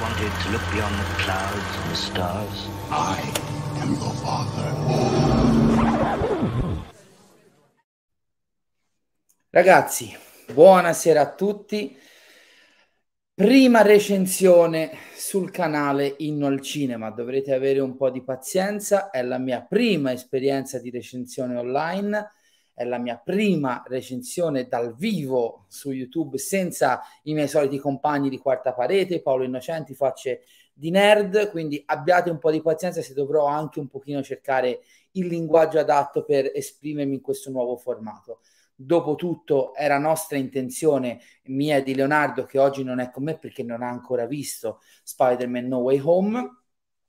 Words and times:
Wanted 0.00 0.32
to 0.42 0.50
look 0.50 0.64
beyond 0.72 0.94
the 0.94 1.04
clouds 1.22 1.76
and 1.76 1.90
the 1.90 1.96
stars. 1.96 2.68
I 2.90 3.20
am 3.80 3.94
your 3.94 4.14
father. 4.22 4.70
Ragazzi, 9.50 10.16
buonasera 10.52 11.20
a 11.20 11.34
tutti. 11.34 11.96
Prima 13.34 13.82
recensione 13.82 14.92
sul 15.14 15.50
canale 15.50 16.14
Inno 16.18 16.46
al 16.46 16.60
Cinema, 16.60 17.10
dovrete 17.10 17.52
avere 17.54 17.80
un 17.80 17.96
po' 17.96 18.10
di 18.10 18.22
pazienza, 18.22 19.10
è 19.10 19.22
la 19.22 19.38
mia 19.38 19.62
prima 19.62 20.12
esperienza 20.12 20.78
di 20.78 20.90
recensione 20.90 21.56
online, 21.56 22.30
è 22.82 22.84
la 22.84 22.98
mia 22.98 23.16
prima 23.16 23.82
recensione 23.86 24.66
dal 24.66 24.94
vivo 24.94 25.64
su 25.68 25.90
YouTube 25.90 26.36
senza 26.38 27.00
i 27.24 27.32
miei 27.32 27.48
soliti 27.48 27.78
compagni 27.78 28.28
di 28.28 28.38
quarta 28.38 28.74
parete, 28.74 29.22
Paolo 29.22 29.44
Innocenti, 29.44 29.94
facce 29.94 30.42
di 30.74 30.90
nerd, 30.90 31.50
quindi 31.50 31.82
abbiate 31.86 32.30
un 32.30 32.38
po' 32.38 32.50
di 32.50 32.60
pazienza 32.60 33.00
se 33.02 33.14
dovrò 33.14 33.46
anche 33.46 33.78
un 33.78 33.88
pochino 33.88 34.22
cercare 34.22 34.80
il 35.12 35.26
linguaggio 35.26 35.78
adatto 35.78 36.24
per 36.24 36.50
esprimermi 36.52 37.14
in 37.14 37.20
questo 37.20 37.50
nuovo 37.50 37.76
formato. 37.76 38.40
Dopotutto 38.74 39.74
era 39.74 39.98
nostra 39.98 40.38
intenzione, 40.38 41.20
mia 41.44 41.76
e 41.76 41.82
di 41.82 41.94
Leonardo, 41.94 42.44
che 42.44 42.58
oggi 42.58 42.82
non 42.82 42.98
è 42.98 43.10
con 43.10 43.24
me 43.24 43.38
perché 43.38 43.62
non 43.62 43.82
ha 43.82 43.88
ancora 43.88 44.26
visto 44.26 44.80
Spider-Man 45.04 45.68
No 45.68 45.78
Way 45.78 46.00
Home. 46.02 46.56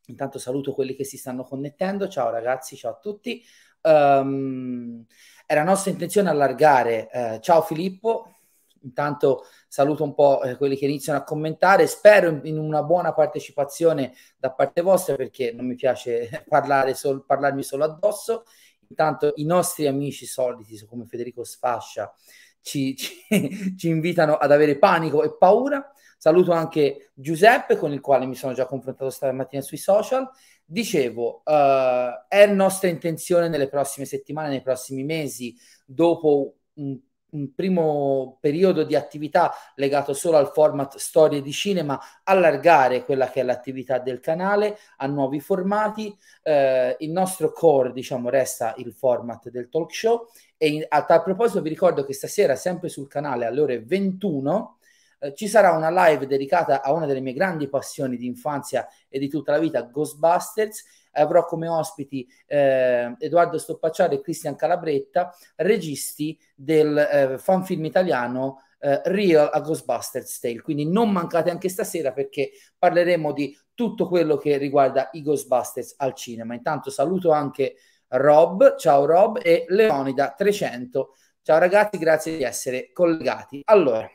Intanto 0.08 0.38
saluto 0.38 0.74
quelli 0.74 0.94
che 0.94 1.06
si 1.06 1.18
stanno 1.18 1.44
connettendo. 1.44 2.08
Ciao 2.08 2.30
ragazzi, 2.30 2.76
ciao 2.76 2.92
a 2.92 3.00
tutti. 3.02 3.44
Um, 3.82 5.06
era 5.46 5.64
nostra 5.64 5.92
intenzione 5.92 6.30
allargare. 6.30 7.10
Eh, 7.10 7.40
ciao 7.42 7.62
Filippo, 7.62 8.36
intanto 8.82 9.46
saluto 9.68 10.04
un 10.04 10.14
po' 10.14 10.42
eh, 10.44 10.56
quelli 10.56 10.76
che 10.78 10.86
iniziano 10.86 11.20
a 11.20 11.24
commentare. 11.24 11.88
Spero 11.88 12.40
in, 12.44 12.58
una 12.58 12.84
buona 12.84 13.14
partecipazione 13.14 14.14
da 14.38 14.52
parte 14.52 14.82
vostra 14.82 15.16
perché 15.16 15.52
non 15.52 15.66
mi 15.66 15.76
piace 15.76 16.44
parlare 16.48 16.94
sol, 16.94 17.26
parlarmi 17.26 17.64
solo 17.64 17.84
addosso. 17.84 18.46
Intanto 18.90 19.34
i 19.36 19.46
nostri 19.46 19.88
amici 19.88 20.26
soliti, 20.26 20.84
come 20.86 21.06
Federico 21.06 21.44
Sfascia, 21.44 22.14
ci, 22.62 22.96
ci, 22.96 23.76
ci 23.78 23.88
invitano 23.88 24.36
ad 24.36 24.52
avere 24.52 24.78
panico 24.78 25.24
e 25.24 25.36
paura. 25.36 25.92
Saluto 26.18 26.54
anche 26.54 27.12
Giuseppe, 27.14 27.76
con 27.76 27.92
il 27.92 28.00
quale 28.00 28.26
mi 28.26 28.36
sono 28.36 28.54
già 28.54 28.66
confrontato 28.66 29.10
stamattina 29.10 29.62
sui 29.62 29.78
social. 29.78 30.30
Dicevo, 30.66 31.42
uh, 31.46 32.26
è 32.28 32.46
nostra 32.48 32.88
intenzione 32.90 33.48
nelle 33.48 33.68
prossime 33.68 34.06
settimane, 34.06 34.50
nei 34.50 34.62
prossimi 34.62 35.04
mesi, 35.04 35.56
dopo 35.86 36.56
un 36.76 37.00
un 37.34 37.54
primo 37.54 38.38
periodo 38.40 38.84
di 38.84 38.96
attività 38.96 39.54
legato 39.76 40.14
solo 40.14 40.38
al 40.38 40.52
format 40.52 40.98
storie 40.98 41.42
di 41.42 41.52
cinema, 41.52 42.00
allargare 42.24 43.04
quella 43.04 43.30
che 43.30 43.42
è 43.42 43.44
l'attività 43.44 44.00
del 44.00 44.20
canale 44.20 44.78
a 44.98 45.08
nuovi 45.08 45.40
formati. 45.40 46.16
Eh, 46.42 46.96
il 47.00 47.12
nostro 47.12 47.52
core, 47.52 47.92
diciamo, 47.92 48.30
resta 48.30 48.74
il 48.78 48.94
format 48.94 49.50
del 49.50 49.70
talk 49.70 49.94
show 49.94 50.28
e 50.58 50.68
in, 50.68 50.86
a 50.88 51.04
tal 51.06 51.24
proposito 51.24 51.62
vi 51.62 51.70
ricordo 51.70 52.06
che 52.06 52.14
stasera, 52.14 52.56
sempre 52.56 52.90
sul 52.90 53.08
canale 53.08 53.46
alle 53.46 53.62
ore 53.62 53.84
21, 53.84 54.78
eh, 55.24 55.34
ci 55.34 55.48
sarà 55.48 55.72
una 55.72 55.90
live 55.90 56.28
dedicata 56.28 56.82
a 56.82 56.92
una 56.92 57.06
delle 57.06 57.22
mie 57.22 57.34
grandi 57.34 57.70
passioni 57.70 58.18
di 58.18 58.26
infanzia 58.26 58.88
e 59.08 59.20
di 59.20 59.30
tutta 59.30 59.54
la 59.54 59.60
vita, 59.60 59.82
Ghostbusters 59.82 60.84
avrò 61.14 61.46
come 61.46 61.68
ospiti 61.68 62.28
eh, 62.46 63.16
Edoardo 63.18 63.58
Stoppacciari 63.58 64.16
e 64.16 64.22
Cristian 64.22 64.56
Calabretta, 64.56 65.34
registi 65.58 66.38
del 66.56 66.98
eh, 66.98 67.38
fanfilm 67.38 67.86
italiano 67.86 68.64
eh, 68.80 69.02
Real 69.06 69.50
a 69.52 69.60
Ghostbusters 69.62 70.40
Tale. 70.40 70.62
Quindi 70.62 70.90
non 70.90 71.12
mancate 71.12 71.50
anche 71.50 71.70
stasera 71.70 72.12
perché 72.12 72.52
parleremo 72.78 73.32
di 73.32 73.58
tutto 73.74 74.08
quello 74.08 74.38
che 74.38 74.58
riguarda 74.58 75.10
i 75.14 75.22
Ghostbusters 75.22 75.96
al 75.98 76.14
cinema. 76.16 76.54
Intanto 76.54 76.90
saluto 76.90 77.32
anche 77.32 77.76
Rob, 78.08 78.76
ciao 78.76 79.06
Rob, 79.06 79.40
e 79.42 79.66
Leonida 79.70 80.34
300. 80.36 81.16
Ciao 81.42 81.60
ragazzi, 81.60 81.98
grazie 81.98 82.38
di 82.38 82.44
essere 82.44 82.92
collegati. 82.92 83.62
Allora, 83.66 84.10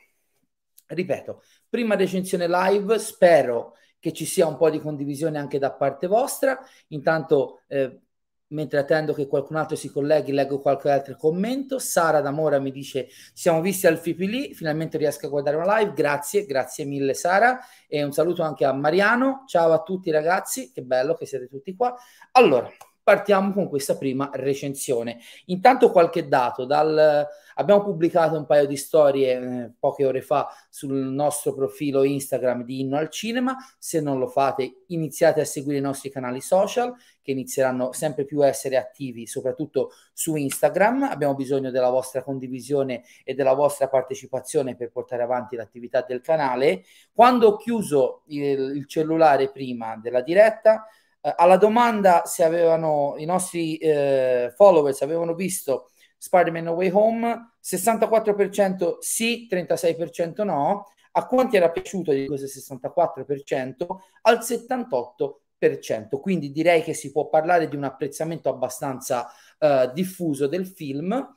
ripeto, 0.88 1.42
prima 1.68 1.94
recensione 1.94 2.46
live, 2.48 2.98
spero 2.98 3.74
che 3.98 4.12
ci 4.12 4.24
sia 4.24 4.46
un 4.46 4.56
po' 4.56 4.70
di 4.70 4.80
condivisione 4.80 5.38
anche 5.38 5.58
da 5.58 5.72
parte 5.72 6.06
vostra. 6.06 6.58
Intanto, 6.88 7.62
eh, 7.68 8.00
mentre 8.48 8.78
attendo 8.78 9.12
che 9.12 9.26
qualcun 9.26 9.56
altro 9.56 9.76
si 9.76 9.90
colleghi, 9.90 10.32
leggo 10.32 10.60
qualche 10.60 10.90
altro 10.90 11.16
commento. 11.16 11.78
Sara 11.78 12.20
D'Amora 12.20 12.58
mi 12.58 12.70
dice: 12.70 13.08
Siamo 13.32 13.60
visti 13.60 13.86
al 13.86 13.98
FIPLI, 13.98 14.54
finalmente 14.54 14.98
riesco 14.98 15.26
a 15.26 15.30
guardare 15.30 15.56
una 15.56 15.78
live. 15.78 15.92
Grazie, 15.92 16.46
grazie 16.46 16.84
mille, 16.84 17.14
Sara. 17.14 17.58
E 17.86 18.02
un 18.02 18.12
saluto 18.12 18.42
anche 18.42 18.64
a 18.64 18.72
Mariano. 18.72 19.44
Ciao 19.46 19.72
a 19.72 19.82
tutti, 19.82 20.10
ragazzi. 20.10 20.72
Che 20.72 20.82
bello 20.82 21.14
che 21.14 21.26
siete 21.26 21.48
tutti 21.48 21.74
qua. 21.74 21.94
Allora, 22.32 22.70
partiamo 23.08 23.54
con 23.54 23.70
questa 23.70 23.96
prima 23.96 24.28
recensione. 24.34 25.18
Intanto 25.46 25.90
qualche 25.90 26.28
dato, 26.28 26.66
dal, 26.66 27.26
abbiamo 27.54 27.82
pubblicato 27.82 28.36
un 28.36 28.44
paio 28.44 28.66
di 28.66 28.76
storie 28.76 29.32
eh, 29.32 29.70
poche 29.78 30.04
ore 30.04 30.20
fa 30.20 30.46
sul 30.68 30.92
nostro 30.92 31.54
profilo 31.54 32.02
Instagram 32.02 32.64
di 32.64 32.80
Inno 32.80 32.98
al 32.98 33.08
Cinema, 33.08 33.56
se 33.78 34.02
non 34.02 34.18
lo 34.18 34.26
fate 34.26 34.82
iniziate 34.88 35.40
a 35.40 35.46
seguire 35.46 35.78
i 35.78 35.80
nostri 35.80 36.10
canali 36.10 36.42
social 36.42 36.94
che 37.22 37.30
inizieranno 37.30 37.92
sempre 37.92 38.26
più 38.26 38.40
a 38.40 38.46
essere 38.46 38.76
attivi 38.76 39.26
soprattutto 39.26 39.92
su 40.12 40.36
Instagram, 40.36 41.04
abbiamo 41.04 41.34
bisogno 41.34 41.70
della 41.70 41.88
vostra 41.88 42.22
condivisione 42.22 43.04
e 43.24 43.32
della 43.32 43.54
vostra 43.54 43.88
partecipazione 43.88 44.76
per 44.76 44.90
portare 44.90 45.22
avanti 45.22 45.56
l'attività 45.56 46.04
del 46.06 46.20
canale. 46.20 46.84
Quando 47.10 47.46
ho 47.46 47.56
chiuso 47.56 48.24
il, 48.26 48.76
il 48.76 48.86
cellulare 48.86 49.50
prima 49.50 49.96
della 49.96 50.20
diretta, 50.20 50.86
eh, 51.20 51.32
alla 51.36 51.56
domanda 51.56 52.22
se 52.24 52.44
avevano 52.44 53.14
i 53.16 53.24
nostri 53.24 53.76
eh, 53.76 54.52
followers 54.54 55.02
avevano 55.02 55.34
visto 55.34 55.90
Spider-Man 56.18 56.64
No 56.64 56.72
Way 56.72 56.90
Home, 56.92 57.52
64% 57.62 58.96
sì, 58.98 59.46
36% 59.50 60.44
no. 60.44 60.92
A 61.12 61.26
quanti 61.26 61.56
era 61.56 61.70
piaciuto 61.70 62.12
di 62.12 62.26
questo 62.26 62.46
64%? 62.46 63.86
Al 64.22 64.38
78%. 64.38 66.20
Quindi 66.20 66.52
direi 66.52 66.82
che 66.82 66.94
si 66.94 67.10
può 67.10 67.28
parlare 67.28 67.68
di 67.68 67.76
un 67.76 67.84
apprezzamento 67.84 68.48
abbastanza 68.48 69.28
uh, 69.58 69.90
diffuso 69.92 70.46
del 70.46 70.66
film. 70.66 71.34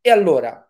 E 0.00 0.10
allora, 0.10 0.68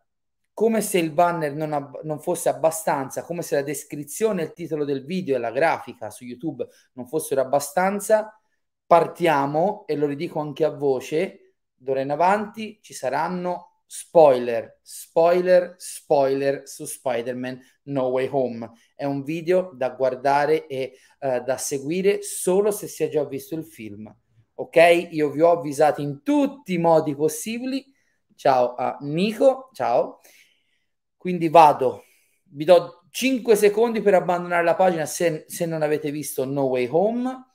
come 0.53 0.81
se 0.81 0.99
il 0.99 1.11
banner 1.11 1.53
non, 1.55 1.73
ab- 1.73 2.03
non, 2.03 2.21
fosse 2.21 2.49
abbastanza, 2.49 3.25
come 3.25 3.43
se 3.43 3.57
la 3.57 3.63
descrizione, 3.63 4.43
il 4.43 4.53
titolo 4.53 4.85
del 4.85 5.05
video 5.05 5.35
e 5.35 5.41
la 5.41 5.51
grafica 5.51 6.11
su 6.11 6.25
YouTube 6.25 6.67
non 6.93 7.09
fossero 7.09 7.41
abbastanza, 7.41 8.39
partiamo, 8.87 9.85
e 9.87 9.97
lo 9.97 10.07
ridico 10.07 10.41
anche 10.41 10.65
a 10.65 10.71
voce, 10.71 11.55
d'ora 11.75 12.01
in 12.01 12.11
avanti 12.11 12.79
ci 12.83 12.95
saranno 12.95 13.83
spoiler, 13.87 14.81
spoiler, 14.83 15.75
spoiler 15.77 16.63
su 16.65 16.85
Spider-Man 16.85 17.61
No 17.85 18.07
Way 18.07 18.29
Home. 18.31 18.71
È 18.95 19.05
un 19.05 19.23
video 19.23 19.71
da 19.75 19.91
guardare 19.91 20.67
e 20.67 20.97
uh, 21.21 21.43
da 21.43 21.57
seguire 21.57 22.23
solo 22.23 22.71
se 22.71 22.89
si 22.89 23.05
è 23.05 23.09
già 23.09 23.25
visto 23.25 23.55
il 23.55 23.65
film. 23.65 24.13
Ok? 24.55 25.09
Io 25.11 25.31
vi 25.31 25.41
ho 25.41 25.51
avvisato 25.51 26.01
in 26.01 26.23
tutti 26.23 26.75
i 26.75 26.79
modi 26.79 27.15
possibili. 27.15 27.85
Ciao 28.35 28.75
a 28.75 28.97
Nico, 29.03 29.71
ciao. 29.73 30.21
Quindi 31.17 31.49
vado, 31.49 32.05
vi 32.51 32.65
do 32.65 33.05
5 33.11 33.55
secondi 33.55 34.03
per 34.03 34.15
abbandonare 34.15 34.65
la 34.65 34.75
pagina 34.75 35.07
se, 35.07 35.45
se 35.47 35.67
non 35.67 35.83
avete 35.83 36.11
visto 36.11 36.45
No 36.45 36.65
Way 36.65 36.89
Home 36.91 37.54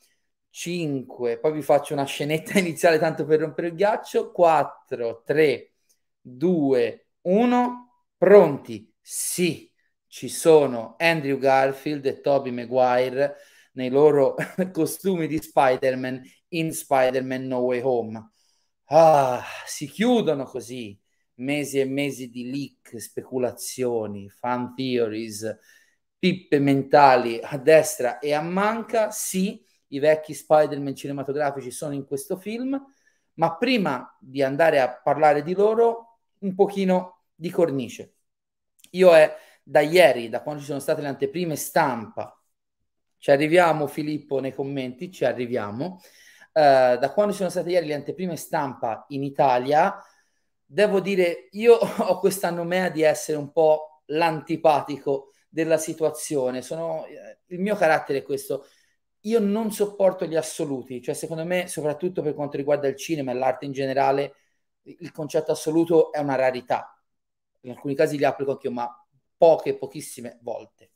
5, 0.59 1.39
poi 1.39 1.53
vi 1.53 1.61
faccio 1.61 1.93
una 1.93 2.03
scenetta 2.03 2.59
iniziale 2.59 2.99
tanto 2.99 3.23
per 3.25 3.39
rompere 3.39 3.67
il 3.67 3.75
ghiaccio, 3.75 4.29
4, 4.31 5.23
3, 5.25 5.71
2, 6.19 7.07
1, 7.21 8.03
pronti? 8.17 8.93
Sì, 8.99 9.71
ci 10.07 10.27
sono 10.27 10.95
Andrew 10.97 11.37
Garfield 11.37 12.05
e 12.05 12.19
Tobey 12.19 12.51
Maguire 12.51 13.37
nei 13.73 13.89
loro 13.89 14.35
costumi 14.73 15.27
di 15.27 15.37
Spider-Man 15.41 16.21
in 16.49 16.73
Spider-Man 16.73 17.47
No 17.47 17.59
Way 17.59 17.79
Home. 17.81 18.31
Ah, 18.91 19.41
si 19.65 19.87
chiudono 19.87 20.43
così 20.43 20.99
mesi 21.35 21.79
e 21.79 21.85
mesi 21.85 22.29
di 22.29 22.51
leak, 22.51 22.99
speculazioni, 22.99 24.27
fan 24.29 24.75
theories, 24.75 25.57
pippe 26.17 26.59
mentali 26.59 27.39
a 27.41 27.57
destra 27.57 28.19
e 28.19 28.33
a 28.33 28.41
manca, 28.41 29.09
sì, 29.11 29.63
i 29.89 29.99
vecchi 29.99 30.33
Spider-Man 30.33 30.95
cinematografici 30.95 31.71
sono 31.71 31.93
in 31.93 32.05
questo 32.05 32.37
film, 32.37 32.81
ma 33.33 33.55
prima 33.55 34.17
di 34.19 34.41
andare 34.41 34.79
a 34.79 34.99
parlare 35.01 35.43
di 35.43 35.53
loro, 35.53 36.19
un 36.39 36.55
pochino 36.55 37.25
di 37.35 37.49
cornice. 37.49 38.15
Io 38.91 39.13
è 39.13 39.35
da 39.63 39.81
ieri, 39.81 40.29
da 40.29 40.41
quando 40.41 40.61
ci 40.61 40.67
sono 40.67 40.79
state 40.79 41.01
le 41.01 41.07
anteprime 41.07 41.55
stampa, 41.55 42.33
ci 43.17 43.31
arriviamo 43.31 43.87
Filippo 43.87 44.39
nei 44.39 44.53
commenti, 44.53 45.11
ci 45.11 45.25
arriviamo, 45.25 46.01
uh, 46.53 46.97
da 46.97 47.11
quando 47.13 47.31
ci 47.31 47.39
sono 47.39 47.49
state 47.49 47.69
ieri 47.69 47.87
le 47.87 47.93
anteprime 47.93 48.35
stampa 48.35 49.05
in 49.09 49.23
Italia, 49.23 50.01
devo 50.65 50.99
dire, 50.99 51.49
io 51.51 51.75
ho 51.77 52.19
questa 52.19 52.49
nomea 52.49 52.89
di 52.89 53.01
essere 53.01 53.37
un 53.37 53.51
po' 53.51 54.03
l'antipatico 54.07 55.33
della 55.49 55.77
situazione. 55.77 56.61
Sono, 56.61 57.05
eh, 57.05 57.39
il 57.47 57.59
mio 57.59 57.75
carattere 57.75 58.19
è 58.19 58.23
questo. 58.23 58.65
Io 59.23 59.39
non 59.39 59.71
sopporto 59.71 60.25
gli 60.25 60.35
assoluti, 60.35 61.01
cioè 61.01 61.13
secondo 61.13 61.45
me, 61.45 61.67
soprattutto 61.67 62.21
per 62.21 62.33
quanto 62.33 62.57
riguarda 62.57 62.87
il 62.87 62.95
cinema 62.95 63.31
e 63.31 63.35
l'arte 63.35 63.65
in 63.65 63.71
generale, 63.71 64.35
il 64.83 65.11
concetto 65.11 65.51
assoluto 65.51 66.11
è 66.11 66.19
una 66.19 66.35
rarità. 66.35 67.01
In 67.61 67.71
alcuni 67.71 67.95
casi 67.95 68.17
li 68.17 68.23
applico 68.23 68.51
anche 68.51 68.67
io, 68.67 68.73
ma 68.73 69.07
poche, 69.35 69.77
pochissime 69.77 70.39
volte. 70.41 70.91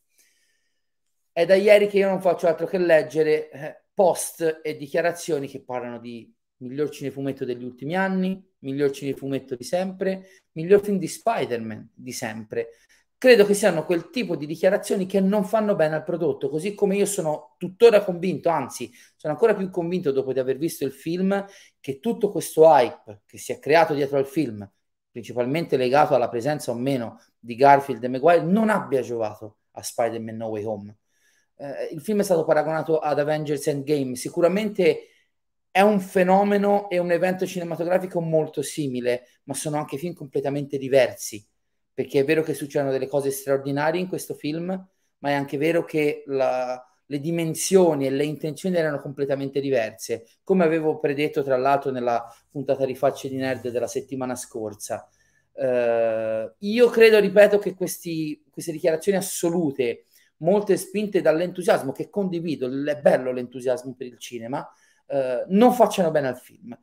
È 1.32 1.46
da 1.46 1.56
ieri 1.56 1.88
che 1.88 1.98
io 1.98 2.08
non 2.08 2.22
faccio 2.22 2.48
altro 2.48 2.66
che 2.66 2.78
leggere 2.78 3.50
eh, 3.50 3.84
post 3.94 4.62
e 4.64 4.78
dichiarazioni 4.78 5.48
che 5.48 5.64
parlano 5.64 6.00
di 6.00 6.32
miglior 6.58 6.90
cinefumetto 6.90 7.44
degli 7.44 7.64
ultimi 7.64 7.96
anni, 7.96 8.42
miglior 8.60 8.92
cinefumetto 8.92 9.56
di 9.56 9.64
sempre, 9.64 10.44
miglior 10.54 10.82
film 10.82 10.98
di 10.98 11.08
Spider-Man 11.08 11.92
di 11.94 12.12
sempre. 12.12 12.70
Credo 13.24 13.46
che 13.46 13.54
siano 13.54 13.86
quel 13.86 14.10
tipo 14.10 14.36
di 14.36 14.46
dichiarazioni 14.46 15.06
che 15.06 15.22
non 15.22 15.46
fanno 15.46 15.76
bene 15.76 15.96
al 15.96 16.04
prodotto, 16.04 16.50
così 16.50 16.74
come 16.76 16.98
io 16.98 17.06
sono 17.06 17.56
tuttora 17.58 18.04
convinto, 18.04 18.50
anzi 18.50 18.92
sono 19.16 19.32
ancora 19.32 19.56
più 19.56 19.70
convinto 19.70 20.12
dopo 20.12 20.34
di 20.34 20.40
aver 20.40 20.58
visto 20.58 20.84
il 20.84 20.92
film, 20.92 21.46
che 21.80 22.02
tutto 22.02 22.30
questo 22.30 22.66
hype 22.66 23.22
che 23.26 23.38
si 23.38 23.54
è 23.54 23.60
creato 23.60 23.94
dietro 23.94 24.18
al 24.18 24.28
film, 24.28 24.70
principalmente 25.10 25.78
legato 25.78 26.16
alla 26.16 26.28
presenza 26.28 26.72
o 26.72 26.74
meno 26.74 27.18
di 27.40 27.56
Garfield 27.56 28.04
e 28.04 28.10
Maguire, 28.10 28.44
non 28.44 28.70
abbia 28.70 29.00
giovato 29.00 29.60
a 29.72 29.82
Spider-Man 29.82 30.36
No 30.36 30.48
Way 30.48 30.64
Home. 30.66 30.98
Eh, 31.56 31.94
il 31.94 32.02
film 32.02 32.20
è 32.20 32.24
stato 32.24 32.44
paragonato 32.44 33.00
ad 33.00 33.20
Avengers 33.20 33.66
Endgame, 33.68 34.18
sicuramente 34.18 35.08
è 35.72 35.80
un 35.80 36.02
fenomeno 36.02 36.90
e 36.90 36.98
un 36.98 37.12
evento 37.12 37.46
cinematografico 37.46 38.20
molto 38.20 38.62
simile, 38.62 39.28
ma 39.44 39.54
sono 39.54 39.78
anche 39.78 39.98
film 39.98 40.14
completamente 40.14 40.78
diversi, 40.78 41.42
perché 41.94 42.20
è 42.20 42.26
vero 42.26 42.44
che 42.44 42.54
succedono 42.54 42.92
delle 42.92 43.08
cose 43.08 43.32
straordinarie 43.32 44.02
in 44.02 44.08
questo 44.08 44.34
film, 44.34 44.68
ma 45.20 45.30
è 45.30 45.34
anche 45.34 45.58
vero 45.58 45.86
che 45.86 46.24
la, 46.28 46.84
le 47.06 47.20
dimensioni 47.20 48.08
e 48.08 48.10
le 48.10 48.26
intenzioni 48.26 48.76
erano 48.76 49.00
completamente 49.00 49.60
diverse, 49.60 50.26
come 50.44 50.64
avevo 50.64 51.00
predetto 51.00 51.44
tra 51.44 51.58
l'altro 51.58 51.92
nella 51.92 52.26
puntata 52.50 52.86
di 52.86 52.96
Facce 52.96 53.30
di 53.30 53.36
Nerd 53.36 53.70
della 53.70 53.88
settimana 53.88 54.36
scorsa. 54.36 55.08
Uh, 55.54 56.52
io 56.60 56.90
credo, 56.90 57.20
ripeto, 57.20 57.60
che 57.60 57.76
questi, 57.76 58.44
queste 58.50 58.72
dichiarazioni 58.72 59.18
assolute, 59.18 60.06
molte 60.38 60.78
spinte 60.78 61.22
dall'entusiasmo, 61.22 61.92
che 61.92 62.10
condivido, 62.10 62.68
è 62.68 62.98
bello 62.98 63.32
l'entusiasmo 63.32 63.94
per 63.96 64.08
il 64.08 64.18
cinema, 64.18 64.68
eh, 65.08 65.46
non 65.48 65.74
facciano 65.74 66.12
bene 66.12 66.28
al 66.28 66.38
film. 66.38 66.78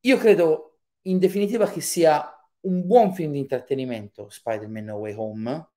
Io 0.00 0.16
credo 0.18 0.78
in 1.02 1.18
definitiva 1.18 1.68
che 1.68 1.80
sia 1.80 2.22
un 2.62 2.86
buon 2.86 3.14
film 3.14 3.32
di 3.32 3.38
intrattenimento, 3.38 4.28
Spider-Man 4.28 4.84
No 4.84 4.96
Way 4.96 5.14
Home. 5.16 5.68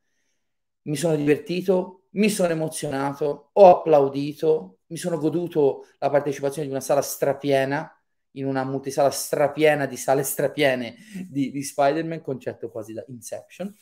Mi 0.83 0.95
sono 0.95 1.15
divertito, 1.15 2.07
mi 2.11 2.29
sono 2.29 2.51
emozionato, 2.51 3.49
ho 3.53 3.77
applaudito, 3.77 4.79
mi 4.87 4.97
sono 4.97 5.17
goduto 5.17 5.87
la 5.97 6.09
partecipazione 6.09 6.67
di 6.67 6.73
una 6.73 6.81
sala 6.81 7.01
strapiena, 7.01 7.89
in 8.31 8.45
una 8.45 8.63
multisala 8.63 9.09
strapiena 9.09 9.85
di 9.85 9.97
sale 9.97 10.23
strapiene 10.23 10.95
di, 11.29 11.51
di 11.51 11.63
Spider-Man, 11.63 12.21
concetto 12.21 12.69
quasi 12.69 12.93
da 12.93 13.03
Inception. 13.07 13.73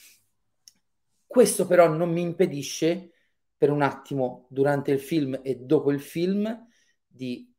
Questo 1.26 1.66
però 1.66 1.88
non 1.88 2.12
mi 2.12 2.22
impedisce 2.22 3.12
per 3.58 3.72
un 3.72 3.82
attimo 3.82 4.46
durante 4.50 4.92
il 4.92 5.00
film 5.00 5.40
e 5.42 5.56
dopo 5.58 5.92
il 5.92 6.00
film 6.00 6.68
di 7.06 7.52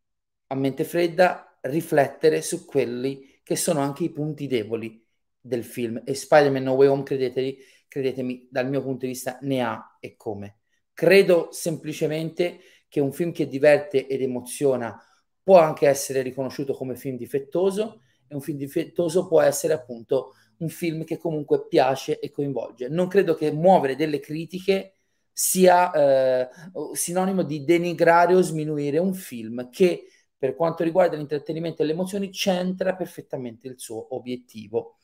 a 0.48 0.54
mente 0.54 0.84
fredda 0.84 1.58
riflettere 1.62 2.42
su 2.42 2.64
quelli 2.64 3.40
che 3.42 3.56
sono 3.56 3.80
anche 3.80 4.04
i 4.04 4.10
punti 4.10 4.46
deboli 4.46 5.03
del 5.44 5.62
film 5.62 6.00
e 6.04 6.14
Spider-Man 6.14 6.62
No 6.62 6.72
Way 6.72 6.88
Home, 6.88 7.02
credetemi, 7.02 7.58
credetemi, 7.86 8.48
dal 8.50 8.68
mio 8.68 8.82
punto 8.82 9.04
di 9.04 9.12
vista 9.12 9.38
ne 9.42 9.62
ha 9.62 9.98
e 10.00 10.16
come. 10.16 10.60
Credo 10.94 11.48
semplicemente 11.50 12.60
che 12.88 13.00
un 13.00 13.12
film 13.12 13.30
che 13.30 13.46
diverte 13.46 14.06
ed 14.06 14.22
emoziona 14.22 14.98
può 15.42 15.58
anche 15.58 15.86
essere 15.86 16.22
riconosciuto 16.22 16.72
come 16.72 16.96
film 16.96 17.18
difettoso 17.18 18.00
e 18.26 18.34
un 18.34 18.40
film 18.40 18.56
difettoso 18.56 19.26
può 19.26 19.42
essere 19.42 19.74
appunto 19.74 20.32
un 20.58 20.68
film 20.70 21.04
che 21.04 21.18
comunque 21.18 21.66
piace 21.66 22.18
e 22.18 22.30
coinvolge. 22.30 22.88
Non 22.88 23.08
credo 23.08 23.34
che 23.34 23.52
muovere 23.52 23.96
delle 23.96 24.20
critiche 24.20 24.94
sia 25.30 25.92
eh, 25.92 26.48
sinonimo 26.92 27.42
di 27.42 27.64
denigrare 27.64 28.34
o 28.34 28.40
sminuire 28.40 28.98
un 28.98 29.12
film 29.12 29.68
che 29.68 30.06
per 30.44 30.54
quanto 30.54 30.84
riguarda 30.84 31.16
l'intrattenimento 31.16 31.82
e 31.82 31.86
le 31.86 31.92
emozioni, 31.92 32.28
c'entra 32.30 32.94
perfettamente 32.94 33.66
il 33.66 33.78
suo 33.78 34.14
obiettivo. 34.14 34.96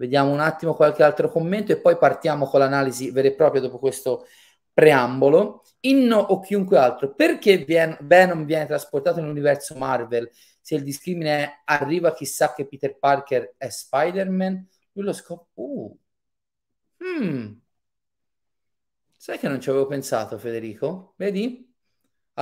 Vediamo 0.00 0.30
un 0.30 0.40
attimo 0.40 0.74
qualche 0.74 1.02
altro 1.02 1.28
commento 1.30 1.72
e 1.72 1.78
poi 1.78 1.98
partiamo 1.98 2.46
con 2.46 2.60
l'analisi 2.60 3.10
vera 3.10 3.28
e 3.28 3.34
propria 3.34 3.60
dopo 3.60 3.78
questo 3.78 4.26
preambolo. 4.72 5.62
Inno 5.80 6.16
o 6.16 6.40
chiunque 6.40 6.78
altro, 6.78 7.12
perché 7.14 7.66
Venom 7.66 8.46
viene 8.46 8.64
trasportato 8.64 9.20
nell'universo 9.20 9.74
Marvel 9.76 10.30
se 10.62 10.76
il 10.76 10.84
discrimine 10.84 11.44
è 11.44 11.52
arriva 11.66 12.14
chissà 12.14 12.54
che 12.54 12.66
Peter 12.66 12.96
Parker 12.96 13.54
è 13.58 13.68
Spider-Man? 13.68 14.66
Lui 14.92 15.04
lo 15.04 15.12
scopre... 15.12 15.46
Uh. 15.54 15.98
Hmm. 16.96 17.52
Sai 19.18 19.38
che 19.38 19.48
non 19.48 19.60
ci 19.60 19.68
avevo 19.68 19.86
pensato, 19.86 20.38
Federico? 20.38 21.12
Vedi? 21.16 21.69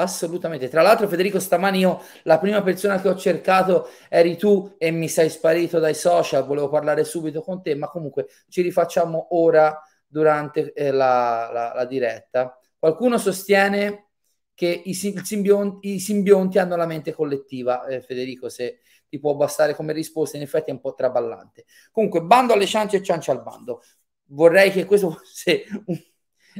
Assolutamente. 0.00 0.68
Tra 0.68 0.80
l'altro, 0.82 1.08
Federico, 1.08 1.40
stamani 1.40 1.80
io 1.80 2.00
la 2.22 2.38
prima 2.38 2.62
persona 2.62 3.00
che 3.00 3.08
ho 3.08 3.16
cercato 3.16 3.88
eri 4.08 4.36
tu 4.36 4.76
e 4.78 4.92
mi 4.92 5.08
sei 5.08 5.28
sparito 5.28 5.80
dai 5.80 5.94
social. 5.94 6.46
Volevo 6.46 6.68
parlare 6.68 7.02
subito 7.02 7.42
con 7.42 7.60
te, 7.62 7.74
ma 7.74 7.88
comunque 7.88 8.28
ci 8.48 8.62
rifacciamo 8.62 9.28
ora 9.30 9.82
durante 10.06 10.72
eh, 10.72 10.92
la, 10.92 11.50
la, 11.52 11.72
la, 11.74 11.84
diretta. 11.84 12.56
Qualcuno 12.78 13.18
sostiene 13.18 14.10
che 14.54 14.82
i, 14.84 14.94
simbionti, 14.94 15.94
i 15.94 16.00
simbionti 16.00 16.58
hanno 16.58 16.76
la 16.76 16.86
mente 16.86 17.12
collettiva. 17.12 17.84
Eh, 17.86 18.00
Federico, 18.00 18.48
se 18.48 18.78
ti 19.08 19.18
può 19.18 19.34
bastare 19.34 19.74
come 19.74 19.92
risposta, 19.92 20.36
in 20.36 20.44
effetti 20.44 20.70
è 20.70 20.74
un 20.74 20.80
po' 20.80 20.94
traballante. 20.94 21.64
Comunque, 21.90 22.22
bando 22.22 22.52
alle 22.52 22.66
ciance 22.66 22.98
e 22.98 23.02
ciance 23.02 23.32
al 23.32 23.42
bando. 23.42 23.82
Vorrei 24.30 24.70
che 24.70 24.84
questo 24.84 25.10
fosse 25.10 25.64
un 25.86 25.98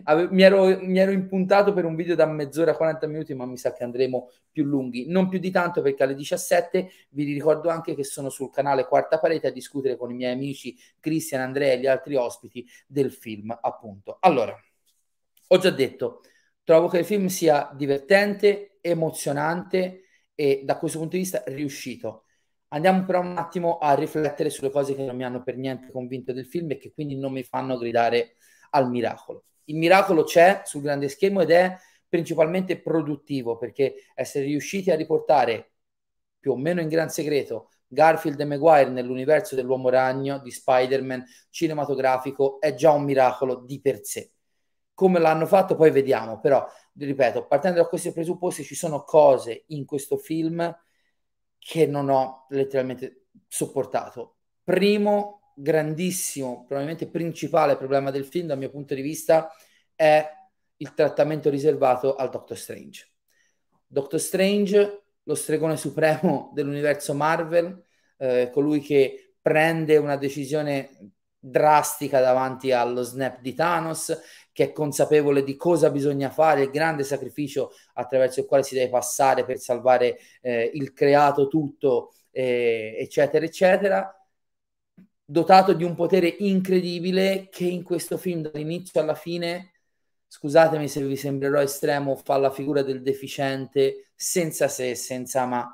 Ave- 0.04 0.28
mi, 0.30 0.42
ero, 0.42 0.78
mi, 0.80 0.98
ero, 0.98 1.10
impuntato 1.10 1.72
per 1.72 1.84
un 1.84 1.94
video 1.94 2.14
da 2.14 2.26
mezz'ora, 2.26 2.76
40 2.76 3.06
minuti, 3.06 3.34
ma 3.34 3.46
mi 3.46 3.56
sa 3.56 3.72
che 3.72 3.84
andremo 3.84 4.30
più 4.50 4.64
lunghi. 4.64 5.06
Non 5.08 5.28
più 5.28 5.38
di 5.38 5.50
tanto 5.50 5.82
perché 5.82 6.02
alle 6.02 6.14
17 6.14 6.90
vi 7.10 7.24
ricordo 7.32 7.68
anche 7.68 7.94
che 7.94 8.04
sono 8.04 8.28
sul 8.28 8.50
canale 8.50 8.86
Quarta 8.86 9.18
Parete 9.18 9.48
a 9.48 9.50
discutere 9.50 9.96
con 9.96 10.10
i 10.10 10.14
miei 10.14 10.32
amici 10.32 10.76
Cristian, 11.00 11.42
Andrea 11.42 11.72
e 11.72 11.78
gli 11.80 11.86
altri 11.86 12.16
ospiti 12.16 12.66
del 12.86 13.12
film, 13.12 13.56
appunto. 13.60 14.18
Allora, 14.20 14.56
ho 15.48 15.58
già 15.58 15.70
detto, 15.70 16.22
trovo 16.64 16.88
che 16.88 16.98
il 16.98 17.05
film 17.05 17.26
sia 17.26 17.70
divertente, 17.74 18.78
emozionante 18.81 20.02
e 20.34 20.62
da 20.64 20.76
questo 20.78 20.98
punto 20.98 21.17
di 21.17 21.22
vista 21.22 21.43
riuscito. 21.46 22.24
Andiamo 22.69 23.05
però 23.05 23.20
un 23.20 23.38
attimo 23.38 23.78
a 23.78 23.94
riflettere 23.94 24.50
sulle 24.50 24.70
cose 24.70 24.94
che 24.94 25.05
non 25.05 25.17
mi 25.17 25.24
hanno 25.24 25.43
per 25.43 25.56
niente 25.56 25.90
convinto 25.90 26.32
del 26.32 26.46
film 26.46 26.70
e 26.72 26.78
che 26.78 26.93
quindi 26.93 27.17
non 27.17 27.32
mi 27.32 27.43
fanno 27.43 27.78
gridare 27.78 28.34
al 28.70 28.90
miracolo 28.90 29.44
il 29.69 29.77
miracolo 29.77 30.25
c'è 30.25 30.63
sul 30.65 30.82
grande 30.82 31.08
schermo 31.08 31.41
ed 31.41 31.51
è 31.51 31.77
principalmente 32.08 32.81
produttivo 32.81 33.56
perché 33.56 34.06
essere 34.15 34.44
riusciti 34.44 34.91
a 34.91 34.96
riportare 34.96 35.72
più 36.39 36.53
o 36.53 36.56
meno 36.56 36.81
in 36.81 36.89
gran 36.89 37.10
segreto 37.10 37.70
Garfield 37.87 38.39
e 38.41 38.44
Maguire 38.44 38.91
nell'universo 38.91 39.55
dell'uomo 39.55 39.89
ragno 39.89 40.39
di 40.39 40.51
Spider-Man 40.51 41.25
cinematografico 41.51 42.60
è 42.60 42.75
già 42.75 42.93
un 42.93 43.05
miracolo 43.05 43.56
di 43.56 43.81
per 43.81 44.05
sé. 44.05 44.32
Come 44.93 45.19
l'hanno 45.19 45.46
fatto 45.46 45.75
poi 45.75 45.91
vediamo, 45.91 46.39
però 46.41 46.67
ripeto, 46.94 47.46
partendo 47.46 47.81
da 47.81 47.89
questi 47.89 48.13
presupposti 48.13 48.65
ci 48.65 48.75
sono 48.75 49.05
cose 49.05 49.65
in 49.69 49.87
questo 49.87 50.19
film 50.19 50.77
che 51.58 51.87
non 51.87 52.08
ho 52.10 52.46
letteralmente 52.51 53.27
sopportato. 53.46 54.37
Primo, 54.63 55.37
grandissimo, 55.60 56.65
probabilmente 56.65 57.08
principale 57.08 57.77
problema 57.77 58.10
del 58.10 58.24
film 58.24 58.46
dal 58.46 58.58
mio 58.58 58.70
punto 58.70 58.94
di 58.94 59.03
vista 59.03 59.53
è 59.94 60.24
il 60.77 60.94
trattamento 60.94 61.50
riservato 61.50 62.15
al 62.15 62.31
Doctor 62.31 62.56
Strange. 62.56 63.08
Doctor 63.86 64.20
Strange, 64.20 65.03
lo 65.24 65.34
stregone 65.34 65.77
supremo 65.77 66.53
dell'universo 66.55 67.15
Marvel, 67.15 67.82
eh, 68.19 68.50
colui 68.53 68.81
che 68.81 69.34
prende 69.41 69.96
una 69.96 70.17
decisione 70.17 71.12
drastica 71.41 72.20
davanti 72.20 72.70
allo 72.70 73.03
snap 73.03 73.41
di 73.41 73.55
Thanos, 73.55 74.17
che 74.53 74.65
è 74.65 74.72
consapevole 74.72 75.43
di 75.43 75.56
cosa 75.56 75.91
bisogna 75.91 76.31
fare, 76.31 76.62
il 76.62 76.70
grande 76.70 77.03
sacrificio 77.03 77.72
attraverso 77.94 78.41
il 78.41 78.46
quale 78.46 78.62
si 78.62 78.74
deve 78.74 78.91
passare 78.91 79.44
per 79.44 79.58
salvare 79.58 80.19
eh, 80.41 80.70
il 80.74 80.93
creato 80.93 81.48
tutto, 81.48 82.12
eh, 82.31 82.96
eccetera, 82.98 83.44
eccetera 83.44 84.18
dotato 85.31 85.75
di 85.75 85.85
un 85.85 85.94
potere 85.94 86.27
incredibile 86.27 87.49
che 87.51 87.67
in 87.67 87.82
questo 87.82 88.17
film 88.17 88.41
dall'inizio 88.41 88.99
alla 88.99 89.15
fine, 89.15 89.73
scusatemi 90.27 90.89
se 90.89 91.03
vi 91.03 91.17
sembrerò 91.17 91.61
estremo, 91.61 92.17
fa 92.17 92.39
la 92.39 92.51
figura 92.51 92.81
del 92.81 93.03
deficiente 93.03 94.08
senza 94.15 94.69
se, 94.69 94.94
senza 94.94 95.44
ma. 95.44 95.70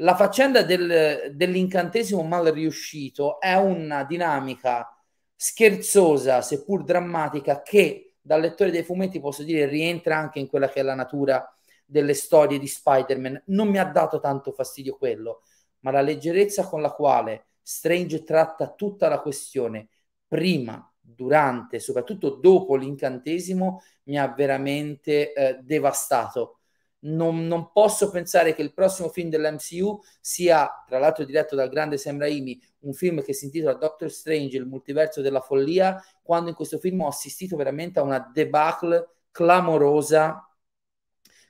La 0.00 0.16
faccenda 0.16 0.62
del, 0.64 1.30
dell'incantesimo 1.32 2.24
mal 2.24 2.46
riuscito 2.46 3.38
è 3.38 3.54
una 3.54 4.02
dinamica 4.02 5.00
scherzosa, 5.36 6.42
seppur 6.42 6.82
drammatica, 6.82 7.62
che 7.62 8.16
dal 8.20 8.40
lettore 8.40 8.72
dei 8.72 8.82
fumetti 8.82 9.20
posso 9.20 9.44
dire 9.44 9.66
rientra 9.66 10.16
anche 10.16 10.40
in 10.40 10.48
quella 10.48 10.68
che 10.68 10.80
è 10.80 10.82
la 10.82 10.94
natura 10.94 11.48
delle 11.84 12.14
storie 12.14 12.58
di 12.58 12.66
Spider-Man. 12.66 13.44
Non 13.46 13.68
mi 13.68 13.78
ha 13.78 13.84
dato 13.84 14.18
tanto 14.18 14.50
fastidio 14.50 14.96
quello, 14.96 15.42
ma 15.80 15.92
la 15.92 16.00
leggerezza 16.00 16.66
con 16.66 16.80
la 16.82 16.90
quale 16.90 17.46
Strange 17.68 18.22
tratta 18.22 18.72
tutta 18.74 19.08
la 19.08 19.18
questione 19.18 19.88
prima, 20.28 20.88
durante, 21.00 21.80
soprattutto 21.80 22.36
dopo 22.36 22.76
l'incantesimo, 22.76 23.82
mi 24.04 24.16
ha 24.20 24.28
veramente 24.28 25.32
eh, 25.32 25.58
devastato. 25.62 26.60
Non, 27.00 27.48
non, 27.48 27.72
posso 27.72 28.08
pensare 28.10 28.54
che 28.54 28.62
il 28.62 28.72
prossimo 28.72 29.08
film 29.08 29.30
dell'MCU 29.30 30.00
sia, 30.20 30.84
tra 30.86 31.00
l'altro 31.00 31.24
diretto 31.24 31.56
dal 31.56 31.68
grande 31.68 31.98
Sam 31.98 32.20
Raimi, 32.20 32.60
un 32.82 32.92
film 32.92 33.20
che 33.20 33.32
si 33.32 33.46
intitola 33.46 33.74
Doctor 33.74 34.12
Strange, 34.12 34.56
il 34.56 34.66
multiverso 34.66 35.20
della 35.20 35.40
follia, 35.40 36.00
quando 36.22 36.50
in 36.50 36.54
questo 36.54 36.78
film 36.78 37.00
ho 37.00 37.08
assistito 37.08 37.56
veramente 37.56 37.98
a 37.98 38.02
una 38.02 38.30
debacle 38.32 39.08
clamorosa 39.32 40.48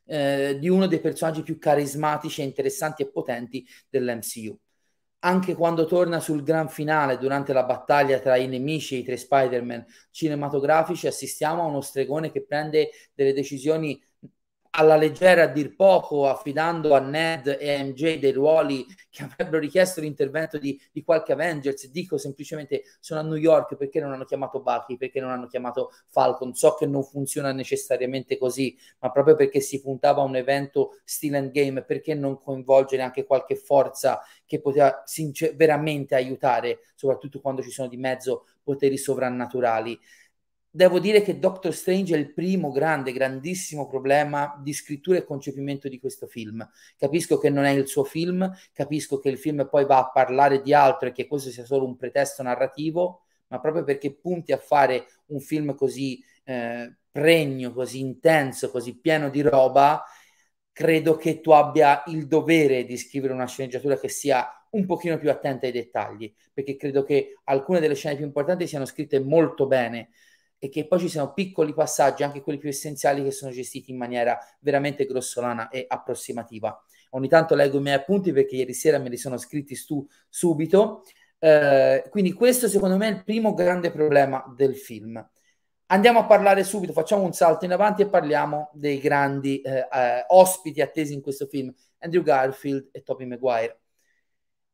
eh, 0.07 0.57
di 0.59 0.69
uno 0.71 0.87
dei 0.87 1.01
personaggi 1.01 1.43
più 1.43 1.59
carismatici, 1.59 2.43
interessanti 2.43 3.03
e 3.03 3.11
potenti 3.11 3.67
dell'MCU. 3.91 4.59
Anche 5.21 5.55
quando 5.55 5.87
torna 5.87 6.21
sul 6.21 6.43
gran 6.43 6.69
finale, 6.69 7.19
durante 7.19 7.53
la 7.53 7.65
battaglia 7.65 8.21
tra 8.21 8.37
i 8.37 8.47
nemici 8.47 8.95
e 8.95 8.99
i 8.99 9.05
tre 9.05 9.17
Spider-Man 9.17 9.85
cinematografici, 10.11 11.07
assistiamo 11.07 11.63
a 11.63 11.67
uno 11.67 11.81
stregone 11.81 12.31
che 12.31 12.45
prende 12.45 12.91
delle 13.15 13.33
decisioni 13.33 14.01
alla 14.76 14.97
leggera 14.97 15.45
a 15.45 15.47
dir 15.47 15.75
poco, 15.75 16.28
affidando 16.28 16.95
a 16.95 17.00
Ned 17.00 17.56
e 17.59 17.73
a 17.75 17.83
MJ 17.83 18.18
dei 18.18 18.33
ruoli 18.33 18.87
che 19.09 19.23
avrebbero 19.23 19.59
richiesto 19.59 20.02
l'intervento 20.02 20.59
di, 20.59 20.78
di, 20.92 21.02
qualche 21.02 21.33
Avengers. 21.33 21.88
Dico 21.88 22.18
semplicemente 22.18 22.83
sono 23.00 23.21
a 23.21 23.23
New 23.23 23.37
York 23.37 23.76
perché 23.76 24.00
non 24.00 24.12
hanno 24.12 24.25
chiamato 24.25 24.61
Bucky, 24.61 24.99
perché 24.99 25.21
non 25.21 25.30
hanno 25.30 25.47
chiamato 25.47 25.92
Falcon. 26.09 26.54
So 26.54 26.75
che 26.75 26.87
non 26.87 27.02
funziona 27.02 27.52
necessariamente 27.52 28.37
così, 28.37 28.76
ma 28.99 29.11
proprio 29.11 29.35
perché 29.35 29.61
si 29.61 29.80
puntava 29.80 30.21
a 30.21 30.25
un 30.25 30.37
evento 30.37 30.99
stile 31.04 31.38
endgame, 31.38 31.83
perché 31.83 32.14
non 32.14 32.38
coinvolgere 32.38 33.02
anche 33.02 33.25
qualche 33.25 33.56
forza 33.56 34.21
che 34.45 34.61
poteva 34.61 35.02
sincer- 35.06 35.56
veramente 35.56 36.14
aiutare, 36.14 36.80
soprattutto 36.95 37.40
quando 37.40 37.62
ci 37.62 37.71
sono 37.71 37.88
di 37.88 37.97
mezzo 37.97 38.47
poteri 38.62 38.99
sovrannaturali 38.99 39.99
devo 40.76 40.99
dire 40.99 41.23
che 41.23 41.38
Doctor 41.38 41.75
Strange 41.75 42.14
è 42.14 42.18
il 42.18 42.35
primo 42.35 42.71
grande, 42.71 43.12
grandissimo 43.12 43.87
problema 43.87 44.61
di 44.62 44.75
scrittura 44.75 45.16
e 45.16 45.25
concepimento 45.25 45.88
di 45.88 45.99
questo 45.99 46.26
film. 46.26 46.68
Capisco 46.99 47.38
che 47.38 47.49
non 47.49 47.64
è 47.64 47.71
il 47.71 47.88
suo 47.88 48.04
film, 48.04 48.49
capisco 48.75 49.18
che 49.18 49.30
il 49.30 49.38
film 49.38 49.66
poi 49.71 49.87
va 49.87 49.99
a 49.99 50.11
parlare 50.11 50.61
di 50.61 50.75
altro 50.75 51.09
e 51.09 51.12
che 51.12 51.26
questo 51.26 51.49
sia 51.49 51.64
solo 51.64 51.87
un 51.87 51.97
pretesto 51.97 52.42
narrativo, 52.42 53.23
ma 53.49 53.59
proprio 53.59 53.85
perché 53.85 54.14
punti 54.14 54.52
a 54.52 54.59
fare 54.59 55.06
un 55.28 55.40
film 55.40 55.75
così 55.75 56.23
eh, 56.45 56.95
pregno, 57.11 57.73
così 57.73 58.00
intenso, 58.00 58.71
così 58.71 58.99
pieno 58.99 59.30
di 59.30 59.40
roba, 59.40 60.04
credo 60.73 61.16
che 61.16 61.40
tu 61.40 61.52
abbia 61.52 62.02
il 62.09 62.26
dovere 62.26 62.85
di 62.85 62.99
scrivere 62.99 63.33
una 63.33 63.47
sceneggiatura 63.47 63.99
che 63.99 64.11
sia 64.11 64.47
un 64.73 64.85
pochino 64.85 65.16
più 65.16 65.30
attenta 65.30 65.64
ai 65.64 65.73
dettagli, 65.73 66.30
perché 66.52 66.76
credo 66.76 67.02
che 67.02 67.38
alcune 67.45 67.80
delle 67.80 67.95
scene 67.95 68.16
più 68.16 68.26
importanti 68.26 68.66
siano 68.66 68.85
scritte 68.85 69.18
molto 69.21 69.66
bene, 69.66 70.11
e 70.67 70.69
che 70.69 70.87
poi 70.87 70.99
ci 70.99 71.09
siano 71.09 71.33
piccoli 71.33 71.73
passaggi, 71.73 72.25
anche 72.25 72.43
quelli 72.43 72.59
più 72.59 72.69
essenziali, 72.69 73.23
che 73.23 73.31
sono 73.31 73.53
gestiti 73.53 73.93
in 73.93 73.97
maniera 73.97 74.39
veramente 74.61 75.07
grossolana 75.07 75.69
e 75.69 75.85
approssimativa. 75.89 76.79
Ogni 77.11 77.29
tanto 77.29 77.55
leggo 77.55 77.79
i 77.79 77.81
miei 77.81 77.95
appunti 77.95 78.33
perché 78.33 78.57
ieri 78.57 78.75
sera 78.75 78.99
me 78.99 79.09
li 79.09 79.17
sono 79.17 79.37
scritti 79.39 79.75
su 79.77 80.05
subito. 80.29 81.05
Eh, 81.39 82.05
quindi 82.11 82.33
questo 82.33 82.69
secondo 82.69 82.97
me 82.97 83.07
è 83.07 83.11
il 83.13 83.25
primo 83.25 83.55
grande 83.55 83.91
problema 83.91 84.45
del 84.57 84.77
film. 84.77 85.25
Andiamo 85.89 86.19
a 86.19 86.25
parlare 86.27 86.65
subito, 86.65 86.93
facciamo 86.93 87.23
un 87.23 87.33
salto 87.33 87.65
in 87.65 87.73
avanti 87.73 88.03
e 88.03 88.09
parliamo 88.09 88.71
dei 88.73 88.99
grandi 88.99 89.61
eh, 89.61 89.87
eh, 89.91 90.25
ospiti 90.27 90.81
attesi 90.81 91.15
in 91.15 91.23
questo 91.23 91.47
film, 91.47 91.73
Andrew 91.99 92.23
Garfield 92.23 92.89
e 92.91 93.03
Tobey 93.03 93.27
Maguire. 93.27 93.83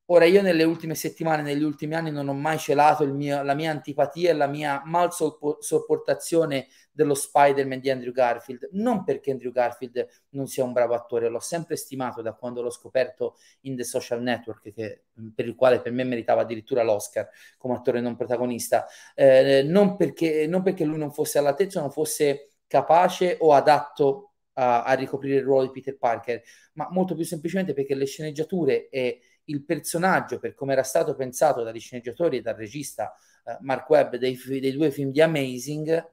Ora, 0.07 0.27
io 0.27 0.43
nelle 0.43 0.65
ultime 0.65 0.95
settimane, 0.95 1.43
negli 1.43 1.63
ultimi 1.63 1.95
anni, 1.95 2.11
non 2.11 2.29
ho 2.29 2.35
mai 2.35 2.59
celato 2.59 3.07
mio, 3.07 3.43
la 3.43 3.55
mia 3.55 3.71
antipatia 3.71 4.31
e 4.31 4.33
la 4.35 4.47
mia 4.47 4.83
mal 4.85 5.11
sopportazione 5.13 6.67
dello 6.91 7.15
Spider-Man 7.15 7.81
di 7.81 7.89
Andrew 7.89 8.13
Garfield. 8.13 8.69
Non 8.73 9.05
perché 9.05 9.31
Andrew 9.31 9.53
Garfield 9.53 10.07
non 10.31 10.49
sia 10.49 10.65
un 10.65 10.73
bravo 10.73 10.95
attore, 10.95 11.29
l'ho 11.29 11.41
sempre 11.41 11.77
stimato 11.77 12.21
da 12.21 12.35
quando 12.35 12.61
l'ho 12.61 12.71
scoperto 12.71 13.37
in 13.63 13.77
The 13.77 13.85
Social 13.85 14.21
Network, 14.23 14.73
che, 14.75 15.05
per 15.35 15.47
il 15.47 15.55
quale 15.55 15.81
per 15.81 15.93
me 15.93 16.05
meritava 16.05 16.43
addirittura 16.43 16.83
l'Oscar 16.83 17.29
come 17.57 17.75
attore 17.75 18.01
non 18.01 18.17
protagonista. 18.17 18.87
Eh, 19.15 19.63
non, 19.65 19.97
perché, 19.97 20.47
non 20.47 20.63
perché 20.63 20.85
lui 20.85 20.99
non 20.99 21.13
fosse 21.13 21.39
all'altezza, 21.39 21.81
non 21.81 21.91
fosse 21.91 22.51
capace 22.67 23.37
o 23.41 23.55
adatto 23.55 24.33
a, 24.55 24.83
a 24.83 24.93
ricoprire 24.95 25.37
il 25.37 25.43
ruolo 25.43 25.67
di 25.67 25.71
Peter 25.71 25.97
Parker, 25.97 26.43
ma 26.75 26.89
molto 26.91 27.15
più 27.15 27.25
semplicemente 27.25 27.73
perché 27.73 27.95
le 27.95 28.05
sceneggiature 28.05 28.89
e 28.91 29.21
il 29.53 29.65
personaggio, 29.65 30.39
per 30.39 30.55
come 30.55 30.73
era 30.73 30.83
stato 30.83 31.15
pensato 31.15 31.63
dagli 31.63 31.81
sceneggiatori 31.81 32.39
e 32.39 32.43
dal 32.43 32.55
regista 32.55 33.15
eh, 33.45 33.57
Mark 33.61 33.89
Webb 33.89 34.17
dei, 34.17 34.39
dei, 34.61 34.73
due 34.73 34.91
film 34.91 35.11
di 35.11 35.21
Amazing, 35.21 36.11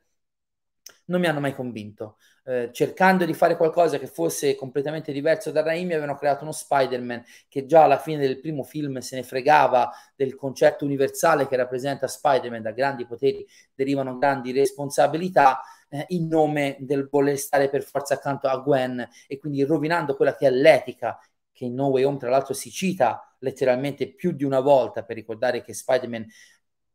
non 1.06 1.20
mi 1.20 1.28
hanno 1.28 1.40
mai 1.40 1.54
convinto. 1.54 2.18
Eh, 2.46 2.70
cercando 2.72 3.26
di 3.26 3.34
fare 3.34 3.58
qualcosa 3.58 4.00
che 4.00 4.08
fosse 4.08 4.56
completamente 4.56 5.12
diverso 5.12 5.52
da 5.52 5.62
Raimi, 5.62 5.94
avevano 5.94 6.18
creato 6.18 6.44
uno 6.44 6.52
Spider-Man 6.52 7.24
che 7.48 7.66
già 7.66 7.84
alla 7.84 7.98
fine 7.98 8.20
del 8.20 8.40
primo 8.40 8.64
film 8.64 9.00
se 9.00 9.16
ne 9.16 9.24
fregava 9.24 9.92
del 10.16 10.36
concetto 10.36 10.86
universale 10.86 11.48
che 11.48 11.56
rappresenta 11.56 12.08
Spider-Man, 12.08 12.62
da 12.62 12.72
grandi 12.72 13.06
poteri 13.06 13.46
derivano 13.74 14.18
grandi 14.18 14.52
responsabilità, 14.52 15.62
eh, 15.90 16.06
in 16.10 16.28
nome 16.28 16.78
del 16.80 17.08
voler 17.10 17.38
stare 17.38 17.70
per 17.70 17.84
forza 17.84 18.14
accanto 18.16 18.48
a 18.48 18.58
Gwen 18.58 19.08
e 19.28 19.38
quindi 19.40 19.64
rovinando 19.64 20.16
quella 20.16 20.36
che 20.36 20.48
è 20.48 20.52
l'etica 20.52 21.20
che 21.60 21.66
in 21.66 21.74
No 21.74 21.88
Way 21.88 22.04
Home 22.04 22.18
tra 22.18 22.30
l'altro 22.30 22.54
si 22.54 22.72
cita 22.72 23.36
letteralmente 23.40 24.14
più 24.14 24.32
di 24.32 24.46
una 24.46 24.62
volta 24.62 25.04
per 25.04 25.18
ricordare 25.18 25.62
che 25.62 25.74
Spider-Man 25.74 26.26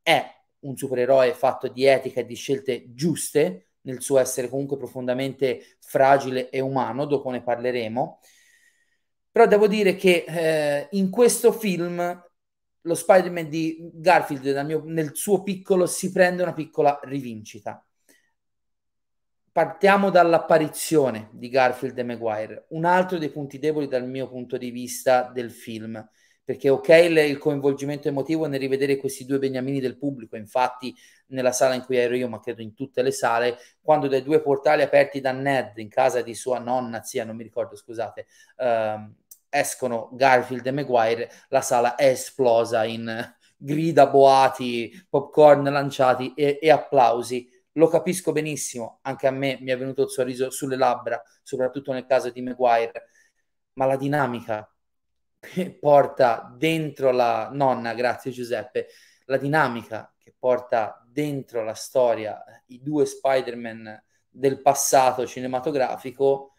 è 0.00 0.25
un 0.61 0.75
supereroe 0.75 1.35
fatto 1.35 1.68
di 1.68 1.85
etica 1.85 2.21
e 2.21 2.25
di 2.25 2.35
scelte 2.35 2.94
giuste 2.94 3.73
nel 3.83 4.00
suo 4.00 4.18
essere 4.18 4.49
comunque 4.49 4.78
profondamente 4.78 5.76
fragile 5.80 6.49
e 6.49 6.61
umano, 6.61 7.04
dopo 7.04 7.28
ne 7.28 7.42
parleremo. 7.42 8.21
Però 9.30 9.47
devo 9.47 9.66
dire 9.66 9.97
che 9.97 10.25
eh, 10.26 10.88
in 10.92 11.11
questo 11.11 11.52
film 11.52 12.25
lo 12.80 12.94
Spider-Man 12.94 13.50
di 13.50 13.90
Garfield 13.92 14.47
mio, 14.64 14.83
nel 14.87 15.14
suo 15.14 15.42
piccolo 15.42 15.85
si 15.85 16.11
prende 16.11 16.42
una 16.42 16.54
piccola 16.54 16.99
rivincita 17.02 17.85
partiamo 19.54 20.11
dall'apparizione 20.11 21.28
di 21.30 21.49
Garfield 21.49 21.96
e 21.96 22.02
Maguire, 22.02 22.64
un 22.70 22.84
altro 22.84 23.18
dei 23.18 23.30
punti 23.30 23.61
deboli 23.61 23.87
dal 23.87 24.04
mio 24.04 24.28
punto 24.28 24.56
di 24.56 24.73
vista 24.73 25.30
del 25.32 25.52
film, 25.52 26.04
perché 26.42 26.68
ok 26.68 26.88
il, 26.88 27.38
coinvolgimento 27.38 28.08
emotivo 28.08 28.46
nel 28.49 28.58
rivedere 28.58 28.96
questi 28.96 29.25
due 29.25 29.38
beniamini 29.38 29.78
del 29.78 29.96
pubblico, 29.96 30.34
infatti 30.34 30.92
nella 31.28 31.52
sala 31.52 31.75
in 31.75 31.84
cui 31.84 31.99
ero 31.99 32.16
io, 32.16 32.28
ma 32.28 32.40
credo 32.40 32.62
in 32.62 32.75
tutte 32.75 33.00
le 33.00 33.12
sale, 33.12 33.56
quando 33.80 34.08
dai 34.08 34.25
due 34.25 34.42
portali 34.42 34.82
aperti 34.82 35.20
da 35.20 35.30
Ned 35.30 35.75
in 35.76 35.88
casa 35.88 36.20
di 36.20 36.34
sua 36.34 36.58
nonna, 36.58 37.04
zia, 37.04 37.25
non 37.25 37.37
mi 37.37 37.44
ricordo, 37.44 37.76
scusate, 37.76 38.26
uh, 38.56 39.08
escono 39.49 40.11
Garfield 40.14 40.66
e 40.66 40.73
Maguire, 40.73 41.30
la 41.50 41.61
sala 41.61 41.94
è 41.94 42.06
esplosa 42.06 42.82
in 42.82 43.34
grida, 43.56 44.08
boati, 44.08 45.06
popcorn 45.08 45.62
lanciati 45.62 46.34
e, 46.34 46.58
e 46.61 46.70
applausi 46.73 47.49
lo 47.75 47.88
capisco 47.88 48.33
benissimo, 48.33 48.99
anche 49.02 49.26
a 49.26 49.31
me 49.31 49.59
mi 49.61 49.71
è 49.71 49.78
venuto 49.78 50.02
il 50.02 50.11
sorriso 50.11 50.50
sulle 50.50 50.76
labbra, 50.76 51.23
soprattutto 51.43 51.93
nel 51.93 52.07
caso 52.07 52.31
di 52.31 52.43
Maguire, 52.43 53.09
ma 53.75 53.87
la 53.87 53.97
dinamica 53.97 54.69
che 55.38 55.76
porta 55.78 56.54
dentro 56.57 57.11
la 57.11 57.50
nonna, 57.52 57.95
grazie 57.95 58.31
Giuseppe, 58.31 58.88
la 59.26 59.37
dinamica 59.37 60.12
che 60.19 60.35
porta 60.38 61.04
dentro 61.07 61.62
la 61.62 61.75
storia 61.75 62.43
i 62.66 62.81
due 62.83 63.07
Spider-Man 63.07 64.02
del 64.31 64.61
passato 64.61 65.26
cinematografico, 65.26 66.52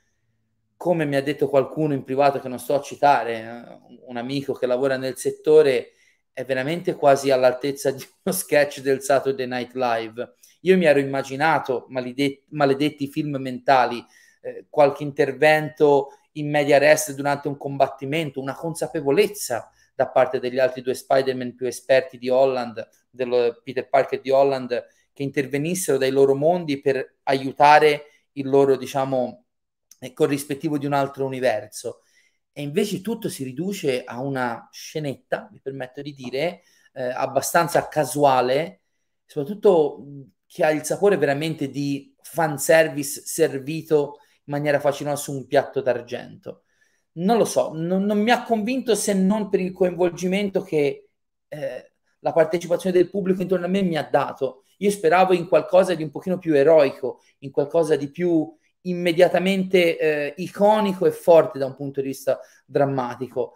come 0.77 1.05
mi 1.05 1.15
ha 1.15 1.22
detto 1.22 1.50
qualcuno 1.50 1.93
in 1.93 2.03
privato 2.03 2.39
che 2.39 2.48
non 2.48 2.60
sto 2.60 2.75
a 2.75 2.81
citare, 2.81 3.39
eh, 3.39 3.98
un 4.05 4.17
amico 4.17 4.53
che 4.53 4.65
lavora 4.65 4.98
nel 4.98 5.17
settore, 5.17 5.91
è 6.31 6.43
veramente 6.43 6.95
quasi 6.95 7.31
all'altezza 7.31 7.91
di 7.91 8.05
uno 8.24 8.36
sketch 8.36 8.81
del 8.81 9.01
Saturday 9.01 9.48
Night 9.48 9.74
Live 9.74 10.36
io 10.65 10.77
mi 10.77 10.86
ero 10.86 11.00
immaginato, 11.00 11.86
maledetti, 11.89 12.43
maledetti 12.50 13.07
film 13.07 13.38
mentali, 13.38 14.03
eh, 14.41 14.65
qualche 14.69 15.03
intervento 15.03 16.10
in 16.34 16.50
media 16.50 16.77
rest 16.77 17.13
durante 17.13 17.48
un 17.48 17.55
combattimento, 17.57 18.41
una 18.41 18.55
consapevolezza 18.55 19.72
da 19.93 20.07
parte 20.10 20.39
degli 20.39 20.60
altri 20.60 20.81
due 20.81 20.93
Spider-Man 20.93 21.55
più 21.55 21.67
esperti 21.67 22.17
di 22.17 22.29
Holland, 22.29 22.86
dello 23.10 23.62
Peter 23.63 23.88
Parker 23.88 24.19
di 24.19 24.31
Holland, 24.31 24.86
che 25.13 25.24
intervenissero 25.24 25.98
dai 25.98 26.12
loro 26.12 26.36
mondi 26.36 26.81
per 26.81 27.17
aiutare 27.24 28.27
il 28.34 28.50
loro, 28.50 28.75
diciamo, 28.75 29.45
eh, 30.00 30.13
corrispettivo 30.13 30.77
di 30.77 30.86
un 30.86 30.93
altro 30.93 31.25
universo. 31.25 32.01
E 32.51 32.62
invece 32.63 33.01
tutto 33.01 33.29
si 33.29 33.43
riduce 33.43 34.03
a 34.03 34.19
una 34.19 34.67
scenetta, 34.72 35.48
mi 35.51 35.60
permetto 35.62 36.01
di 36.01 36.13
dire, 36.13 36.63
eh, 36.93 37.03
abbastanza 37.03 37.88
casuale, 37.88 38.81
soprattutto 39.25 40.03
che 40.55 40.63
ha 40.63 40.71
il 40.71 40.85
sapore 40.85 41.17
veramente 41.17 41.69
di 41.69 42.15
fanservice 42.21 43.24
servito 43.25 44.19
in 44.45 44.53
maniera 44.53 44.79
facile 44.79 45.13
su 45.17 45.33
un 45.33 45.47
piatto 45.47 45.81
d'argento. 45.81 46.63
Non 47.15 47.38
lo 47.38 47.43
so, 47.43 47.74
non, 47.74 48.05
non 48.05 48.21
mi 48.21 48.31
ha 48.31 48.43
convinto 48.43 48.95
se 48.95 49.13
non 49.13 49.50
per 49.50 49.59
il 49.59 49.74
coinvolgimento 49.74 50.62
che 50.62 51.09
eh, 51.50 51.91
la 52.19 52.31
partecipazione 52.31 52.95
del 52.95 53.09
pubblico 53.09 53.41
intorno 53.41 53.65
a 53.65 53.67
me 53.67 53.81
mi 53.81 53.97
ha 53.97 54.07
dato. 54.09 54.63
Io 54.77 54.91
speravo 54.91 55.33
in 55.33 55.50
qualcosa 55.50 55.93
di 55.93 56.03
un 56.03 56.09
pochino 56.09 56.38
più 56.38 56.55
eroico, 56.55 57.19
in 57.39 57.51
qualcosa 57.51 57.97
di 57.97 58.09
più 58.09 58.50
immediatamente 58.83 60.00
eh, 60.00 60.33
iconico 60.38 61.05
e 61.05 61.12
forte 61.12 61.59
da 61.59 61.65
un 61.65 61.75
punto 61.75 62.00
di 62.00 62.07
vista 62.07 62.39
drammatico. 62.65 63.55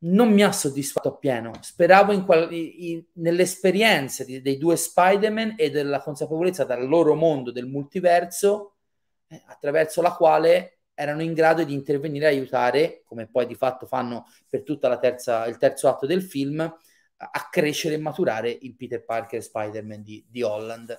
Non 0.00 0.32
mi 0.32 0.42
ha 0.42 0.52
soddisfatto 0.52 1.08
appieno. 1.08 1.52
Speravo 1.60 2.12
in 2.12 2.24
qual- 2.24 2.52
in, 2.52 3.04
nell'esperienza 3.14 4.22
di, 4.22 4.40
dei 4.40 4.56
due 4.56 4.76
Spider-Man 4.76 5.54
e 5.56 5.70
della 5.70 6.00
consapevolezza 6.00 6.64
dal 6.64 6.86
loro 6.86 7.14
mondo 7.14 7.50
del 7.50 7.66
multiverso, 7.66 8.76
eh, 9.26 9.42
attraverso 9.46 10.00
la 10.00 10.14
quale 10.14 10.78
erano 10.94 11.22
in 11.22 11.32
grado 11.32 11.64
di 11.64 11.72
intervenire 11.72 12.26
e 12.26 12.28
aiutare, 12.28 13.02
come 13.04 13.28
poi 13.28 13.46
di 13.46 13.56
fatto 13.56 13.86
fanno 13.86 14.26
per 14.48 14.62
tutto 14.62 14.86
il 14.88 15.56
terzo 15.58 15.88
atto 15.88 16.06
del 16.06 16.22
film, 16.22 16.60
a 16.60 17.48
crescere 17.50 17.94
e 17.94 17.98
maturare 17.98 18.50
il 18.50 18.76
Peter 18.76 19.04
Parker 19.04 19.42
Spider-Man 19.42 20.02
di, 20.02 20.24
di 20.28 20.42
Holland. 20.42 20.96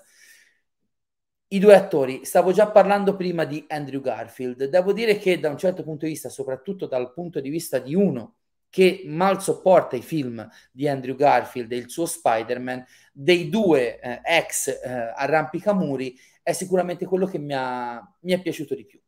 I 1.52 1.60
due 1.60 1.76
attori, 1.76 2.26
stavo 2.26 2.52
già 2.52 2.70
parlando 2.70 3.16
prima 3.16 3.46
di 3.46 3.64
Andrew 3.70 4.02
Garfield, 4.02 4.66
devo 4.66 4.92
dire 4.94 5.18
che 5.18 5.40
da 5.40 5.50
un 5.50 5.58
certo 5.58 5.84
punto 5.84 6.06
di 6.06 6.12
vista, 6.12 6.30
soprattutto 6.30 6.86
dal 6.86 7.14
punto 7.14 7.40
di 7.40 7.50
vista 7.50 7.80
di 7.80 7.96
uno 7.96 8.39
che 8.70 9.04
mal 9.06 9.42
sopporta 9.42 9.96
i 9.96 10.02
film 10.02 10.48
di 10.72 10.88
Andrew 10.88 11.16
Garfield 11.16 11.72
e 11.72 11.78
il 11.78 11.90
suo 11.90 12.06
Spider-Man, 12.06 12.86
dei 13.12 13.50
due 13.50 14.00
eh, 14.00 14.22
ex 14.24 14.68
eh, 14.68 15.14
arrampicamuri, 15.16 16.18
è 16.44 16.54
sicuramente 16.54 17.06
quello 17.06 17.26
che 17.26 17.40
mi, 17.40 17.54
ha, 17.54 18.00
mi, 18.22 18.34
è 18.34 18.42
piaciuto 18.42 18.76
di 18.76 18.86
più. 18.86 19.00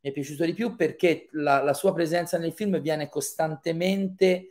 Mi 0.00 0.10
è 0.10 0.12
piaciuto 0.12 0.44
di 0.44 0.54
più 0.54 0.76
perché 0.76 1.28
la, 1.32 1.62
la 1.62 1.74
sua 1.74 1.92
presenza 1.92 2.38
nel 2.38 2.52
film 2.52 2.80
viene 2.80 3.08
costantemente 3.08 4.48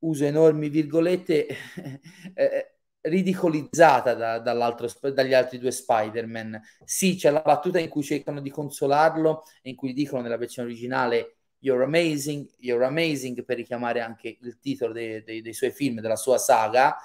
uso 0.00 0.24
enormi 0.24 0.68
virgolette, 0.68 1.46
eh, 2.34 2.74
ridicolizzata 3.00 4.14
da, 4.14 4.38
dagli 4.38 5.34
altri 5.34 5.58
due 5.58 5.70
Spider-Man. 5.70 6.60
Sì, 6.84 7.16
c'è 7.16 7.30
la 7.30 7.40
battuta 7.40 7.78
in 7.78 7.88
cui 7.88 8.02
cercano 8.02 8.40
di 8.40 8.50
consolarlo 8.50 9.44
e 9.62 9.70
in 9.70 9.76
cui 9.76 9.92
dicono 9.92 10.22
nella 10.22 10.36
versione 10.36 10.68
originale 10.68 11.37
You're 11.60 11.82
amazing, 11.82 12.48
you're 12.58 12.84
amazing 12.84 13.44
per 13.44 13.56
richiamare 13.56 14.00
anche 14.00 14.38
il 14.40 14.58
titolo 14.60 14.92
dei, 14.92 15.22
dei, 15.22 15.42
dei 15.42 15.52
suoi 15.52 15.72
film, 15.72 16.00
della 16.00 16.16
sua 16.16 16.38
saga, 16.38 16.96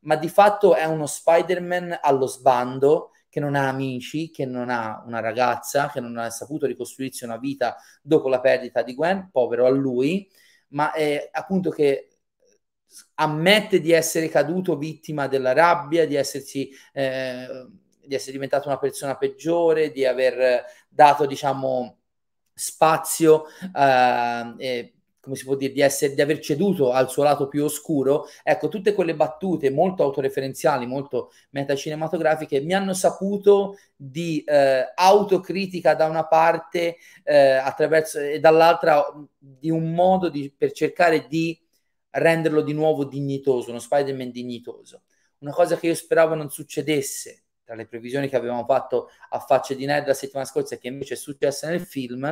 ma 0.00 0.16
di 0.16 0.28
fatto 0.28 0.74
è 0.74 0.84
uno 0.84 1.06
Spider-Man 1.06 1.98
allo 2.00 2.26
sbando 2.26 3.12
che 3.28 3.38
non 3.38 3.54
ha 3.54 3.68
amici, 3.68 4.30
che 4.30 4.44
non 4.44 4.70
ha 4.70 5.02
una 5.06 5.20
ragazza, 5.20 5.90
che 5.90 6.00
non 6.00 6.16
ha 6.18 6.30
saputo 6.30 6.66
ricostruirsi 6.66 7.24
una 7.24 7.38
vita 7.38 7.76
dopo 8.02 8.28
la 8.28 8.40
perdita 8.40 8.82
di 8.82 8.94
Gwen, 8.94 9.28
povero 9.30 9.66
a 9.66 9.70
lui, 9.70 10.28
ma 10.68 10.92
è 10.92 11.28
appunto 11.32 11.70
che 11.70 12.08
ammette 13.14 13.80
di 13.80 13.92
essere 13.92 14.28
caduto 14.28 14.76
vittima 14.76 15.28
della 15.28 15.52
rabbia, 15.52 16.06
di 16.06 16.16
essersi 16.16 16.70
eh, 16.92 17.46
di 18.10 18.16
essere 18.16 18.32
diventato 18.32 18.66
una 18.66 18.78
persona 18.78 19.16
peggiore, 19.16 19.92
di 19.92 20.04
aver 20.04 20.64
dato, 20.88 21.26
diciamo, 21.26 21.99
spazio, 22.60 23.46
eh, 23.74 24.54
eh, 24.58 24.92
come 25.20 25.36
si 25.36 25.44
può 25.44 25.54
dire, 25.54 25.72
di, 25.72 25.80
essere, 25.80 26.14
di 26.14 26.20
aver 26.20 26.38
ceduto 26.38 26.92
al 26.92 27.10
suo 27.10 27.22
lato 27.22 27.48
più 27.48 27.64
oscuro. 27.64 28.26
Ecco, 28.42 28.68
tutte 28.68 28.94
quelle 28.94 29.14
battute 29.14 29.70
molto 29.70 30.02
autoreferenziali, 30.02 30.86
molto 30.86 31.32
metacinematografiche, 31.50 32.60
mi 32.60 32.74
hanno 32.74 32.94
saputo 32.94 33.76
di 33.96 34.42
eh, 34.44 34.92
autocritica 34.94 35.94
da 35.94 36.06
una 36.06 36.26
parte 36.26 36.96
eh, 37.22 37.60
e 38.32 38.40
dall'altra 38.40 39.04
di 39.38 39.70
un 39.70 39.92
modo 39.92 40.28
di, 40.28 40.52
per 40.56 40.72
cercare 40.72 41.26
di 41.28 41.58
renderlo 42.10 42.62
di 42.62 42.72
nuovo 42.72 43.04
dignitoso, 43.04 43.70
uno 43.70 43.78
Spider-Man 43.78 44.30
dignitoso. 44.30 45.02
Una 45.38 45.52
cosa 45.52 45.76
che 45.76 45.86
io 45.86 45.94
speravo 45.94 46.34
non 46.34 46.50
succedesse 46.50 47.39
tra 47.70 47.78
le 47.78 47.86
previsioni 47.86 48.28
che 48.28 48.34
avevamo 48.34 48.64
fatto 48.64 49.10
a 49.28 49.38
faccia 49.38 49.74
di 49.74 49.86
Ned 49.86 50.04
la 50.04 50.12
settimana 50.12 50.44
scorsa 50.44 50.74
e 50.74 50.78
che 50.78 50.88
invece 50.88 51.14
è 51.14 51.16
successa 51.16 51.68
nel 51.68 51.80
film 51.80 52.26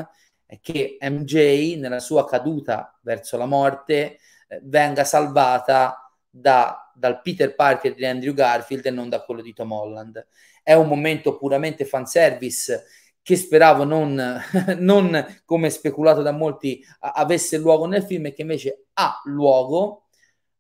è 0.44 0.58
che 0.60 0.98
MJ 1.00 1.78
nella 1.78 2.00
sua 2.00 2.26
caduta 2.26 2.98
verso 3.02 3.36
la 3.36 3.46
morte 3.46 4.18
eh, 4.48 4.60
venga 4.64 5.04
salvata 5.04 6.12
da, 6.28 6.90
dal 6.92 7.20
Peter 7.22 7.54
Parker 7.54 7.94
di 7.94 8.04
Andrew 8.04 8.34
Garfield 8.34 8.84
e 8.86 8.90
non 8.90 9.08
da 9.08 9.22
quello 9.22 9.40
di 9.40 9.52
Tom 9.52 9.70
Holland. 9.70 10.26
È 10.60 10.72
un 10.72 10.88
momento 10.88 11.36
puramente 11.36 11.84
fanservice 11.84 12.86
che 13.22 13.36
speravo 13.36 13.84
non, 13.84 14.42
non 14.78 15.40
come 15.44 15.70
speculato 15.70 16.22
da 16.22 16.32
molti 16.32 16.84
avesse 16.98 17.58
luogo 17.58 17.86
nel 17.86 18.02
film 18.02 18.26
e 18.26 18.32
che 18.32 18.42
invece 18.42 18.86
ha 18.94 19.20
luogo, 19.26 20.08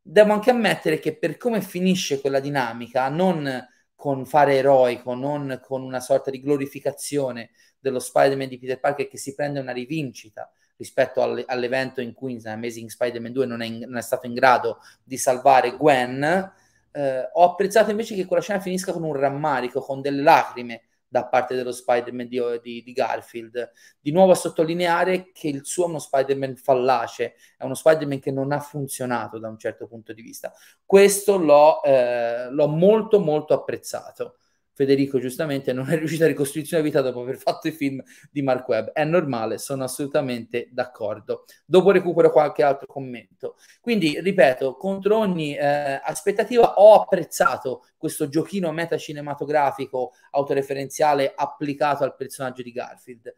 devo 0.00 0.34
anche 0.34 0.50
ammettere 0.50 1.00
che 1.00 1.16
per 1.16 1.36
come 1.36 1.62
finisce 1.62 2.20
quella 2.20 2.38
dinamica, 2.38 3.08
non 3.08 3.66
con 3.98 4.26
fare 4.26 4.54
eroico, 4.54 5.14
non 5.14 5.58
con 5.60 5.82
una 5.82 5.98
sorta 5.98 6.30
di 6.30 6.40
glorificazione 6.40 7.50
dello 7.80 7.98
Spider-Man 7.98 8.46
di 8.46 8.56
Peter 8.56 8.78
Parker 8.78 9.08
che 9.08 9.18
si 9.18 9.34
prende 9.34 9.58
una 9.58 9.72
rivincita 9.72 10.48
rispetto 10.76 11.20
alle, 11.20 11.42
all'evento 11.44 12.00
in 12.00 12.12
cui 12.12 12.40
Amazing 12.44 12.88
Spider-Man 12.88 13.32
2 13.32 13.46
non 13.46 13.60
è, 13.60 13.66
in, 13.66 13.78
non 13.80 13.96
è, 13.96 14.00
stato 14.00 14.28
in 14.28 14.34
grado 14.34 14.78
di 15.02 15.18
salvare 15.18 15.76
Gwen, 15.76 16.22
eh, 16.92 17.28
ho 17.32 17.42
apprezzato 17.42 17.90
invece 17.90 18.14
che 18.14 18.24
quella 18.24 18.40
scena 18.40 18.60
finisca 18.60 18.92
con 18.92 19.02
un 19.02 19.14
rammarico, 19.14 19.80
con 19.80 20.00
delle 20.00 20.22
lacrime, 20.22 20.82
da 21.08 21.26
parte 21.26 21.54
dello 21.54 21.72
Spider-Man 21.72 22.28
di, 22.28 22.40
di, 22.62 22.82
di, 22.82 22.92
Garfield. 22.92 23.70
Di 24.00 24.12
nuovo 24.12 24.32
a 24.32 24.36
sottolineare 24.36 25.30
che 25.32 25.48
il 25.48 25.64
suo 25.64 25.84
è 25.84 25.88
uno 25.88 25.98
Spider-Man 25.98 26.56
fallace, 26.56 27.34
è 27.56 27.64
uno 27.64 27.74
Spider-Man 27.74 28.20
che 28.20 28.30
non 28.30 28.52
ha 28.52 28.60
funzionato 28.60 29.38
da 29.38 29.48
un 29.48 29.58
certo 29.58 29.86
punto 29.86 30.12
di 30.12 30.22
vista. 30.22 30.52
Questo 30.84 31.38
l'ho, 31.38 31.82
eh, 31.82 32.50
l'ho 32.50 32.68
molto 32.68 33.20
molto 33.20 33.54
apprezzato. 33.54 34.36
Federico 34.78 35.18
giustamente 35.18 35.72
non 35.72 35.90
è 35.90 35.98
riuscito 35.98 36.22
a 36.22 36.28
ricostruirsi 36.28 36.74
una 36.74 36.84
vita 36.84 37.00
dopo 37.00 37.22
aver 37.22 37.36
fatto 37.36 37.66
i 37.66 37.72
film 37.72 38.00
di 38.30 38.42
Mark 38.42 38.68
Webb. 38.68 38.90
È 38.90 39.02
normale, 39.02 39.58
sono 39.58 39.82
assolutamente 39.82 40.68
d'accordo. 40.70 41.46
Dopo 41.64 41.90
recupero 41.90 42.30
qualche 42.30 42.62
altro 42.62 42.86
commento. 42.86 43.56
Quindi, 43.80 44.20
ripeto, 44.20 44.76
contro 44.76 45.16
ogni 45.16 45.56
eh, 45.56 46.00
aspettativa 46.00 46.74
ho 46.74 46.94
apprezzato 46.94 47.86
questo 47.96 48.28
giochino 48.28 48.70
metacinematografico 48.70 50.12
autoreferenziale 50.30 51.32
applicato 51.34 52.04
al 52.04 52.14
personaggio 52.14 52.62
di 52.62 52.70
Garfield. 52.70 53.34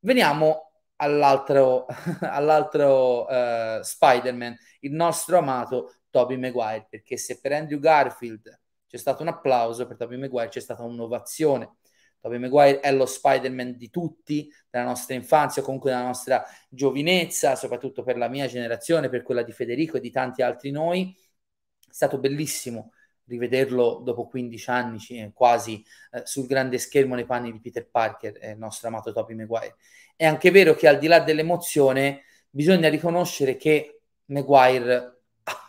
Veniamo 0.00 0.72
all'altro, 0.96 1.86
all'altro 2.18 3.26
uh, 3.26 3.80
Spider-Man, 3.80 4.56
il 4.80 4.90
nostro 4.90 5.38
amato 5.38 5.94
Tobey 6.10 6.36
Maguire, 6.36 6.88
perché 6.90 7.16
se 7.16 7.38
per 7.40 7.52
Andrew 7.52 7.78
Garfield 7.78 8.59
c'è 8.90 8.96
stato 8.96 9.22
un 9.22 9.28
applauso 9.28 9.86
per 9.86 9.96
Tobey 9.96 10.18
Maguire, 10.18 10.48
c'è 10.48 10.58
stata 10.58 10.82
un'ovazione. 10.82 11.76
Tobey 12.18 12.40
Maguire 12.40 12.80
è 12.80 12.92
lo 12.92 13.06
Spider-Man 13.06 13.76
di 13.76 13.88
tutti, 13.88 14.52
della 14.68 14.84
nostra 14.84 15.14
infanzia, 15.14 15.62
comunque 15.62 15.90
della 15.90 16.02
nostra 16.02 16.44
giovinezza, 16.68 17.54
soprattutto 17.54 18.02
per 18.02 18.16
la 18.16 18.26
mia 18.26 18.48
generazione, 18.48 19.08
per 19.08 19.22
quella 19.22 19.44
di 19.44 19.52
Federico 19.52 19.96
e 19.96 20.00
di 20.00 20.10
tanti 20.10 20.42
altri 20.42 20.72
noi. 20.72 21.16
È 21.16 21.92
stato 21.92 22.18
bellissimo 22.18 22.90
rivederlo 23.26 24.00
dopo 24.04 24.26
15 24.26 24.70
anni 24.70 24.98
eh, 25.10 25.30
quasi 25.32 25.84
eh, 26.10 26.22
sul 26.24 26.46
grande 26.46 26.78
schermo 26.78 27.14
nei 27.14 27.26
panni 27.26 27.52
di 27.52 27.60
Peter 27.60 27.88
Parker, 27.88 28.36
eh, 28.40 28.50
il 28.50 28.58
nostro 28.58 28.88
amato 28.88 29.12
Tobey 29.12 29.36
Maguire. 29.36 29.76
È 30.16 30.26
anche 30.26 30.50
vero 30.50 30.74
che 30.74 30.88
al 30.88 30.98
di 30.98 31.06
là 31.06 31.20
dell'emozione 31.20 32.24
bisogna 32.50 32.88
riconoscere 32.88 33.56
che 33.56 34.00
Maguire 34.26 35.19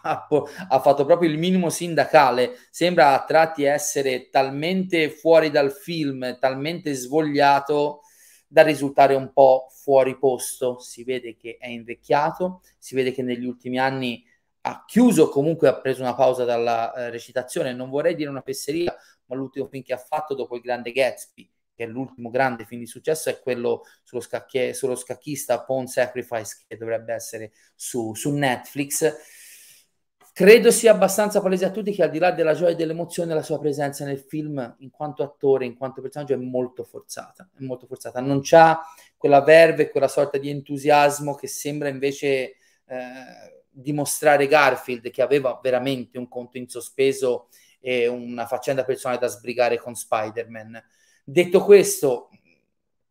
ha, 0.04 0.80
fatto 0.80 1.06
proprio 1.06 1.30
il 1.30 1.38
minimo 1.38 1.70
sindacale, 1.70 2.58
sembra 2.70 3.14
a 3.14 3.24
tratti 3.26 3.64
essere 3.64 4.30
talmente 4.30 5.10
fuori 5.10 5.50
dal 5.50 5.72
film, 5.72 6.38
talmente 6.40 6.94
svogliato 6.94 8.02
da 8.48 8.64
risultare 8.64 9.16
un 9.16 9.32
po' 9.32 9.68
fuori 9.72 10.18
posto. 10.18 10.80
Si 10.80 11.04
vede 11.04 11.36
che 11.36 11.58
è 11.60 11.68
invecchiato, 11.68 12.62
si 12.78 12.96
vede 12.96 13.12
che 13.12 13.24
negli 13.24 13.46
ultimi 13.46 13.80
anni 13.80 14.24
ha 14.62 14.84
chiuso, 14.86 15.30
comunque 15.30 15.68
ha 15.68 15.80
preso 15.80 16.02
una 16.02 16.16
pausa 16.16 16.44
dalla 16.44 16.94
eh, 16.94 17.10
recitazione. 17.10 17.74
Non 17.74 17.90
vorrei 17.90 18.16
dire 18.16 18.30
una 18.30 18.42
fesseria, 18.42 18.96
ma 19.26 19.36
l'ultimo 19.36 19.68
film 19.68 19.84
che 19.84 19.94
ha 19.94 19.98
fatto 19.98 20.36
dopo 20.36 20.56
il 20.56 20.62
grande 20.62 20.92
Gatsby, 20.92 21.50
che 21.74 21.86
è 21.86 21.88
l'ultimo 21.88 22.30
grande 22.30 22.66
film 22.66 22.82
di 22.82 22.88
successo, 22.88 23.30
è 23.30 23.40
quello 23.40 23.84
sullo, 24.04 24.22
scacchi- 24.22 24.74
sullo 24.74 24.96
scacchista 24.96 25.64
Pawn 25.64 25.88
Sacrifice, 25.88 26.66
che 26.68 26.78
dovrebbe 26.78 27.14
essere 27.14 27.54
su, 27.76 28.14
su 28.14 28.32
Netflix 28.32 29.40
Credo 30.42 30.72
sia 30.72 30.92
abbastanza 30.92 31.40
palese 31.40 31.66
a 31.66 31.70
tutti 31.70 31.92
che 31.92 32.02
al 32.02 32.10
di 32.10 32.18
là 32.18 32.32
della 32.32 32.56
gioia 32.56 32.72
e 32.72 32.76
dell'emozione 32.76 33.36
la 33.36 33.44
sua 33.44 33.60
presenza 33.60 34.06
nel 34.06 34.18
film 34.18 34.76
in 34.80 34.90
quanto 34.90 35.22
attore, 35.22 35.66
in 35.66 35.78
quanto 35.78 36.02
personaggio 36.02 36.34
è 36.34 36.38
molto 36.38 36.84
forzata, 36.84 37.48
è 37.56 37.62
molto 37.62 37.86
forzata. 37.86 38.20
Non 38.22 38.40
c'ha 38.42 38.82
quella 39.18 39.44
verve, 39.44 39.92
quella 39.92 40.08
sorta 40.08 40.40
di 40.40 40.50
entusiasmo 40.50 41.36
che 41.36 41.46
sembra 41.46 41.90
invece 41.90 42.24
eh, 42.24 42.56
dimostrare 43.70 44.48
Garfield 44.48 45.12
che 45.12 45.22
aveva 45.22 45.60
veramente 45.62 46.18
un 46.18 46.28
conto 46.28 46.58
in 46.58 46.68
sospeso 46.68 47.50
e 47.80 48.08
una 48.08 48.48
faccenda 48.48 48.84
personale 48.84 49.20
da 49.20 49.28
sbrigare 49.28 49.78
con 49.78 49.94
Spider-Man. 49.94 50.84
Detto 51.24 51.64
questo, 51.64 52.30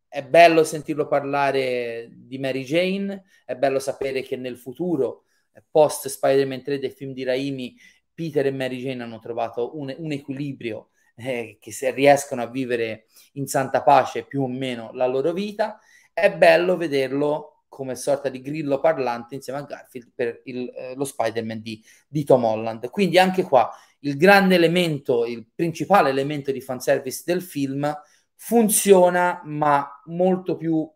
è 0.09 0.25
bello 0.25 0.64
sentirlo 0.64 1.07
parlare 1.07 2.09
di 2.11 2.38
Mary 2.38 2.64
Jane, 2.64 3.23
è 3.45 3.55
bello 3.55 3.79
sapere 3.79 4.23
che 4.23 4.35
nel 4.35 4.59
futuro, 4.59 5.27
post 5.71 6.09
Spider-Man 6.09 6.63
3 6.63 6.79
del 6.79 6.93
film 6.93 7.13
di 7.13 7.25
Raimi, 7.25 7.77
Peter 8.13 8.47
e 8.47 8.51
Mary 8.51 8.79
Jane 8.79 9.03
hanno 9.03 9.19
trovato 9.19 9.79
un, 9.79 9.95
un 9.97 10.13
equilibrio 10.13 10.91
eh, 11.17 11.59
che 11.61 11.73
se 11.73 11.91
riescono 11.91 12.43
a 12.43 12.47
vivere 12.47 13.07
in 13.33 13.47
santa 13.47 13.83
pace 13.83 14.25
più 14.25 14.43
o 14.43 14.49
meno 14.49 14.91
la 14.93 15.07
loro 15.07 15.33
vita. 15.33 15.79
È 16.13 16.33
bello 16.35 16.77
vederlo 16.77 17.65
come 17.69 17.95
sorta 17.95 18.29
di 18.29 18.41
grillo 18.41 18.81
parlante 18.81 19.37
insieme 19.37 19.61
a 19.61 19.63
Garfield 19.63 20.11
per 20.15 20.43
il, 20.45 20.71
eh, 20.75 20.95
lo 20.95 21.05
Spider-Man 21.05 21.63
di, 21.63 21.83
di 22.09 22.25
Tom 22.25 22.45
Holland. 22.45 22.91
Quindi 22.91 23.19
anche 23.19 23.43
qua 23.43 23.71
il 24.01 24.17
grande 24.17 24.57
elemento, 24.57 25.25
il 25.25 25.47
principale 25.55 26.11
elemento 26.11 26.53
di 26.53 26.61
fanservice 26.61 27.23
del 27.25 27.43
film 27.43 27.95
funziona, 28.35 29.41
ma 29.45 29.89
molto 30.07 30.57
più 30.57 30.91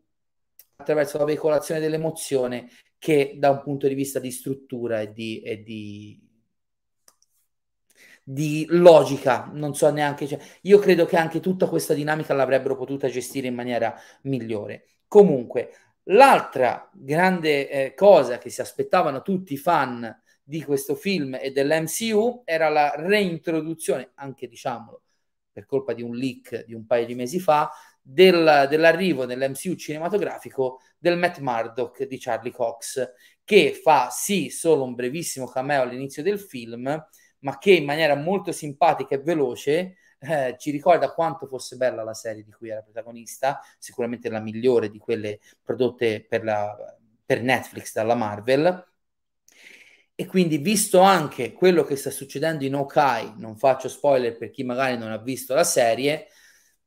attraverso 0.76 1.18
la 1.18 1.24
veicolazione 1.24 1.80
dell'emozione 1.80 2.68
che 3.04 3.34
da 3.36 3.50
un 3.50 3.60
punto 3.60 3.86
di 3.86 3.92
vista 3.92 4.18
di 4.18 4.30
struttura 4.30 5.02
e 5.02 5.12
di, 5.12 5.42
e 5.42 5.62
di, 5.62 6.18
di 8.22 8.64
logica. 8.70 9.50
Non 9.52 9.74
so 9.74 9.90
neanche. 9.90 10.26
Cioè, 10.26 10.40
io 10.62 10.78
credo 10.78 11.04
che 11.04 11.18
anche 11.18 11.40
tutta 11.40 11.68
questa 11.68 11.92
dinamica 11.92 12.32
l'avrebbero 12.32 12.76
potuta 12.76 13.10
gestire 13.10 13.46
in 13.46 13.54
maniera 13.54 13.94
migliore. 14.22 14.86
Comunque, 15.06 15.72
l'altra 16.04 16.88
grande 16.94 17.68
eh, 17.68 17.94
cosa 17.94 18.38
che 18.38 18.48
si 18.48 18.62
aspettavano 18.62 19.20
tutti 19.20 19.52
i 19.52 19.58
fan 19.58 20.22
di 20.42 20.62
questo 20.62 20.94
film 20.94 21.38
e 21.38 21.52
dell'MCU 21.52 22.44
era 22.46 22.70
la 22.70 22.94
reintroduzione, 22.96 24.12
anche 24.14 24.48
diciamolo, 24.48 25.02
per 25.52 25.66
colpa 25.66 25.92
di 25.92 26.00
un 26.00 26.14
leak 26.14 26.64
di 26.64 26.72
un 26.72 26.86
paio 26.86 27.04
di 27.04 27.14
mesi 27.14 27.38
fa, 27.38 27.70
del, 28.00 28.66
dell'arrivo 28.70 29.26
nell'MCU 29.26 29.74
cinematografico 29.74 30.80
del 31.04 31.18
Matt 31.18 31.38
Murdock 31.40 32.04
di 32.04 32.18
Charlie 32.18 32.50
Cox, 32.50 33.12
che 33.44 33.74
fa 33.74 34.08
sì 34.08 34.48
solo 34.48 34.84
un 34.84 34.94
brevissimo 34.94 35.46
cameo 35.46 35.82
all'inizio 35.82 36.22
del 36.22 36.40
film, 36.40 37.06
ma 37.40 37.58
che 37.58 37.72
in 37.72 37.84
maniera 37.84 38.14
molto 38.14 38.52
simpatica 38.52 39.14
e 39.14 39.18
veloce 39.18 39.96
eh, 40.18 40.56
ci 40.58 40.70
ricorda 40.70 41.12
quanto 41.12 41.46
fosse 41.46 41.76
bella 41.76 42.02
la 42.02 42.14
serie 42.14 42.42
di 42.42 42.50
cui 42.50 42.70
era 42.70 42.80
protagonista, 42.80 43.60
sicuramente 43.78 44.30
la 44.30 44.40
migliore 44.40 44.88
di 44.88 44.96
quelle 44.96 45.40
prodotte 45.62 46.24
per, 46.26 46.42
la, 46.42 46.74
per 47.22 47.42
Netflix 47.42 47.92
dalla 47.92 48.14
Marvel, 48.14 48.92
e 50.16 50.26
quindi, 50.26 50.56
visto 50.56 51.00
anche 51.00 51.52
quello 51.52 51.82
che 51.82 51.96
sta 51.96 52.08
succedendo 52.08 52.64
in 52.64 52.76
Okai, 52.76 53.34
non 53.36 53.58
faccio 53.58 53.88
spoiler 53.88 54.38
per 54.38 54.48
chi 54.50 54.62
magari 54.62 54.96
non 54.96 55.10
ha 55.10 55.18
visto 55.18 55.54
la 55.54 55.64
serie, 55.64 56.28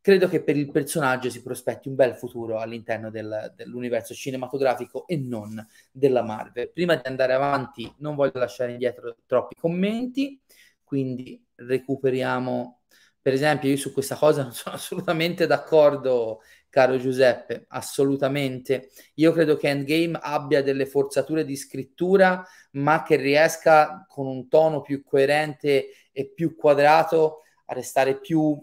credo 0.01 0.27
che 0.27 0.41
per 0.41 0.55
il 0.55 0.71
personaggio 0.71 1.29
si 1.29 1.41
prospetti 1.41 1.87
un 1.87 1.95
bel 1.95 2.15
futuro 2.15 2.59
all'interno 2.59 3.09
del, 3.09 3.53
dell'universo 3.55 4.13
cinematografico 4.13 5.05
e 5.07 5.17
non 5.17 5.65
della 5.91 6.23
Marvel. 6.23 6.71
Prima 6.71 6.95
di 6.95 7.01
andare 7.05 7.33
avanti, 7.33 7.93
non 7.97 8.15
voglio 8.15 8.39
lasciare 8.39 8.71
indietro 8.71 9.17
troppi 9.25 9.55
commenti, 9.55 10.39
quindi 10.83 11.43
recuperiamo. 11.55 12.81
Per 13.21 13.33
esempio, 13.33 13.69
io 13.69 13.75
su 13.75 13.91
questa 13.91 14.15
cosa 14.15 14.43
non 14.43 14.53
sono 14.53 14.75
assolutamente 14.77 15.45
d'accordo 15.45 16.39
caro 16.69 16.97
Giuseppe, 16.97 17.65
assolutamente. 17.69 18.89
Io 19.15 19.31
credo 19.31 19.57
che 19.57 19.67
Endgame 19.69 20.17
abbia 20.21 20.61
delle 20.61 20.85
forzature 20.85 21.43
di 21.43 21.55
scrittura, 21.55 22.45
ma 22.73 23.03
che 23.03 23.15
riesca 23.15 24.05
con 24.07 24.27
un 24.27 24.47
tono 24.47 24.81
più 24.81 25.03
coerente 25.03 25.89
e 26.11 26.31
più 26.33 26.55
quadrato 26.55 27.41
a 27.65 27.73
restare 27.73 28.19
più 28.19 28.57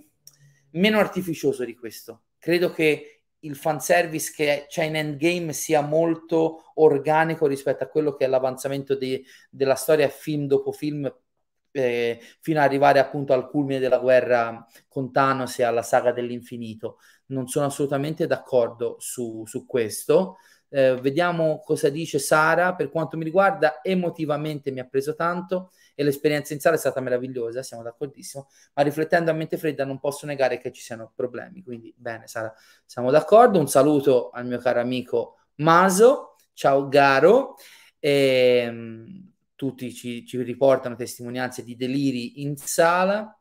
meno 0.74 0.98
artificioso 0.98 1.64
di 1.64 1.74
questo. 1.74 2.22
Credo 2.38 2.70
che 2.70 3.22
il 3.40 3.56
fanservice 3.56 4.32
che 4.34 4.66
c'è 4.68 4.84
in 4.84 4.96
Endgame 4.96 5.52
sia 5.52 5.82
molto 5.82 6.72
organico 6.74 7.46
rispetto 7.46 7.84
a 7.84 7.88
quello 7.88 8.14
che 8.14 8.24
è 8.24 8.28
l'avanzamento 8.28 8.94
di, 8.94 9.22
della 9.50 9.74
storia 9.74 10.08
film 10.08 10.46
dopo 10.46 10.72
film 10.72 11.12
eh, 11.70 12.20
fino 12.40 12.60
ad 12.60 12.64
arrivare 12.64 13.00
appunto 13.00 13.32
al 13.32 13.48
culmine 13.48 13.80
della 13.80 13.98
guerra 13.98 14.66
con 14.88 15.12
Thanos 15.12 15.58
e 15.58 15.64
alla 15.64 15.82
saga 15.82 16.12
dell'infinito 16.12 16.98
non 17.26 17.48
sono 17.48 17.66
assolutamente 17.66 18.26
d'accordo 18.26 18.96
su, 18.98 19.44
su 19.46 19.64
questo. 19.66 20.36
Eh, 20.68 20.96
vediamo 21.00 21.60
cosa 21.60 21.88
dice 21.88 22.18
Sara. 22.18 22.74
Per 22.74 22.90
quanto 22.90 23.16
mi 23.16 23.24
riguarda, 23.24 23.80
emotivamente 23.82 24.70
mi 24.70 24.80
ha 24.80 24.86
preso 24.86 25.14
tanto 25.14 25.70
e 25.94 26.02
l'esperienza 26.02 26.52
in 26.52 26.60
sala 26.60 26.76
è 26.76 26.78
stata 26.78 27.00
meravigliosa, 27.00 27.62
siamo 27.62 27.82
d'accordissimo, 27.82 28.48
ma 28.74 28.82
riflettendo 28.82 29.30
a 29.30 29.34
mente 29.34 29.56
fredda 29.56 29.84
non 29.84 29.98
posso 29.98 30.26
negare 30.26 30.58
che 30.58 30.72
ci 30.72 30.82
siano 30.82 31.12
problemi. 31.14 31.62
Quindi, 31.62 31.94
bene, 31.96 32.26
Sara, 32.26 32.52
siamo 32.84 33.10
d'accordo. 33.10 33.58
Un 33.58 33.68
saluto 33.68 34.30
al 34.30 34.46
mio 34.46 34.58
caro 34.58 34.80
amico 34.80 35.38
Maso. 35.56 36.36
Ciao 36.52 36.88
Garo. 36.88 37.56
E, 37.98 38.62
ehm, 38.66 39.32
tutti 39.54 39.92
ci, 39.94 40.26
ci 40.26 40.42
riportano 40.42 40.96
testimonianze 40.96 41.62
di 41.62 41.76
deliri 41.76 42.42
in 42.42 42.56
sala 42.56 43.38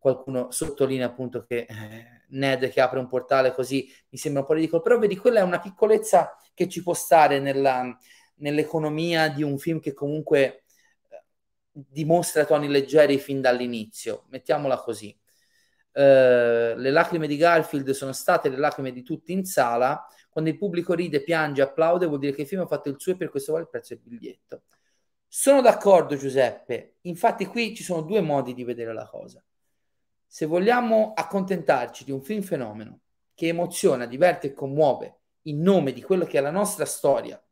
qualcuno 0.00 0.50
sottolinea 0.50 1.06
appunto 1.06 1.44
che 1.44 1.66
eh, 1.68 2.22
Ned 2.30 2.70
che 2.70 2.80
apre 2.80 2.98
un 2.98 3.06
portale 3.06 3.52
così 3.52 3.92
mi 4.08 4.18
sembra 4.18 4.40
un 4.40 4.46
po' 4.46 4.54
ridicolo, 4.54 4.82
però 4.82 4.98
vedi 4.98 5.16
quella 5.16 5.40
è 5.40 5.42
una 5.42 5.60
piccolezza 5.60 6.36
che 6.54 6.68
ci 6.68 6.82
può 6.82 6.94
stare 6.94 7.38
nella, 7.38 7.96
nell'economia 8.36 9.28
di 9.28 9.42
un 9.42 9.58
film 9.58 9.80
che 9.80 9.92
comunque 9.92 10.59
dimostra 11.72 12.44
toni 12.44 12.68
leggeri 12.68 13.18
fin 13.18 13.40
dall'inizio, 13.40 14.24
mettiamola 14.28 14.78
così. 14.78 15.16
Uh, 15.92 16.76
le 16.76 16.90
lacrime 16.90 17.26
di 17.26 17.36
Garfield 17.36 17.90
sono 17.90 18.12
state 18.12 18.48
le 18.48 18.56
lacrime 18.56 18.92
di 18.92 19.02
tutti 19.02 19.32
in 19.32 19.44
sala. 19.44 20.06
Quando 20.28 20.50
il 20.50 20.56
pubblico 20.56 20.94
ride, 20.94 21.22
piange, 21.22 21.62
applaude, 21.62 22.06
vuol 22.06 22.20
dire 22.20 22.32
che 22.32 22.42
il 22.42 22.46
film 22.46 22.62
ha 22.62 22.66
fatto 22.66 22.88
il 22.88 22.96
suo 22.98 23.12
e 23.12 23.16
per 23.16 23.30
questo 23.30 23.52
vale 23.52 23.64
il 23.64 23.70
prezzo 23.70 23.94
del 23.94 24.02
biglietto. 24.04 24.62
Sono 25.26 25.60
d'accordo, 25.60 26.16
Giuseppe. 26.16 26.96
Infatti, 27.02 27.46
qui 27.46 27.74
ci 27.74 27.82
sono 27.82 28.02
due 28.02 28.20
modi 28.20 28.54
di 28.54 28.64
vedere 28.64 28.92
la 28.92 29.06
cosa 29.06 29.42
se 30.32 30.46
vogliamo 30.46 31.12
accontentarci 31.12 32.04
di 32.04 32.12
un 32.12 32.22
film 32.22 32.42
fenomeno 32.42 33.00
che 33.34 33.48
emoziona, 33.48 34.06
diverte 34.06 34.46
e 34.46 34.52
commuove 34.52 35.22
in 35.44 35.60
nome 35.60 35.92
di 35.92 36.02
quello 36.02 36.24
che 36.24 36.38
è 36.38 36.40
la 36.40 36.52
nostra 36.52 36.84
storia, 36.84 37.42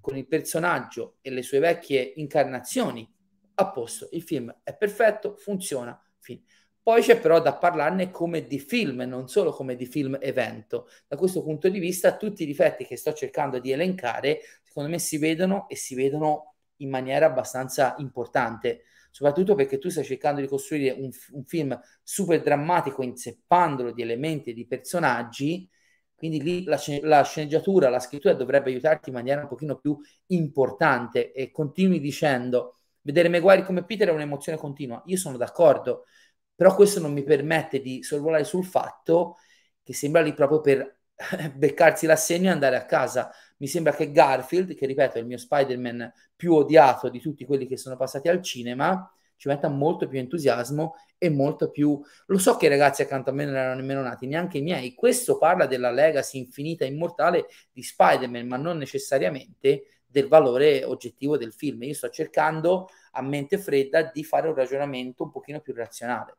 con 0.00 0.16
il 0.16 0.26
personaggio 0.26 1.18
e 1.20 1.28
le 1.28 1.42
sue 1.42 1.58
vecchie 1.58 2.14
incarnazioni, 2.16 3.13
a 3.54 3.70
posto, 3.70 4.08
il 4.12 4.22
film 4.22 4.54
è 4.62 4.74
perfetto, 4.76 5.36
funziona, 5.36 6.00
fine. 6.18 6.42
Poi 6.82 7.00
c'è 7.00 7.18
però 7.18 7.40
da 7.40 7.54
parlarne 7.54 8.10
come 8.10 8.46
di 8.46 8.58
film, 8.58 9.00
non 9.02 9.26
solo 9.28 9.52
come 9.52 9.74
di 9.74 9.86
film 9.86 10.18
evento. 10.20 10.88
Da 11.06 11.16
questo 11.16 11.42
punto 11.42 11.68
di 11.70 11.78
vista, 11.78 12.16
tutti 12.16 12.42
i 12.42 12.46
difetti 12.46 12.84
che 12.84 12.96
sto 12.96 13.14
cercando 13.14 13.58
di 13.58 13.72
elencare, 13.72 14.40
secondo 14.62 14.90
me 14.90 14.98
si 14.98 15.16
vedono 15.16 15.66
e 15.68 15.76
si 15.76 15.94
vedono 15.94 16.56
in 16.78 16.90
maniera 16.90 17.26
abbastanza 17.26 17.94
importante 17.98 18.82
soprattutto 19.14 19.54
perché 19.54 19.78
tu 19.78 19.90
stai 19.90 20.02
cercando 20.02 20.40
di 20.40 20.48
costruire 20.48 20.90
un, 20.90 21.08
un 21.34 21.44
film 21.44 21.80
super 22.02 22.42
drammatico 22.42 23.00
inzeppandolo 23.04 23.92
di 23.92 24.02
elementi 24.02 24.50
e 24.50 24.54
di 24.54 24.66
personaggi, 24.66 25.70
quindi 26.16 26.42
lì 26.42 26.64
la, 26.64 26.80
la, 27.02 27.22
sceneggiatura, 27.22 27.88
la 27.90 28.00
scrittura 28.00 28.34
dovrebbe 28.34 28.70
aiutarti 28.70 29.10
in 29.10 29.14
maniera 29.14 29.42
un 29.42 29.46
pochino 29.46 29.78
più 29.78 29.96
importante 30.26 31.30
e 31.30 31.52
continui 31.52 32.00
dicendo 32.00 32.80
vedere 33.04 33.28
Maguire 33.28 33.64
come 33.64 33.84
Peter 33.84 34.08
è 34.08 34.12
un'emozione 34.12 34.58
continua, 34.58 35.02
io 35.06 35.16
sono 35.16 35.36
d'accordo, 35.36 36.06
però 36.54 36.74
questo 36.74 37.00
non 37.00 37.12
mi 37.12 37.22
permette 37.22 37.80
di 37.80 38.02
sorvolare 38.02 38.44
sul 38.44 38.64
fatto 38.64 39.36
che 39.82 39.92
sembra 39.92 40.22
lì 40.22 40.32
proprio 40.32 40.60
per 40.60 40.98
beccarsi 41.54 42.06
l'assegno 42.06 42.48
e 42.48 42.52
andare 42.52 42.76
a 42.76 42.86
casa. 42.86 43.30
Mi 43.58 43.66
sembra 43.66 43.92
che 43.94 44.10
Garfield, 44.10 44.74
che 44.74 44.86
ripeto 44.86 45.18
è 45.18 45.20
il 45.20 45.26
mio 45.26 45.36
Spider-Man 45.36 46.12
più 46.34 46.54
odiato 46.54 47.08
di 47.08 47.20
tutti 47.20 47.44
quelli 47.44 47.66
che 47.66 47.76
sono 47.76 47.96
passati 47.96 48.28
al 48.28 48.42
cinema, 48.42 49.08
ci 49.36 49.48
metta 49.48 49.68
molto 49.68 50.08
più 50.08 50.18
entusiasmo 50.18 50.94
e 51.18 51.28
molto 51.28 51.70
più... 51.70 52.00
Lo 52.26 52.38
so 52.38 52.56
che 52.56 52.66
i 52.66 52.68
ragazzi 52.68 53.02
accanto 53.02 53.30
a 53.30 53.32
me 53.32 53.44
non 53.44 53.56
erano 53.56 53.74
nemmeno 53.74 54.02
nati, 54.02 54.26
neanche 54.26 54.58
i 54.58 54.62
miei. 54.62 54.94
Questo 54.94 55.38
parla 55.38 55.66
della 55.66 55.90
legacy 55.90 56.38
infinita 56.38 56.84
e 56.84 56.88
immortale 56.88 57.46
di 57.72 57.82
Spider-Man, 57.82 58.46
ma 58.46 58.56
non 58.56 58.78
necessariamente 58.78 59.93
del 60.14 60.28
valore 60.28 60.84
oggettivo 60.84 61.36
del 61.36 61.52
film. 61.52 61.82
Io 61.82 61.94
sto 61.94 62.08
cercando 62.08 62.88
a 63.12 63.22
mente 63.22 63.58
fredda 63.58 64.10
di 64.12 64.22
fare 64.22 64.46
un 64.46 64.54
ragionamento 64.54 65.24
un 65.24 65.30
pochino 65.32 65.60
più 65.60 65.74
razionale 65.74 66.36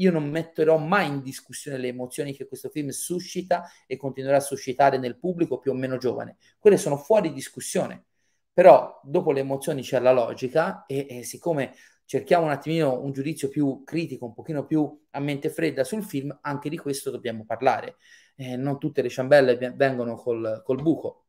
io 0.00 0.10
non 0.10 0.28
metterò 0.28 0.78
mai 0.78 1.08
in 1.08 1.22
discussione 1.22 1.76
le 1.76 1.88
emozioni 1.88 2.34
che 2.34 2.48
questo 2.48 2.70
film 2.70 2.88
suscita 2.88 3.70
e 3.86 3.96
continuerà 3.96 4.38
a 4.38 4.40
suscitare 4.40 4.98
nel 4.98 5.18
pubblico 5.18 5.58
più 5.58 5.72
o 5.72 5.74
meno 5.74 5.98
giovane. 5.98 6.38
Quelle 6.58 6.78
sono 6.78 6.96
fuori 6.96 7.32
discussione. 7.32 8.06
Però 8.52 8.98
dopo 9.04 9.30
le 9.32 9.40
emozioni 9.40 9.82
c'è 9.82 10.00
la 10.00 10.12
logica 10.12 10.84
e, 10.86 11.06
e 11.08 11.22
siccome 11.22 11.74
cerchiamo 12.04 12.46
un 12.46 12.50
attimino 12.50 13.00
un 13.00 13.12
giudizio 13.12 13.48
più 13.48 13.82
critico, 13.84 14.24
un 14.24 14.34
pochino 14.34 14.64
più 14.64 15.00
a 15.10 15.20
mente 15.20 15.50
fredda 15.50 15.84
sul 15.84 16.02
film, 16.02 16.36
anche 16.42 16.68
di 16.68 16.76
questo 16.78 17.10
dobbiamo 17.10 17.44
parlare. 17.44 17.96
Eh, 18.36 18.56
non 18.56 18.78
tutte 18.78 19.02
le 19.02 19.08
ciambelle 19.10 19.56
vengono 19.76 20.16
col, 20.16 20.62
col 20.64 20.82
buco. 20.82 21.26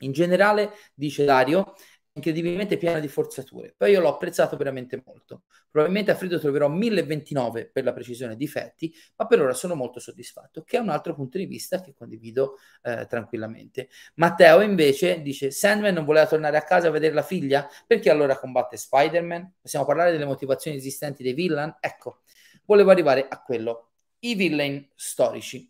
In 0.00 0.12
generale, 0.12 0.72
dice 0.94 1.24
Dario, 1.24 1.74
incredibilmente 2.12 2.76
piena 2.76 2.98
di 2.98 3.08
forzature. 3.08 3.74
Poi 3.76 3.92
io 3.92 4.00
l'ho 4.00 4.08
apprezzato 4.08 4.56
veramente 4.56 5.02
molto. 5.04 5.44
Probabilmente 5.70 6.10
a 6.10 6.14
freddo 6.14 6.38
troverò 6.40 6.68
1029 6.68 7.70
per 7.70 7.84
la 7.84 7.92
precisione 7.92 8.36
difetti, 8.36 8.92
ma 9.16 9.26
per 9.26 9.40
ora 9.40 9.54
sono 9.54 9.74
molto 9.74 10.00
soddisfatto, 10.00 10.62
che 10.62 10.76
è 10.76 10.80
un 10.80 10.88
altro 10.88 11.14
punto 11.14 11.38
di 11.38 11.46
vista 11.46 11.80
che 11.80 11.94
condivido 11.94 12.56
eh, 12.82 13.06
tranquillamente. 13.06 13.88
Matteo 14.16 14.60
invece 14.60 15.22
dice, 15.22 15.50
Sandman 15.50 15.94
non 15.94 16.04
voleva 16.04 16.26
tornare 16.26 16.56
a 16.56 16.62
casa 16.62 16.88
a 16.88 16.90
vedere 16.90 17.14
la 17.14 17.22
figlia? 17.22 17.68
Perché 17.86 18.10
allora 18.10 18.38
combatte 18.38 18.76
Spider-Man? 18.76 19.54
Possiamo 19.60 19.86
parlare 19.86 20.10
delle 20.10 20.24
motivazioni 20.24 20.76
esistenti 20.76 21.22
dei 21.22 21.34
villain? 21.34 21.76
Ecco, 21.80 22.22
volevo 22.64 22.90
arrivare 22.90 23.26
a 23.28 23.40
quello. 23.40 23.90
I 24.20 24.34
villain 24.34 24.88
storici. 24.94 25.68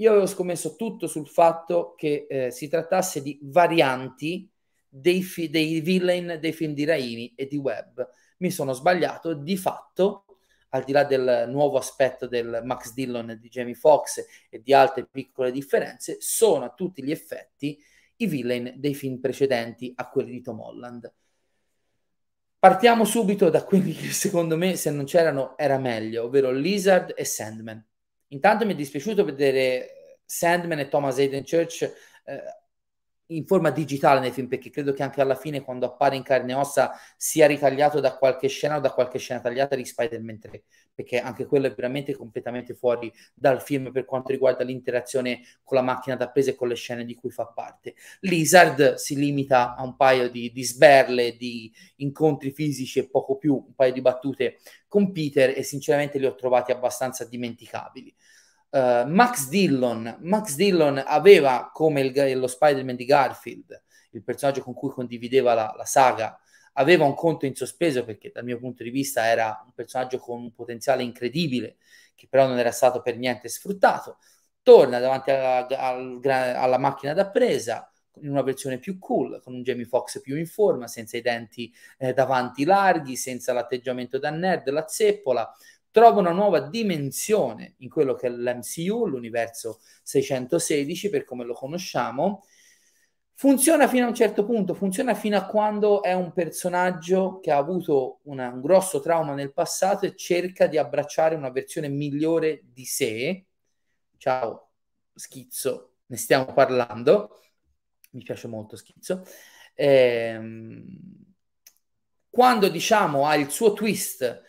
Io 0.00 0.10
avevo 0.10 0.26
scommesso 0.26 0.76
tutto 0.76 1.06
sul 1.06 1.28
fatto 1.28 1.94
che 1.94 2.26
eh, 2.28 2.50
si 2.50 2.68
trattasse 2.68 3.20
di 3.20 3.38
varianti 3.42 4.50
dei, 4.88 5.22
fi- 5.22 5.50
dei 5.50 5.80
villain 5.80 6.38
dei 6.40 6.52
film 6.52 6.72
di 6.72 6.84
Raimi 6.84 7.34
e 7.36 7.46
di 7.46 7.58
Webb. 7.58 8.00
Mi 8.38 8.50
sono 8.50 8.72
sbagliato, 8.72 9.34
di 9.34 9.58
fatto, 9.58 10.24
al 10.70 10.84
di 10.84 10.92
là 10.92 11.04
del 11.04 11.44
nuovo 11.50 11.76
aspetto 11.76 12.26
del 12.26 12.62
Max 12.64 12.94
Dillon 12.94 13.36
di 13.38 13.48
Jamie 13.50 13.74
Foxx 13.74 14.24
e 14.48 14.62
di 14.62 14.72
altre 14.72 15.06
piccole 15.06 15.52
differenze, 15.52 16.16
sono 16.20 16.64
a 16.64 16.70
tutti 16.70 17.04
gli 17.04 17.10
effetti 17.10 17.78
i 18.16 18.26
villain 18.26 18.72
dei 18.76 18.94
film 18.94 19.18
precedenti 19.20 19.92
a 19.94 20.08
quelli 20.08 20.30
di 20.30 20.40
Tom 20.40 20.60
Holland. 20.60 21.12
Partiamo 22.58 23.04
subito 23.04 23.50
da 23.50 23.64
quelli 23.64 23.92
che 23.92 24.12
secondo 24.12 24.56
me, 24.56 24.76
se 24.76 24.90
non 24.90 25.04
c'erano, 25.04 25.58
era 25.58 25.76
meglio, 25.76 26.24
ovvero 26.24 26.50
Lizard 26.50 27.12
e 27.14 27.24
Sandman. 27.26 27.84
Intanto 28.32 28.64
mi 28.66 28.72
è 28.72 28.76
dispiaciuto 28.76 29.24
vedere 29.24 30.18
Sandman 30.24 30.78
e 30.78 30.88
Thomas 30.88 31.18
Hayden 31.18 31.44
Church 31.44 31.82
eh, 31.82 32.42
in 33.30 33.46
forma 33.46 33.70
digitale 33.70 34.20
nei 34.20 34.30
film, 34.30 34.48
perché 34.48 34.70
credo 34.70 34.92
che 34.92 35.02
anche 35.02 35.20
alla 35.20 35.34
fine, 35.34 35.62
quando 35.62 35.86
appare 35.86 36.16
in 36.16 36.22
carne 36.22 36.52
e 36.52 36.54
ossa, 36.54 36.92
sia 37.16 37.46
ritagliato 37.46 38.00
da 38.00 38.16
qualche 38.16 38.48
scena 38.48 38.76
o 38.76 38.80
da 38.80 38.92
qualche 38.92 39.18
scena 39.18 39.40
tagliata 39.40 39.76
di 39.76 39.84
Spider-Man 39.84 40.38
3, 40.38 40.62
perché 40.94 41.20
anche 41.20 41.46
quello 41.46 41.66
è 41.66 41.74
veramente 41.74 42.14
completamente 42.14 42.74
fuori 42.74 43.12
dal 43.34 43.62
film 43.62 43.92
per 43.92 44.04
quanto 44.04 44.32
riguarda 44.32 44.64
l'interazione 44.64 45.40
con 45.62 45.76
la 45.76 45.82
macchina 45.82 46.16
da 46.16 46.30
presa 46.30 46.50
e 46.50 46.54
con 46.54 46.68
le 46.68 46.74
scene 46.74 47.04
di 47.04 47.14
cui 47.14 47.30
fa 47.30 47.46
parte. 47.46 47.94
Lizard 48.20 48.94
si 48.94 49.16
limita 49.16 49.74
a 49.74 49.82
un 49.82 49.96
paio 49.96 50.28
di, 50.28 50.50
di 50.52 50.64
sberle, 50.64 51.36
di 51.36 51.72
incontri 51.96 52.50
fisici 52.52 52.98
e 52.98 53.08
poco 53.08 53.36
più, 53.36 53.54
un 53.54 53.74
paio 53.74 53.92
di 53.92 54.00
battute 54.00 54.58
con 54.88 55.12
Peter 55.12 55.56
e 55.56 55.62
sinceramente 55.62 56.18
li 56.18 56.26
ho 56.26 56.34
trovati 56.34 56.72
abbastanza 56.72 57.24
dimenticabili. 57.24 58.14
Uh, 58.70 59.04
Max 59.06 59.48
Dillon. 59.48 60.18
Max 60.20 60.54
Dillon 60.54 61.02
aveva 61.04 61.70
come 61.72 62.02
il, 62.02 62.38
lo 62.38 62.46
Spider-Man 62.46 62.94
di 62.94 63.04
Garfield, 63.04 63.82
il 64.12 64.22
personaggio 64.22 64.62
con 64.62 64.74
cui 64.74 64.90
condivideva 64.90 65.54
la, 65.54 65.74
la, 65.76 65.84
saga, 65.84 66.38
aveva 66.74 67.04
un 67.04 67.14
conto 67.14 67.46
in 67.46 67.54
sospeso 67.54 68.04
perché 68.04 68.30
dal 68.32 68.44
mio 68.44 68.58
punto 68.58 68.82
di 68.82 68.90
vista 68.90 69.26
era 69.26 69.60
un 69.64 69.72
personaggio 69.74 70.18
con 70.18 70.40
un 70.40 70.52
potenziale 70.52 71.02
incredibile 71.02 71.78
che 72.14 72.28
però 72.28 72.46
non 72.46 72.58
era 72.58 72.70
stato 72.70 73.00
per 73.00 73.16
niente 73.16 73.48
sfruttato. 73.48 74.18
Torna 74.62 74.98
davanti 74.98 75.30
alla, 75.30 76.60
alla, 76.60 76.78
macchina 76.78 77.14
da 77.14 77.30
presa 77.30 77.90
in 78.20 78.30
una 78.30 78.42
versione 78.42 78.78
più 78.78 78.98
cool, 78.98 79.40
con 79.42 79.54
un 79.54 79.62
Jamie 79.62 79.86
Foxx 79.86 80.20
più 80.20 80.36
in 80.36 80.46
forma, 80.46 80.86
senza 80.86 81.16
i 81.16 81.22
denti 81.22 81.72
eh, 81.96 82.12
davanti 82.12 82.64
larghi, 82.64 83.16
senza 83.16 83.54
l'atteggiamento 83.54 84.18
da 84.18 84.28
nerd, 84.28 84.68
la 84.68 84.86
zeppola, 84.86 85.50
trova 85.90 86.20
una 86.20 86.30
nuova 86.32 86.60
dimensione 86.60 87.74
in 87.78 87.88
quello 87.88 88.14
che 88.14 88.26
è 88.26 88.30
l'MCU, 88.30 89.06
l'universo 89.06 89.80
616 90.02 91.10
per 91.10 91.24
come 91.24 91.44
lo 91.44 91.54
conosciamo. 91.54 92.44
Funziona 93.34 93.88
fino 93.88 94.04
a 94.04 94.08
un 94.08 94.14
certo 94.14 94.44
punto, 94.44 94.74
funziona 94.74 95.14
fino 95.14 95.36
a 95.36 95.46
quando 95.46 96.02
è 96.02 96.12
un 96.12 96.32
personaggio 96.32 97.40
che 97.40 97.50
ha 97.50 97.56
avuto 97.56 98.20
una, 98.24 98.48
un 98.50 98.60
grosso 98.60 99.00
trauma 99.00 99.32
nel 99.32 99.52
passato 99.54 100.04
e 100.04 100.14
cerca 100.14 100.66
di 100.66 100.76
abbracciare 100.76 101.34
una 101.34 101.50
versione 101.50 101.88
migliore 101.88 102.60
di 102.64 102.84
sé. 102.84 103.46
Ciao, 104.18 104.72
schizzo, 105.14 105.94
ne 106.06 106.16
stiamo 106.18 106.52
parlando. 106.52 107.40
Mi 108.10 108.22
piace 108.22 108.46
molto 108.46 108.76
schizzo. 108.76 109.24
Ehm, 109.74 111.24
quando 112.28 112.68
diciamo 112.68 113.26
ha 113.26 113.36
il 113.36 113.50
suo 113.50 113.72
twist 113.72 114.42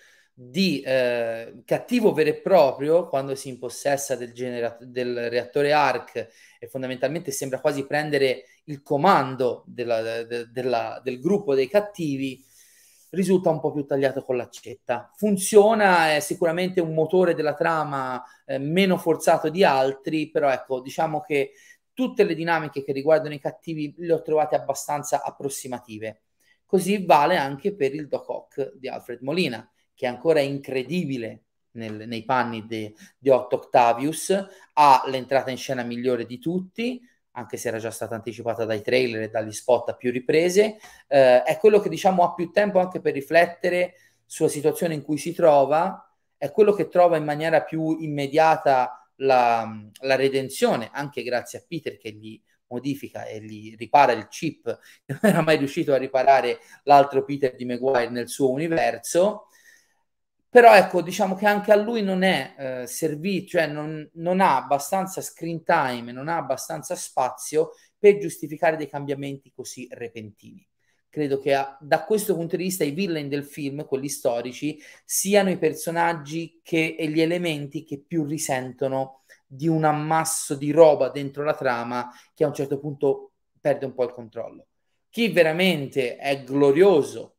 di 0.44 0.82
eh, 0.82 1.62
cattivo 1.66 2.14
vero 2.14 2.30
e 2.32 2.42
proprio 2.42 3.08
quando 3.08 3.36
si 3.36 3.50
impossessa 3.50 4.16
del, 4.16 4.34
genera- 4.34 4.76
del 4.80 5.30
reattore 5.30 5.72
ARC 5.72 6.28
e 6.60 6.68
fondamentalmente 6.68 7.32
sembra 7.32 7.60
quasi 7.60 7.86
prendere 7.86 8.46
il 8.66 8.82
comando 8.82 9.64
della, 9.68 10.24
de- 10.24 10.50
della, 10.50 11.00
del 11.04 11.20
gruppo 11.20 11.54
dei 11.54 11.68
cattivi 11.68 12.44
risulta 13.12 13.52
un 13.52 13.60
po' 13.60 13.72
più 13.72 13.86
tagliato 13.86 14.24
con 14.24 14.36
l'accetta. 14.36 15.12
Funziona, 15.16 16.16
è 16.16 16.20
sicuramente 16.22 16.82
un 16.82 16.94
motore 16.96 17.36
della 17.36 17.54
trama 17.54 18.24
eh, 18.46 18.58
meno 18.58 18.98
forzato 18.98 19.50
di 19.50 19.64
altri, 19.64 20.32
però 20.32 20.50
ecco, 20.50 20.82
diciamo 20.82 21.22
che 21.22 21.52
tutte 21.94 22.24
le 22.24 22.34
dinamiche 22.34 22.84
che 22.84 22.94
riguardano 22.94 23.36
i 23.36 23.40
cattivi 23.40 23.94
le 23.98 24.14
ho 24.14 24.22
trovate 24.24 24.56
abbastanza 24.56 25.22
approssimative. 25.22 26.22
Così 26.66 27.06
vale 27.06 27.38
anche 27.38 27.76
per 27.76 27.94
il 27.94 28.08
Doc 28.08 28.30
Ock 28.30 28.72
di 28.76 28.88
Alfred 28.88 29.22
Molina 29.22 29.70
che 30.02 30.08
ancora 30.08 30.40
è 30.40 30.42
incredibile 30.42 31.44
nel, 31.74 32.08
nei 32.08 32.26
panni 32.26 32.66
di 32.66 33.30
Otto 33.30 33.58
Octavius, 33.58 34.36
ha 34.74 35.04
l'entrata 35.06 35.52
in 35.52 35.58
scena 35.58 35.84
migliore 35.84 36.26
di 36.26 36.40
tutti, 36.40 37.00
anche 37.34 37.56
se 37.56 37.68
era 37.68 37.78
già 37.78 37.92
stata 37.92 38.16
anticipata 38.16 38.66
dai 38.66 38.82
trailer 38.82 39.22
e 39.22 39.30
dagli 39.30 39.52
spot 39.52 39.90
a 39.90 39.94
più 39.96 40.12
riprese, 40.12 40.80
eh, 41.08 41.44
è 41.44 41.56
quello 41.60 41.80
che 41.80 41.88
diciamo 41.88 42.24
ha 42.24 42.34
più 42.34 42.50
tempo 42.50 42.80
anche 42.80 43.00
per 43.00 43.14
riflettere 43.14 43.94
sulla 44.26 44.50
situazione 44.50 44.96
in 44.96 45.04
cui 45.04 45.20
si 45.20 45.36
trova, 45.36 46.12
è 46.36 46.50
quello 46.50 46.74
che 46.74 46.88
trova 46.88 47.18
in 47.18 47.24
maniera 47.24 47.62
più 47.62 48.00
immediata 48.00 49.08
la, 49.18 49.72
la 50.00 50.16
redenzione, 50.16 50.90
anche 50.92 51.22
grazie 51.22 51.60
a 51.60 51.64
Peter 51.68 51.96
che 51.98 52.12
gli 52.12 52.42
modifica 52.70 53.26
e 53.26 53.40
gli 53.40 53.76
ripara 53.78 54.14
il 54.14 54.28
chip 54.30 54.66
non 55.06 55.20
era 55.22 55.42
mai 55.42 55.58
riuscito 55.58 55.94
a 55.94 55.98
riparare 55.98 56.58
l'altro 56.86 57.24
Peter 57.24 57.56
di 57.56 57.66
Maguire 57.66 58.10
nel 58.10 58.30
suo 58.30 58.50
universo 58.50 59.46
però 60.52 60.76
ecco, 60.76 61.02
diciamo 61.02 61.34
che 61.36 61.46
anche 61.46 61.72
a 61.72 61.78
lui 61.78 62.04
non 62.04 62.24
è 62.24 62.56
eh, 62.84 62.86
servito, 62.86 63.52
cioè 63.52 63.68
non, 63.68 64.10
non, 64.16 64.42
ha 64.42 64.58
abbastanza 64.58 65.22
screen 65.22 65.64
time, 65.64 66.12
non 66.12 66.28
ha 66.28 66.36
abbastanza 66.36 66.94
spazio 66.94 67.70
per 67.98 68.18
giustificare 68.18 68.76
dei 68.76 68.90
cambiamenti 68.90 69.54
così 69.56 69.88
repentini. 69.90 70.68
Credo 71.08 71.40
che 71.40 71.54
a, 71.54 71.78
da 71.80 72.04
questo 72.04 72.36
punto 72.36 72.58
di 72.58 72.64
vista 72.64 72.84
i 72.84 72.92
villain 72.92 73.30
del 73.30 73.46
film, 73.46 73.86
quelli 73.86 74.10
storici, 74.10 74.78
siano 75.06 75.50
i 75.50 75.58
personaggi 75.58 76.60
che, 76.62 76.98
e 77.00 77.08
gli 77.08 77.22
elementi 77.22 77.86
che 77.86 78.04
più 78.06 78.26
risentono 78.26 79.24
di 79.48 79.70
un 79.70 79.86
ammasso 79.86 80.56
di 80.56 80.72
roba 80.72 81.08
dentro 81.08 81.46
la 81.46 81.56
trama 81.56 82.12
che 82.34 82.44
a 82.44 82.48
un 82.48 82.54
certo 82.54 82.78
punto 82.78 83.36
perde 83.62 83.86
un 83.86 83.94
po' 83.94 84.04
il 84.04 84.12
controllo. 84.12 84.68
Chi 85.10 85.30
veramente 85.30 86.18
è 86.18 86.44
glorioso, 86.44 87.38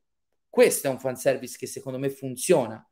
questo 0.48 0.87
è 0.87 0.90
un 0.90 0.98
fanservice 0.98 1.59
che 1.59 1.66
secondo 1.66 1.98
me 1.98 2.09
funziona 2.09 2.83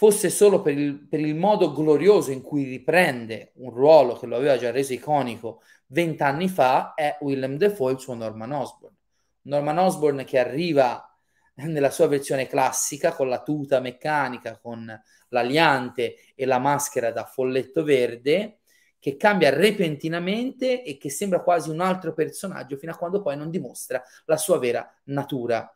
fosse 0.00 0.30
solo 0.30 0.62
per 0.62 0.78
il, 0.78 1.06
per 1.06 1.20
il, 1.20 1.34
modo 1.34 1.74
glorioso 1.74 2.30
in 2.30 2.40
cui 2.40 2.64
riprende 2.64 3.52
un 3.56 3.68
ruolo 3.68 4.14
che 4.14 4.24
lo 4.24 4.36
aveva 4.36 4.56
già 4.56 4.70
reso 4.70 4.94
iconico 4.94 5.60
vent'anni 5.88 6.48
fa, 6.48 6.94
è 6.94 7.18
Willem 7.20 7.58
Dafoe, 7.58 7.92
il 7.92 8.00
suo 8.00 8.14
Norman 8.14 8.50
Osborn. 8.50 8.96
Norman 9.42 9.76
Osborn 9.76 10.24
che 10.24 10.38
arriva 10.38 11.06
nella 11.56 11.90
sua 11.90 12.06
versione 12.06 12.46
classica 12.46 13.12
con 13.12 13.28
la 13.28 13.42
tuta 13.42 13.80
meccanica, 13.80 14.58
con 14.58 14.90
l'aliante 15.28 16.14
e 16.34 16.46
la 16.46 16.58
maschera 16.58 17.12
da 17.12 17.26
folletto 17.26 17.84
verde, 17.84 18.60
che 18.98 19.18
cambia 19.18 19.50
repentinamente 19.50 20.82
e 20.82 20.96
che 20.96 21.10
sembra 21.10 21.42
quasi 21.42 21.68
un 21.68 21.80
altro 21.82 22.14
personaggio 22.14 22.78
fino 22.78 22.92
a 22.92 22.96
quando 22.96 23.20
poi 23.20 23.36
non 23.36 23.50
dimostra 23.50 24.02
la 24.24 24.38
sua 24.38 24.58
vera 24.58 24.90
natura, 25.04 25.70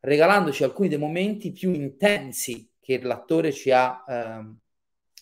regalandoci 0.00 0.64
alcuni 0.64 0.88
dei 0.88 0.98
momenti 0.98 1.52
più 1.52 1.72
intensi 1.72 2.67
che 2.88 3.02
l'attore 3.02 3.52
ci 3.52 3.70
ha, 3.70 4.02
ehm, 4.08 4.56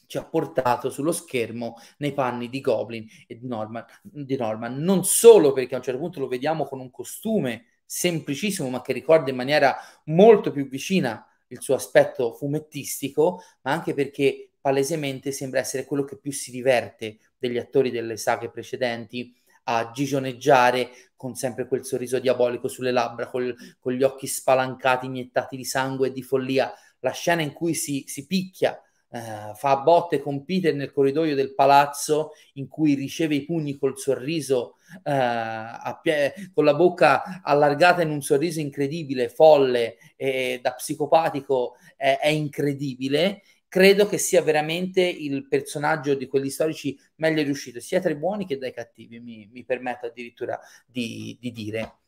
ci 0.06 0.18
ha 0.18 0.24
portato 0.24 0.88
sullo 0.88 1.10
schermo 1.10 1.74
nei 1.98 2.12
panni 2.12 2.48
di 2.48 2.60
Goblin 2.60 3.04
e 3.26 3.36
di 3.36 3.48
Norman, 3.48 3.84
di 4.02 4.36
Norman, 4.36 4.76
non 4.76 5.04
solo 5.04 5.52
perché 5.52 5.74
a 5.74 5.78
un 5.78 5.82
certo 5.82 5.98
punto 5.98 6.20
lo 6.20 6.28
vediamo 6.28 6.64
con 6.64 6.78
un 6.78 6.92
costume 6.92 7.64
semplicissimo 7.84 8.68
ma 8.68 8.82
che 8.82 8.92
ricorda 8.92 9.30
in 9.30 9.36
maniera 9.36 9.76
molto 10.04 10.52
più 10.52 10.68
vicina 10.68 11.26
il 11.48 11.60
suo 11.60 11.74
aspetto 11.74 12.34
fumettistico, 12.34 13.42
ma 13.62 13.72
anche 13.72 13.94
perché 13.94 14.52
palesemente 14.60 15.32
sembra 15.32 15.58
essere 15.58 15.86
quello 15.86 16.04
che 16.04 16.18
più 16.18 16.30
si 16.30 16.52
diverte 16.52 17.18
degli 17.36 17.58
attori 17.58 17.90
delle 17.90 18.16
saghe 18.16 18.48
precedenti 18.48 19.34
a 19.64 19.90
gigioneggiare 19.92 20.90
con 21.16 21.34
sempre 21.34 21.66
quel 21.66 21.84
sorriso 21.84 22.20
diabolico 22.20 22.68
sulle 22.68 22.92
labbra, 22.92 23.28
col, 23.28 23.52
con 23.80 23.92
gli 23.92 24.04
occhi 24.04 24.28
spalancati, 24.28 25.06
iniettati 25.06 25.56
di 25.56 25.64
sangue 25.64 26.08
e 26.08 26.12
di 26.12 26.22
follia 26.22 26.72
la 27.06 27.12
scena 27.12 27.42
in 27.42 27.52
cui 27.52 27.74
si, 27.74 28.04
si 28.06 28.26
picchia 28.26 28.80
Uh, 29.08 29.54
fa 29.54 29.76
botte 29.76 30.18
con 30.18 30.44
Peter 30.44 30.74
nel 30.74 30.90
corridoio 30.90 31.36
del 31.36 31.54
palazzo 31.54 32.32
in 32.54 32.66
cui 32.66 32.94
riceve 32.94 33.36
i 33.36 33.44
pugni 33.44 33.78
col 33.78 33.96
sorriso, 33.96 34.74
uh, 35.04 36.00
pie- 36.02 36.34
con 36.52 36.64
la 36.64 36.74
bocca 36.74 37.40
allargata 37.42 38.02
in 38.02 38.10
un 38.10 38.20
sorriso 38.20 38.58
incredibile, 38.58 39.28
folle 39.28 39.96
e 40.16 40.58
da 40.60 40.72
psicopatico 40.74 41.76
è, 41.96 42.28
incredibile. 42.28 43.42
Credo 43.68 44.06
che 44.06 44.18
sia 44.18 44.42
veramente 44.42 45.02
il 45.02 45.46
personaggio 45.46 46.14
di 46.14 46.26
quelli 46.26 46.50
storici 46.50 46.98
meglio 47.16 47.42
riuscito, 47.44 47.78
sia 47.78 48.00
tra 48.00 48.10
i 48.10 48.16
buoni 48.16 48.44
che 48.44 48.58
dai 48.58 48.72
cattivi, 48.72 49.20
mi, 49.20 49.48
mi 49.52 49.64
permetto 49.64 50.06
addirittura 50.06 50.58
di, 50.84 51.36
di 51.40 51.52
dire. 51.52 51.98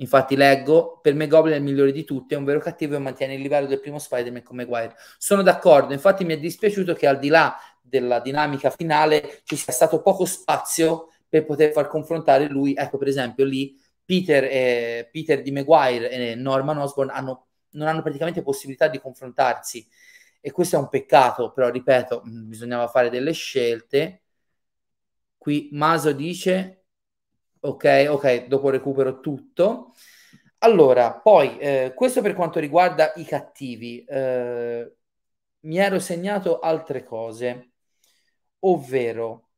Infatti 0.00 0.34
leggo, 0.34 0.98
per 1.02 1.14
me 1.14 1.26
Goblin 1.26 1.54
è 1.54 1.56
il 1.58 1.62
migliore 1.62 1.92
di 1.92 2.04
tutti, 2.04 2.34
è 2.34 2.36
un 2.36 2.44
vero 2.44 2.58
cattivo 2.58 2.94
e 2.96 2.98
mantiene 2.98 3.34
il 3.34 3.42
livello 3.42 3.66
del 3.66 3.80
primo 3.80 3.98
Spider-Man 3.98 4.42
come 4.42 4.64
Maguire. 4.64 4.94
Sono 5.18 5.42
d'accordo, 5.42 5.92
infatti 5.92 6.24
mi 6.24 6.32
è 6.34 6.38
dispiaciuto 6.38 6.94
che 6.94 7.06
al 7.06 7.18
di 7.18 7.28
là 7.28 7.54
della 7.82 8.20
dinamica 8.20 8.70
finale 8.70 9.40
ci 9.44 9.56
sia 9.56 9.72
stato 9.72 10.00
poco 10.00 10.24
spazio 10.24 11.08
per 11.28 11.44
poter 11.44 11.72
far 11.72 11.86
confrontare 11.88 12.48
lui. 12.48 12.74
Ecco, 12.74 12.96
per 12.96 13.08
esempio, 13.08 13.44
lì 13.44 13.76
Peter, 14.04 14.44
eh, 14.44 15.08
Peter 15.12 15.42
di 15.42 15.50
Maguire 15.52 16.10
e 16.10 16.34
Norman 16.34 16.78
Osborn 16.78 17.10
hanno, 17.10 17.48
non 17.72 17.86
hanno 17.86 18.02
praticamente 18.02 18.42
possibilità 18.42 18.88
di 18.88 18.98
confrontarsi 18.98 19.86
e 20.40 20.50
questo 20.50 20.76
è 20.76 20.78
un 20.78 20.88
peccato, 20.88 21.52
però 21.52 21.68
ripeto, 21.68 22.22
mm, 22.26 22.48
bisognava 22.48 22.88
fare 22.88 23.10
delle 23.10 23.32
scelte. 23.32 24.22
Qui 25.36 25.68
Maso 25.72 26.12
dice 26.12 26.79
Ok, 27.62 28.06
ok, 28.08 28.46
dopo 28.46 28.70
recupero 28.70 29.20
tutto. 29.20 29.94
Allora, 30.58 31.12
poi, 31.20 31.58
eh, 31.58 31.92
questo 31.94 32.22
per 32.22 32.34
quanto 32.34 32.58
riguarda 32.58 33.12
i 33.16 33.24
cattivi. 33.24 34.02
Eh, 34.04 34.94
mi 35.60 35.76
ero 35.78 35.98
segnato 35.98 36.58
altre 36.58 37.04
cose, 37.04 37.72
ovvero... 38.60 39.50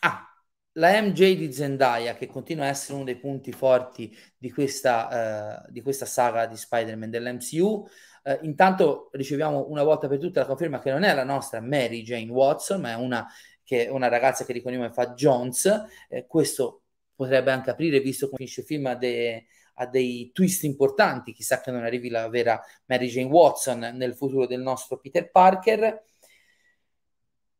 Ah, 0.00 0.28
la 0.72 1.00
MJ 1.00 1.36
di 1.36 1.52
Zendaya, 1.52 2.14
che 2.14 2.26
continua 2.26 2.64
a 2.66 2.68
essere 2.68 2.94
uno 2.94 3.04
dei 3.04 3.16
punti 3.16 3.52
forti 3.52 4.14
di 4.36 4.50
questa, 4.52 5.62
uh, 5.66 5.70
di 5.72 5.80
questa 5.80 6.04
saga 6.04 6.46
di 6.46 6.56
Spider-Man 6.56 7.10
dell'MCU. 7.10 7.64
Uh, 7.64 7.88
eh, 8.24 8.38
intanto 8.42 9.08
riceviamo 9.12 9.66
una 9.68 9.82
volta 9.82 10.08
per 10.08 10.18
tutte 10.18 10.40
la 10.40 10.46
conferma 10.46 10.80
che 10.80 10.90
non 10.90 11.02
è 11.04 11.14
la 11.14 11.24
nostra 11.24 11.60
Mary 11.60 12.02
Jane 12.02 12.30
Watson, 12.30 12.80
ma 12.80 12.90
è 12.90 12.94
una 12.96 13.26
che 13.64 13.86
è 13.86 13.90
una 13.90 14.08
ragazza 14.08 14.44
che 14.44 14.52
di 14.52 14.62
cognome 14.62 14.92
fa 14.92 15.14
Jones, 15.14 15.84
eh, 16.08 16.26
questo 16.26 16.82
potrebbe 17.14 17.50
anche 17.50 17.70
aprire, 17.70 18.00
visto 18.00 18.26
come 18.26 18.38
finisce 18.38 18.60
il 18.60 18.66
film, 18.66 18.86
a, 18.86 18.94
de, 18.94 19.46
a, 19.74 19.86
dei 19.86 20.30
twist 20.32 20.64
importanti, 20.64 21.32
chissà 21.32 21.60
che 21.60 21.70
non 21.70 21.84
arrivi 21.84 22.08
la 22.08 22.28
vera 22.28 22.60
Mary 22.86 23.08
Jane 23.08 23.30
Watson 23.30 23.78
nel 23.94 24.14
futuro 24.14 24.46
del 24.46 24.60
nostro 24.60 24.98
Peter 24.98 25.30
Parker. 25.30 26.02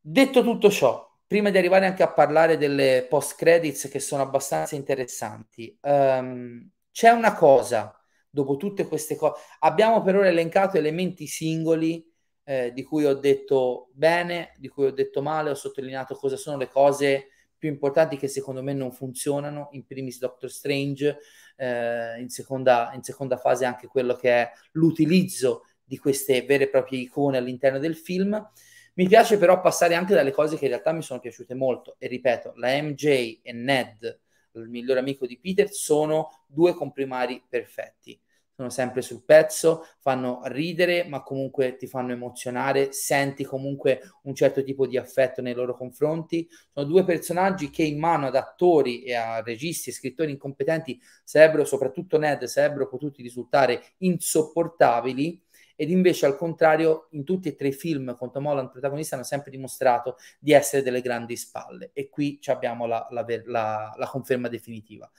Detto 0.00 0.42
tutto 0.42 0.70
ciò, 0.70 1.10
prima 1.26 1.50
di 1.50 1.58
arrivare 1.58 1.86
anche 1.86 2.02
a 2.02 2.12
parlare 2.12 2.58
delle 2.58 3.06
post 3.08 3.36
credits 3.36 3.88
che 3.88 4.00
sono 4.00 4.22
abbastanza 4.22 4.74
interessanti, 4.74 5.76
um, 5.82 6.68
c'è 6.90 7.10
una 7.10 7.34
cosa, 7.34 7.98
dopo 8.28 8.56
tutte 8.56 8.86
queste 8.86 9.16
cose, 9.16 9.40
abbiamo 9.60 10.02
per 10.02 10.16
ora 10.16 10.28
elencato 10.28 10.76
elementi 10.76 11.26
singoli 11.26 12.13
eh, 12.44 12.72
di 12.72 12.82
cui 12.82 13.04
ho 13.06 13.14
detto 13.14 13.88
bene, 13.92 14.52
di 14.58 14.68
cui 14.68 14.86
ho 14.86 14.92
detto 14.92 15.22
male, 15.22 15.50
ho 15.50 15.54
sottolineato 15.54 16.14
cosa 16.14 16.36
sono 16.36 16.56
le 16.56 16.68
cose 16.68 17.28
più 17.56 17.68
importanti 17.72 18.18
che 18.18 18.28
secondo 18.28 18.62
me 18.62 18.74
non 18.74 18.92
funzionano, 18.92 19.68
in 19.72 19.86
primis 19.86 20.18
Doctor 20.18 20.50
Strange, 20.50 21.18
eh, 21.56 22.20
in, 22.20 22.28
seconda, 22.28 22.90
in 22.94 23.02
seconda 23.02 23.38
fase 23.38 23.64
anche 23.64 23.86
quello 23.86 24.14
che 24.14 24.30
è 24.30 24.50
l'utilizzo 24.72 25.64
di 25.82 25.96
queste 25.96 26.42
vere 26.42 26.64
e 26.64 26.68
proprie 26.68 27.00
icone 27.00 27.38
all'interno 27.38 27.78
del 27.78 27.96
film. 27.96 28.50
Mi 28.96 29.08
piace 29.08 29.38
però 29.38 29.60
passare 29.60 29.94
anche 29.94 30.14
dalle 30.14 30.30
cose 30.30 30.56
che 30.56 30.64
in 30.64 30.70
realtà 30.70 30.92
mi 30.92 31.02
sono 31.02 31.20
piaciute 31.20 31.54
molto 31.54 31.96
e 31.98 32.06
ripeto, 32.06 32.52
la 32.56 32.80
MJ 32.82 33.40
e 33.42 33.52
Ned, 33.52 34.20
il 34.52 34.68
migliore 34.68 35.00
amico 35.00 35.26
di 35.26 35.38
Peter, 35.38 35.70
sono 35.70 36.44
due 36.46 36.74
comprimari 36.74 37.42
perfetti 37.48 38.20
sono 38.56 38.70
sempre 38.70 39.02
sul 39.02 39.24
pezzo, 39.24 39.84
fanno 39.98 40.42
ridere, 40.44 41.04
ma 41.08 41.22
comunque 41.22 41.76
ti 41.76 41.86
fanno 41.86 42.12
emozionare, 42.12 42.92
senti 42.92 43.44
comunque 43.44 44.00
un 44.22 44.34
certo 44.34 44.62
tipo 44.62 44.86
di 44.86 44.96
affetto 44.96 45.42
nei 45.42 45.54
loro 45.54 45.76
confronti. 45.76 46.48
Sono 46.72 46.86
due 46.86 47.04
personaggi 47.04 47.70
che 47.70 47.82
in 47.82 47.98
mano 47.98 48.26
ad 48.26 48.36
attori 48.36 49.02
e 49.02 49.14
a 49.14 49.42
registi 49.42 49.90
e 49.90 49.92
scrittori 49.92 50.30
incompetenti 50.30 51.00
sarebbero, 51.24 51.64
soprattutto 51.64 52.16
Ned, 52.18 52.44
sarebbero 52.44 52.88
potuti 52.88 53.22
risultare 53.22 53.82
insopportabili 53.98 55.42
ed 55.76 55.90
invece 55.90 56.26
al 56.26 56.36
contrario 56.36 57.08
in 57.12 57.24
tutti 57.24 57.48
e 57.48 57.56
tre 57.56 57.68
i 57.68 57.72
film 57.72 58.14
con 58.16 58.30
Tom 58.30 58.46
Holland 58.46 58.70
protagonista 58.70 59.16
hanno 59.16 59.24
sempre 59.24 59.50
dimostrato 59.50 60.16
di 60.38 60.52
essere 60.52 60.82
delle 60.82 61.00
grandi 61.00 61.36
spalle 61.36 61.90
e 61.92 62.08
qui 62.08 62.38
abbiamo 62.46 62.86
la, 62.86 63.06
la, 63.10 63.24
la, 63.46 63.94
la 63.96 64.06
conferma 64.06 64.48
definitiva. 64.48 65.10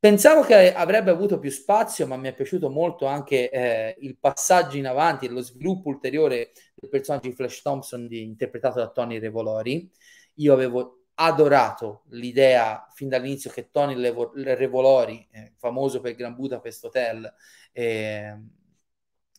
Pensavo 0.00 0.40
che 0.40 0.72
avrebbe 0.72 1.10
avuto 1.10 1.38
più 1.38 1.50
spazio, 1.50 2.06
ma 2.06 2.16
mi 2.16 2.28
è 2.28 2.34
piaciuto 2.34 2.70
molto 2.70 3.04
anche 3.04 3.50
eh, 3.50 3.96
il 4.00 4.16
passaggio 4.16 4.78
in 4.78 4.86
avanti 4.86 5.26
e 5.26 5.28
lo 5.28 5.42
sviluppo 5.42 5.90
ulteriore 5.90 6.52
del 6.74 6.88
personaggio 6.88 7.28
di 7.28 7.34
Flash 7.34 7.60
Thompson 7.60 8.06
di, 8.06 8.22
interpretato 8.22 8.78
da 8.78 8.88
Tony 8.88 9.18
Revolori. 9.18 9.90
Io 10.36 10.54
avevo 10.54 11.08
adorato 11.16 12.04
l'idea 12.12 12.86
fin 12.94 13.10
dall'inizio 13.10 13.50
che 13.50 13.70
Tony 13.70 13.94
Levo- 13.94 14.32
Revolori, 14.34 15.28
eh, 15.32 15.52
famoso 15.58 16.00
per 16.00 16.14
Gran 16.14 16.34
Budapest 16.34 16.82
Hotel, 16.86 17.30
eh, 17.72 18.38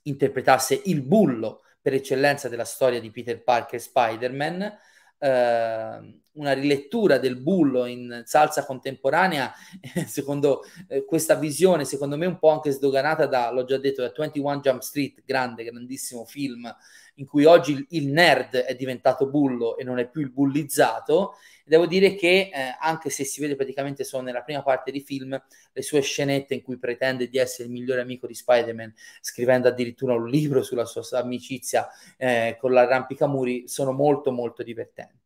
interpretasse 0.03 0.79
il 0.85 1.01
bullo 1.01 1.63
per 1.81 1.95
eccellenza 1.95 2.49
della 2.49 2.65
storia 2.65 2.99
di 2.99 3.09
Peter 3.09 3.41
Parker 3.43 3.79
e 3.79 3.79
Spider-Man 3.79 4.77
eh, 5.17 6.20
una 6.33 6.53
rilettura 6.53 7.17
del 7.17 7.37
bullo 7.37 7.85
in 7.85 8.23
salsa 8.25 8.65
contemporanea, 8.65 9.51
secondo 10.07 10.63
eh, 10.87 11.03
questa 11.05 11.35
visione, 11.35 11.85
secondo 11.85 12.17
me 12.17 12.25
un 12.25 12.39
po' 12.39 12.49
anche 12.49 12.71
sdoganata 12.71 13.25
da, 13.25 13.51
l'ho 13.51 13.65
già 13.65 13.77
detto, 13.77 14.01
da 14.01 14.11
21 14.15 14.59
Jump 14.59 14.81
Street, 14.81 15.23
grande, 15.25 15.63
grandissimo 15.63 16.25
film, 16.25 16.73
in 17.15 17.25
cui 17.25 17.45
oggi 17.45 17.73
il, 17.73 17.85
il 17.89 18.07
nerd 18.07 18.55
è 18.55 18.75
diventato 18.75 19.29
bullo 19.29 19.77
e 19.77 19.83
non 19.83 19.99
è 19.99 20.09
più 20.09 20.21
il 20.21 20.31
bullizzato, 20.31 21.35
Devo 21.71 21.85
dire 21.85 22.15
che 22.15 22.49
eh, 22.53 22.75
anche 22.81 23.09
se 23.09 23.23
si 23.23 23.39
vede 23.39 23.55
praticamente 23.55 24.03
solo 24.03 24.23
nella 24.23 24.41
prima 24.41 24.61
parte 24.61 24.91
di 24.91 24.99
film, 24.99 25.41
le 25.71 25.81
sue 25.81 26.01
scenette 26.01 26.53
in 26.53 26.63
cui 26.63 26.77
pretende 26.77 27.29
di 27.29 27.37
essere 27.37 27.69
il 27.69 27.73
migliore 27.73 28.01
amico 28.01 28.27
di 28.27 28.33
Spider-Man, 28.33 28.93
scrivendo 29.21 29.69
addirittura 29.69 30.13
un 30.13 30.27
libro 30.27 30.63
sulla 30.63 30.83
sua 30.83 31.03
amicizia 31.19 31.87
eh, 32.17 32.57
con 32.59 32.73
l'arrampicamuri, 32.73 33.69
sono 33.69 33.93
molto 33.93 34.33
molto 34.33 34.63
divertenti. 34.63 35.20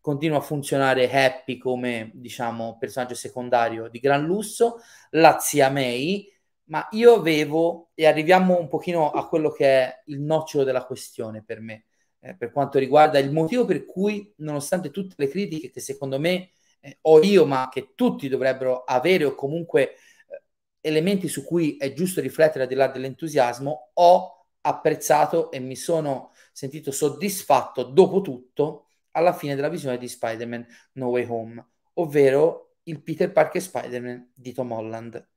Continua 0.00 0.38
a 0.38 0.42
funzionare 0.42 1.10
Happy 1.10 1.58
come, 1.58 2.10
diciamo, 2.14 2.76
personaggio 2.78 3.14
secondario 3.14 3.88
di 3.88 3.98
gran 3.98 4.24
lusso, 4.24 4.80
la 5.10 5.38
zia 5.38 5.70
May, 5.70 6.26
ma 6.70 6.86
io 6.92 7.14
avevo, 7.14 7.90
e 7.94 8.06
arriviamo 8.06 8.58
un 8.58 8.68
pochino 8.68 9.10
a 9.10 9.26
quello 9.28 9.50
che 9.50 9.66
è 9.66 10.02
il 10.06 10.20
nocciolo 10.20 10.64
della 10.64 10.84
questione 10.84 11.42
per 11.42 11.60
me, 11.60 11.84
eh, 12.20 12.34
per 12.36 12.52
quanto 12.52 12.78
riguarda 12.78 13.18
il 13.18 13.32
motivo 13.32 13.64
per 13.64 13.84
cui, 13.84 14.32
nonostante 14.36 14.90
tutte 14.90 15.14
le 15.18 15.28
critiche 15.28 15.70
che 15.70 15.80
secondo 15.80 16.18
me 16.18 16.50
eh, 16.80 16.98
ho 17.02 17.20
io, 17.22 17.44
ma 17.44 17.68
che 17.70 17.92
tutti 17.94 18.28
dovrebbero 18.28 18.84
avere 18.84 19.24
o 19.24 19.34
comunque 19.34 19.94
eh, 20.28 20.42
elementi 20.80 21.28
su 21.28 21.44
cui 21.44 21.76
è 21.76 21.92
giusto 21.92 22.20
riflettere 22.20 22.62
al 22.64 22.68
di 22.68 22.74
là 22.76 22.88
dell'entusiasmo, 22.88 23.90
ho 23.94 24.46
apprezzato 24.62 25.50
e 25.50 25.58
mi 25.58 25.76
sono 25.76 26.32
sentito 26.52 26.90
soddisfatto 26.90 27.82
dopo 27.84 28.20
tutto 28.20 28.89
alla 29.12 29.32
fine 29.32 29.54
della 29.54 29.68
visione 29.68 29.98
di 29.98 30.08
Spider-Man 30.08 30.66
No 30.92 31.08
Way 31.08 31.26
Home, 31.28 31.66
ovvero 31.94 32.76
il 32.84 33.02
Peter 33.02 33.30
Parker 33.32 33.60
Spider-Man 33.60 34.32
di 34.34 34.52
Tom 34.52 34.72
Holland. 34.72 35.28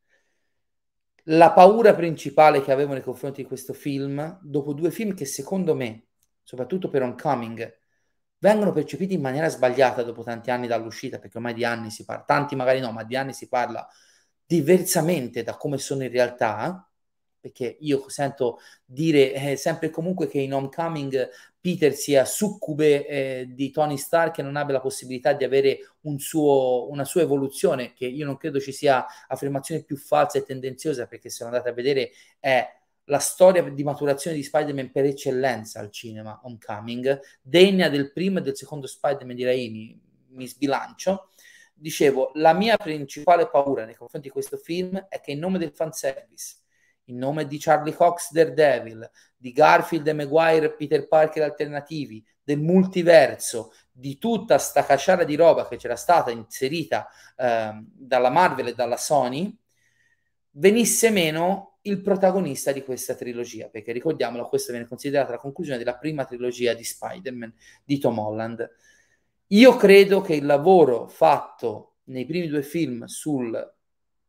La 1.27 1.51
paura 1.51 1.93
principale 1.93 2.61
che 2.61 2.71
avevo 2.71 2.93
nei 2.93 3.01
confronti 3.01 3.41
di 3.41 3.47
questo 3.47 3.73
film, 3.73 4.39
dopo 4.41 4.73
due 4.73 4.91
film 4.91 5.13
che 5.13 5.25
secondo 5.25 5.73
me 5.73 6.07
soprattutto 6.43 6.89
per 6.89 7.01
Homecoming, 7.01 7.79
vengono 8.39 8.73
percepiti 8.73 9.13
in 9.13 9.21
maniera 9.21 9.47
sbagliata 9.47 10.03
dopo 10.03 10.23
tanti 10.23 10.51
anni 10.51 10.67
dall'uscita, 10.67 11.17
perché 11.17 11.37
ormai 11.37 11.53
di 11.53 11.63
anni 11.63 11.89
si 11.89 12.03
parla, 12.03 12.23
tanti 12.23 12.55
magari 12.55 12.79
no, 12.79 12.91
ma 12.91 13.03
di 13.03 13.15
anni 13.15 13.33
si 13.33 13.47
parla 13.47 13.87
diversamente 14.45 15.43
da 15.43 15.55
come 15.55 15.77
sono 15.77 16.03
in 16.03 16.11
realtà, 16.11 16.87
perché 17.43 17.75
io 17.81 18.07
sento 18.07 18.59
dire 18.85 19.33
eh, 19.33 19.55
sempre 19.57 19.87
e 19.87 19.89
comunque 19.89 20.27
che 20.27 20.39
in 20.39 20.53
Homecoming 20.53 21.29
Peter 21.59 21.93
sia 21.93 22.23
succube 22.23 23.05
eh, 23.05 23.47
di 23.49 23.69
Tony 23.69 23.97
Stark 23.97 24.37
e 24.37 24.43
non 24.43 24.55
abbia 24.55 24.75
la 24.75 24.79
possibilità 24.79 25.33
di 25.33 25.43
avere 25.43 25.79
un 26.03 26.19
suo, 26.19 26.89
una 26.89 27.03
sua 27.03 27.21
evoluzione, 27.21 27.91
che 27.91 28.05
io 28.05 28.25
non 28.25 28.37
credo 28.37 28.61
ci 28.61 28.71
sia 28.71 29.05
affermazione 29.27 29.83
più 29.83 29.97
falsa 29.97 30.37
e 30.37 30.43
tendenziosa, 30.43 31.05
perché 31.05 31.29
se 31.29 31.43
andate 31.43 31.67
a 31.67 31.73
vedere 31.73 32.11
è 32.39 32.65
la 33.07 33.19
storia 33.19 33.61
di 33.61 33.83
maturazione 33.83 34.37
di 34.37 34.43
Spider-Man 34.43 34.91
per 34.91 35.03
eccellenza 35.03 35.81
al 35.81 35.91
cinema, 35.91 36.39
Homecoming, 36.43 37.19
degna 37.41 37.89
del 37.89 38.13
primo 38.13 38.39
e 38.39 38.41
del 38.41 38.55
secondo 38.55 38.87
Spider-Man 38.87 39.35
di 39.35 39.43
Raimi, 39.43 40.01
mi 40.29 40.47
sbilancio. 40.47 41.31
Dicevo, 41.73 42.31
la 42.35 42.53
mia 42.53 42.77
principale 42.77 43.49
paura 43.49 43.83
nei 43.83 43.95
confronti 43.95 44.29
di 44.29 44.33
questo 44.33 44.55
film 44.55 44.97
è 45.09 45.19
che 45.19 45.31
in 45.31 45.39
nome 45.39 45.57
del 45.57 45.73
fanservice, 45.73 46.61
in 47.05 47.17
nome 47.17 47.47
di 47.47 47.57
Charlie 47.59 47.93
Cox 47.93 48.31
Daredevil, 48.31 49.09
di 49.35 49.51
Garfield 49.51 50.07
e 50.07 50.13
Maguire 50.13 50.73
Peter 50.73 51.07
Parker 51.07 51.43
alternativi, 51.43 52.23
del 52.43 52.59
multiverso, 52.59 53.73
di 53.91 54.17
tutta 54.17 54.57
sta 54.57 54.83
casciara 54.83 55.23
di 55.23 55.35
roba 55.35 55.67
che 55.67 55.77
c'era 55.77 55.95
stata 55.95 56.31
inserita 56.31 57.07
eh, 57.35 57.71
dalla 57.83 58.29
Marvel 58.29 58.67
e 58.67 58.73
dalla 58.73 58.97
Sony, 58.97 59.55
venisse 60.51 61.09
meno 61.09 61.77
il 61.83 62.01
protagonista 62.01 62.71
di 62.71 62.83
questa 62.83 63.15
trilogia, 63.15 63.67
perché 63.67 63.91
ricordiamolo, 63.91 64.47
questa 64.47 64.71
viene 64.71 64.87
considerata 64.87 65.31
la 65.31 65.37
conclusione 65.37 65.77
della 65.77 65.97
prima 65.97 66.25
trilogia 66.25 66.73
di 66.73 66.83
Spider-Man 66.83 67.53
di 67.83 67.99
Tom 67.99 68.19
Holland. 68.19 68.69
Io 69.47 69.75
credo 69.75 70.21
che 70.21 70.35
il 70.35 70.45
lavoro 70.45 71.07
fatto 71.07 71.95
nei 72.05 72.25
primi 72.25 72.47
due 72.47 72.63
film 72.63 73.05
sul 73.05 73.73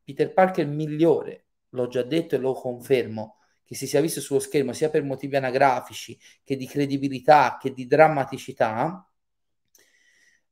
Peter 0.03 0.33
Parker 0.33 0.67
migliore, 0.67 1.45
l'ho 1.75 1.89
già 1.89 2.03
detto 2.03 2.35
e 2.35 2.39
lo 2.39 2.55
confermo, 2.55 3.39
che 3.65 3.75
si 3.75 3.87
sia 3.87 4.01
visto 4.01 4.21
sullo 4.21 4.41
schermo 4.41 4.73
sia 4.73 4.91
per 4.91 5.03
motivi 5.05 5.37
anagrafici 5.37 6.19
che 6.43 6.57
di 6.57 6.67
credibilità 6.67 7.59
che 7.61 7.73
di 7.73 7.87
drammaticità, 7.87 9.09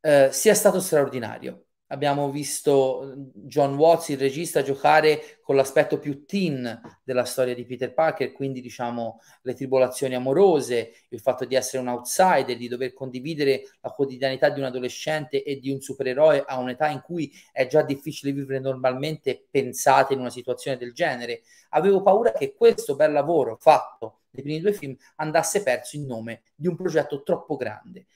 eh, 0.00 0.28
sia 0.32 0.54
stato 0.54 0.80
straordinario 0.80 1.66
abbiamo 1.92 2.30
visto 2.30 3.14
John 3.34 3.76
Watts, 3.76 4.08
il 4.08 4.18
regista, 4.18 4.62
giocare 4.62 5.38
con 5.42 5.54
l'aspetto 5.54 5.98
più 5.98 6.24
teen 6.24 6.80
della 7.04 7.24
storia 7.24 7.54
di 7.54 7.66
Peter 7.66 7.92
Parker, 7.92 8.32
quindi 8.32 8.62
diciamo 8.62 9.20
le 9.42 9.54
tribolazioni 9.54 10.14
amorose, 10.14 10.92
il 11.10 11.20
fatto 11.20 11.44
di 11.44 11.54
essere 11.54 11.82
un 11.82 11.88
outsider, 11.88 12.56
di 12.56 12.66
dover 12.66 12.94
condividere 12.94 13.62
la 13.82 13.90
quotidianità 13.90 14.48
di 14.48 14.60
un 14.60 14.66
adolescente 14.66 15.42
e 15.42 15.58
di 15.58 15.70
un 15.70 15.80
supereroe 15.80 16.42
a 16.46 16.58
un'età 16.58 16.88
in 16.88 17.02
cui 17.02 17.30
è 17.52 17.66
già 17.66 17.82
difficile 17.82 18.32
vivere 18.32 18.58
normalmente, 18.58 19.46
pensate 19.50 20.14
in 20.14 20.20
una 20.20 20.30
situazione 20.30 20.78
del 20.78 20.94
genere. 20.94 21.42
Avevo 21.70 22.00
paura 22.00 22.32
che 22.32 22.54
questo 22.54 22.96
bel 22.96 23.12
lavoro 23.12 23.58
fatto 23.60 24.20
nei 24.30 24.42
primi 24.42 24.60
due 24.60 24.72
film 24.72 24.96
andasse 25.16 25.62
perso 25.62 25.96
in 25.96 26.06
nome 26.06 26.42
di 26.54 26.68
un 26.68 26.74
progetto 26.74 27.22
troppo 27.22 27.56
grande 27.56 28.06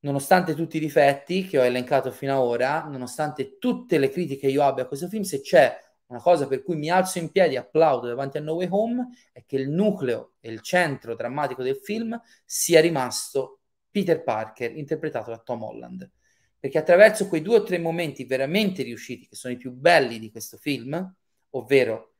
nonostante 0.00 0.54
tutti 0.54 0.76
i 0.76 0.80
difetti 0.80 1.46
che 1.46 1.58
ho 1.58 1.64
elencato 1.64 2.10
fino 2.10 2.32
ad 2.32 2.40
ora, 2.40 2.84
nonostante 2.84 3.58
tutte 3.58 3.98
le 3.98 4.10
critiche 4.10 4.40
che 4.40 4.52
io 4.52 4.62
abbia 4.62 4.84
a 4.84 4.86
questo 4.86 5.08
film, 5.08 5.22
se 5.22 5.40
c'è 5.40 5.76
una 6.06 6.20
cosa 6.20 6.46
per 6.46 6.62
cui 6.62 6.76
mi 6.76 6.90
alzo 6.90 7.18
in 7.18 7.30
piedi 7.30 7.54
e 7.54 7.58
applaudo 7.58 8.06
davanti 8.06 8.38
a 8.38 8.40
No 8.40 8.54
Way 8.54 8.68
Home 8.70 9.08
è 9.32 9.44
che 9.44 9.56
il 9.56 9.68
nucleo 9.68 10.34
e 10.40 10.50
il 10.50 10.60
centro 10.60 11.14
drammatico 11.14 11.62
del 11.62 11.76
film 11.76 12.18
sia 12.44 12.80
rimasto 12.80 13.60
Peter 13.90 14.22
Parker, 14.22 14.76
interpretato 14.76 15.30
da 15.30 15.38
Tom 15.38 15.62
Holland. 15.62 16.10
Perché 16.58 16.78
attraverso 16.78 17.28
quei 17.28 17.42
due 17.42 17.56
o 17.56 17.62
tre 17.62 17.78
momenti 17.78 18.24
veramente 18.24 18.82
riusciti, 18.82 19.28
che 19.28 19.36
sono 19.36 19.52
i 19.52 19.58
più 19.58 19.70
belli 19.70 20.18
di 20.18 20.30
questo 20.30 20.56
film, 20.56 21.14
ovvero 21.50 22.14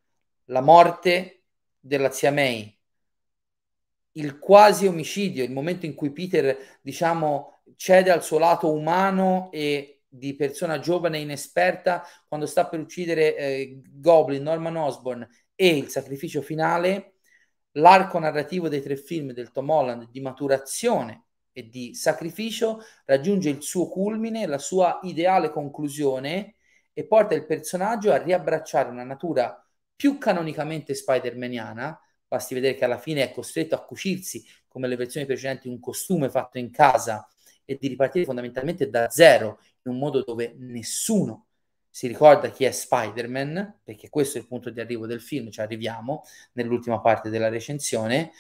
la 0.47 0.61
morte 0.61 1.43
della 1.81 2.11
zia 2.11 2.31
May, 2.31 2.77
il 4.13 4.39
quasi 4.39 4.87
omicidio, 4.87 5.45
il 5.45 5.53
momento 5.53 5.87
in 5.87 5.95
cui 5.95 6.13
Peter, 6.13 6.57
diciamo, 6.83 7.58
cede 7.77 8.11
al 8.11 8.23
suo 8.23 8.39
lato 8.39 8.73
umano 8.73 9.49
e 9.53 10.03
di 10.09 10.35
persona 10.35 10.79
giovane 10.79 11.19
e 11.19 11.23
inesperta 11.23 12.03
quando 12.27 12.47
sta 12.47 12.67
per 12.67 12.81
uccidere 12.81 13.37
eh, 13.37 13.81
Goblin, 13.91 14.43
Norman 14.43 14.77
Osborn 14.77 15.29
e 15.55 15.77
il 15.77 15.89
sacrificio 15.89 16.41
finale, 16.41 17.15
l'arco 17.73 18.19
narrativo 18.19 18.69
dei 18.69 18.81
tre 18.81 18.97
film 18.97 19.33
del 19.33 19.51
Tom 19.51 19.69
Holland 19.69 20.09
di 20.11 20.21
maturazione 20.21 21.25
e 21.53 21.69
di 21.69 21.95
sacrificio 21.95 22.83
raggiunge 23.05 23.51
il 23.51 23.63
suo 23.63 23.89
culmine, 23.89 24.47
la 24.47 24.59
sua 24.59 25.01
ideale 25.03 25.51
conclusione 25.51 26.55
e 26.93 27.07
porta 27.07 27.35
il 27.35 27.45
personaggio 27.45 28.13
a 28.13 28.23
riabbracciare 28.23 28.89
una 28.89 29.05
natura 29.05 29.63
più 29.95 30.19
canonicamente 30.19 30.95
spider-maniana, 30.95 32.01
basti 32.27 32.55
vedere 32.55 32.75
che 32.75 32.85
alla 32.85 32.99
fine 32.99 33.23
è 33.25 33.33
costretto 33.33 33.75
a 33.75 33.85
cucirsi 33.85 34.45
come 34.69 34.87
le 34.87 34.97
versioni 34.97 35.27
precedenti 35.27 35.69
un 35.69 35.81
costume 35.81 36.31
fatto 36.31 36.59
in 36.59 36.71
casa 36.71 37.29
e 37.71 37.77
di 37.79 37.89
ripartire 37.89 38.25
fondamentalmente 38.25 38.89
da 38.89 39.11
zero 39.11 39.61
in 39.83 39.93
un 39.93 39.99
modo 39.99 40.23
dove 40.23 40.55
nessuno 40.57 41.49
si 41.91 42.07
ricorda 42.07 42.49
chi 42.49 42.65
è 42.65 42.71
Spider-Man, 42.71 43.81
perché 43.85 44.09
questo 44.09 44.39
è 44.39 44.41
il 44.41 44.47
punto 44.47 44.71
di 44.71 44.81
arrivo 44.81 45.07
del 45.07 45.21
film, 45.21 45.51
ci 45.51 45.61
arriviamo 45.61 46.25
nell'ultima 46.53 46.99
parte 47.03 47.29
della 47.29 47.51
recensione. 47.51 48.31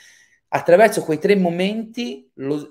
Attraverso 0.48 1.02
quei 1.02 1.18
tre 1.18 1.36
momenti 1.36 2.30
lo, 2.36 2.70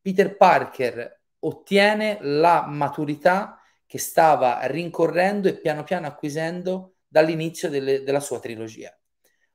Peter 0.00 0.34
Parker 0.38 1.20
ottiene 1.40 2.18
la 2.22 2.64
maturità 2.66 3.60
che 3.84 3.98
stava 3.98 4.60
rincorrendo 4.64 5.48
e 5.48 5.60
piano 5.60 5.84
piano 5.84 6.06
acquisendo 6.06 6.94
dall'inizio 7.06 7.68
delle, 7.68 8.02
della 8.02 8.20
sua 8.20 8.40
trilogia. 8.40 8.96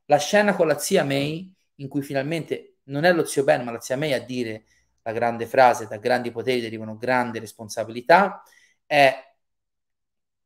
La 0.05 0.17
scena 0.17 0.53
con 0.55 0.67
la 0.67 0.77
zia 0.77 1.03
May, 1.03 1.51
in 1.75 1.87
cui 1.87 2.03
finalmente 2.03 2.75
non 2.83 3.05
è 3.05 3.11
lo 3.11 3.25
zio 3.25 3.43
Ben, 3.43 3.63
ma 3.63 3.71
la 3.71 3.79
zia 3.79 3.97
May 3.97 4.13
a 4.13 4.19
dire 4.19 4.65
la 5.03 5.11
grande 5.11 5.45
frase, 5.45 5.87
da 5.87 5.97
grandi 5.97 6.31
poteri 6.31 6.61
derivano 6.61 6.97
grandi 6.97 7.39
responsabilità, 7.39 8.43
è 8.85 9.13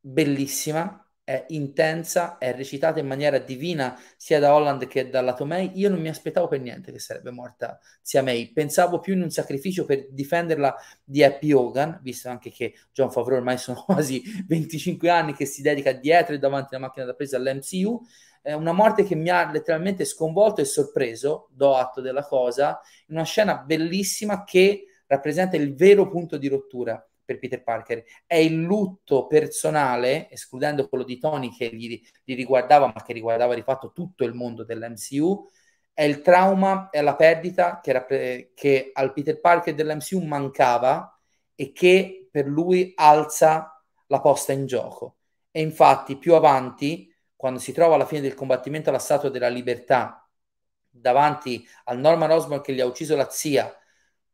bellissima, 0.00 1.00
è 1.24 1.44
intensa, 1.48 2.38
è 2.38 2.54
recitata 2.54 3.00
in 3.00 3.06
maniera 3.08 3.38
divina 3.38 3.98
sia 4.16 4.38
da 4.38 4.54
Holland 4.54 4.86
che 4.86 5.10
dalla 5.10 5.34
Tomei. 5.34 5.72
Io 5.74 5.88
non 5.88 6.00
mi 6.00 6.08
aspettavo 6.08 6.46
per 6.46 6.60
niente 6.60 6.92
che 6.92 7.00
sarebbe 7.00 7.32
morta 7.32 7.80
zia 8.00 8.22
May, 8.22 8.52
pensavo 8.52 9.00
più 9.00 9.14
in 9.14 9.22
un 9.22 9.30
sacrificio 9.30 9.84
per 9.84 10.06
difenderla 10.12 10.76
di 11.02 11.24
Happy 11.24 11.50
Hogan, 11.50 11.98
visto 12.02 12.28
anche 12.28 12.50
che 12.50 12.74
John 12.92 13.10
Favreau 13.10 13.38
ormai 13.38 13.58
sono 13.58 13.82
quasi 13.84 14.22
25 14.46 15.10
anni 15.10 15.34
che 15.34 15.46
si 15.46 15.62
dedica 15.62 15.90
dietro 15.92 16.34
e 16.34 16.38
davanti 16.38 16.76
alla 16.76 16.86
macchina 16.86 17.06
da 17.06 17.14
presa 17.14 17.38
all'MCU 17.38 18.00
è 18.46 18.52
una 18.52 18.70
morte 18.70 19.02
che 19.02 19.16
mi 19.16 19.28
ha 19.28 19.50
letteralmente 19.50 20.04
sconvolto 20.04 20.60
e 20.60 20.64
sorpreso, 20.64 21.48
do 21.50 21.74
atto 21.74 22.00
della 22.00 22.24
cosa, 22.24 22.80
in 23.08 23.16
una 23.16 23.24
scena 23.24 23.56
bellissima 23.56 24.44
che 24.44 24.84
rappresenta 25.08 25.56
il 25.56 25.74
vero 25.74 26.08
punto 26.08 26.36
di 26.36 26.46
rottura 26.46 27.04
per 27.24 27.40
Peter 27.40 27.64
Parker. 27.64 28.04
È 28.24 28.36
il 28.36 28.62
lutto 28.62 29.26
personale, 29.26 30.30
escludendo 30.30 30.86
quello 30.86 31.02
di 31.02 31.18
Tony 31.18 31.50
che 31.50 31.74
gli, 31.74 32.00
gli 32.22 32.36
riguardava, 32.36 32.86
ma 32.86 33.02
che 33.02 33.12
riguardava 33.12 33.52
di 33.52 33.62
fatto 33.62 33.90
tutto 33.90 34.22
il 34.22 34.32
mondo 34.32 34.62
dell'MCU, 34.62 35.48
è 35.92 36.04
il 36.04 36.22
trauma, 36.22 36.88
è 36.90 37.02
la 37.02 37.16
perdita 37.16 37.80
che, 37.80 37.90
rappre- 37.90 38.52
che 38.54 38.90
al 38.92 39.12
Peter 39.12 39.40
Parker 39.40 39.74
dell'MCU 39.74 40.24
mancava 40.24 41.20
e 41.56 41.72
che 41.72 42.28
per 42.30 42.46
lui 42.46 42.92
alza 42.94 43.82
la 44.06 44.20
posta 44.20 44.52
in 44.52 44.66
gioco. 44.66 45.16
E 45.50 45.60
infatti 45.62 46.16
più 46.16 46.34
avanti 46.34 47.12
quando 47.36 47.58
si 47.58 47.72
trova 47.72 47.94
alla 47.94 48.06
fine 48.06 48.22
del 48.22 48.34
combattimento 48.34 48.88
alla 48.88 48.98
Statua 48.98 49.28
della 49.28 49.48
Libertà 49.48 50.26
davanti 50.88 51.66
al 51.84 51.98
Norman 51.98 52.30
Osborn 52.30 52.62
che 52.62 52.72
gli 52.72 52.80
ha 52.80 52.86
ucciso 52.86 53.14
la 53.14 53.28
zia, 53.30 53.72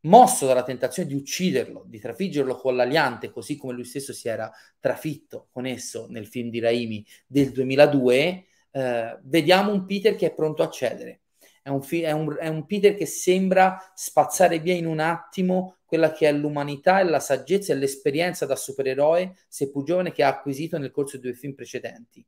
mosso 0.03 0.46
dalla 0.46 0.62
tentazione 0.62 1.09
di 1.09 1.14
ucciderlo, 1.14 1.84
di 1.86 1.98
trafiggerlo 1.98 2.57
con 2.57 2.76
l'aliante, 2.76 3.30
così 3.30 3.57
come 3.57 3.74
lui 3.74 3.84
stesso 3.84 4.12
si 4.12 4.28
era 4.28 4.50
trafitto 4.78 5.48
con 5.50 5.66
esso 5.66 6.07
nel 6.09 6.26
film 6.26 6.50
di 6.50 6.61
Raimi 6.61 7.05
del 7.26 7.50
2002, 7.50 8.46
eh, 8.70 9.18
vediamo 9.22 9.72
un 9.72 9.84
Peter 9.84 10.14
che 10.14 10.26
è 10.26 10.34
pronto 10.34 10.62
a 10.62 10.70
cedere. 10.70 11.20
È 11.62 11.68
un, 11.68 11.82
fi- 11.82 12.03
è, 12.03 12.11
un, 12.11 12.36
è 12.40 12.48
un 12.48 12.66
Peter 12.66 12.96
che 12.96 13.07
sembra 13.07 13.92
spazzare 13.94 14.59
via 14.59 14.74
in 14.74 14.86
un 14.86 14.98
attimo 14.98 15.76
quella 15.84 16.11
che 16.11 16.26
è 16.26 16.32
l'umanità 16.32 16.98
e 16.98 17.05
la 17.05 17.20
saggezza 17.20 17.72
e 17.72 17.76
l'esperienza 17.76 18.46
da 18.46 18.57
supereroe, 18.57 19.36
seppur 19.46 19.84
giovane, 19.84 20.11
che 20.11 20.24
ha 20.24 20.28
acquisito 20.28 20.78
nel 20.78 20.90
corso 20.90 21.18
dei 21.18 21.30
due 21.30 21.38
film 21.38 21.55
precedenti 21.55 22.24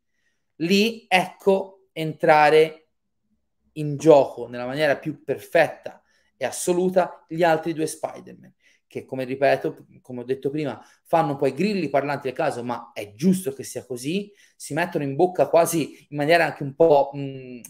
lì 0.57 1.05
ecco 1.09 1.89
entrare 1.93 2.89
in 3.73 3.97
gioco 3.97 4.49
nella 4.49 4.67
maniera 4.67 4.97
più 4.97 5.23
perfetta 5.25 6.03
e 6.37 6.45
assoluta 6.45 7.25
gli 7.29 7.43
altri 7.43 7.73
due 7.73 7.87
Spider-Man 7.87 8.55
che 8.95 9.05
come 9.05 9.25
ripeto, 9.25 9.87
come 10.01 10.21
ho 10.21 10.25
detto 10.25 10.51
prima, 10.51 10.81
fanno 11.03 11.35
poi 11.35 11.53
grilli 11.53 11.89
parlanti 11.89 12.29
del 12.29 12.37
caso, 12.37 12.63
ma 12.63 12.93
è 12.93 13.13
giusto 13.15 13.53
che 13.53 13.65
sia 13.65 13.85
così, 13.85 14.33
si 14.55 14.73
mettono 14.73 15.03
in 15.03 15.17
bocca 15.17 15.49
quasi 15.49 16.07
in 16.11 16.17
maniera 16.17 16.45
anche 16.45 16.63
un 16.63 16.77
po' 16.77 17.11
mh, 17.13 17.61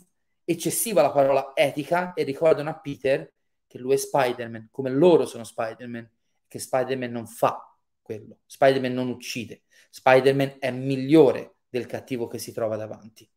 eccessiva 0.44 1.00
la 1.00 1.12
parola 1.12 1.52
etica 1.54 2.12
e 2.12 2.24
ricordano 2.24 2.68
a 2.68 2.78
Peter 2.78 3.32
che 3.66 3.78
lui 3.78 3.94
è 3.94 3.96
Spider-Man, 3.96 4.68
come 4.70 4.90
loro 4.90 5.24
sono 5.24 5.44
Spider-Man, 5.44 6.10
che 6.46 6.58
Spider-Man 6.58 7.10
non 7.10 7.26
fa 7.26 7.74
quello, 8.02 8.40
Spider-Man 8.44 8.92
non 8.92 9.08
uccide, 9.08 9.62
Spider-Man 9.88 10.56
è 10.58 10.70
migliore 10.70 11.53
del 11.74 11.86
cattivo 11.86 12.28
che 12.28 12.38
si 12.38 12.52
trova 12.52 12.76
davanti. 12.76 13.28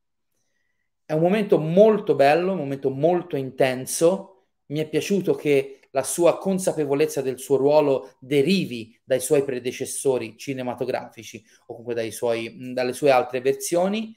È 1.04 1.14
un 1.14 1.22
momento 1.22 1.58
molto 1.58 2.14
bello, 2.14 2.52
un 2.52 2.60
momento 2.60 2.92
molto 2.92 3.36
intenso. 3.36 4.50
Mi 4.68 4.80
è 4.80 4.88
piaciuto 4.88 5.34
che 5.34 5.88
la 5.92 6.04
sua 6.04 6.38
consapevolezza 6.38 7.22
del 7.24 7.40
suo 7.40 7.56
ruolo 7.56 8.18
derivi 8.20 8.96
dai 9.04 9.20
suoi 9.20 9.44
predecessori 9.44 10.38
cinematografici 10.38 11.44
o 11.66 11.76
comunque 11.76 12.12
suoi, 12.12 12.74
dalle 12.74 12.94
sue 12.94 13.10
altre 13.10 13.42
versioni. 13.42 14.16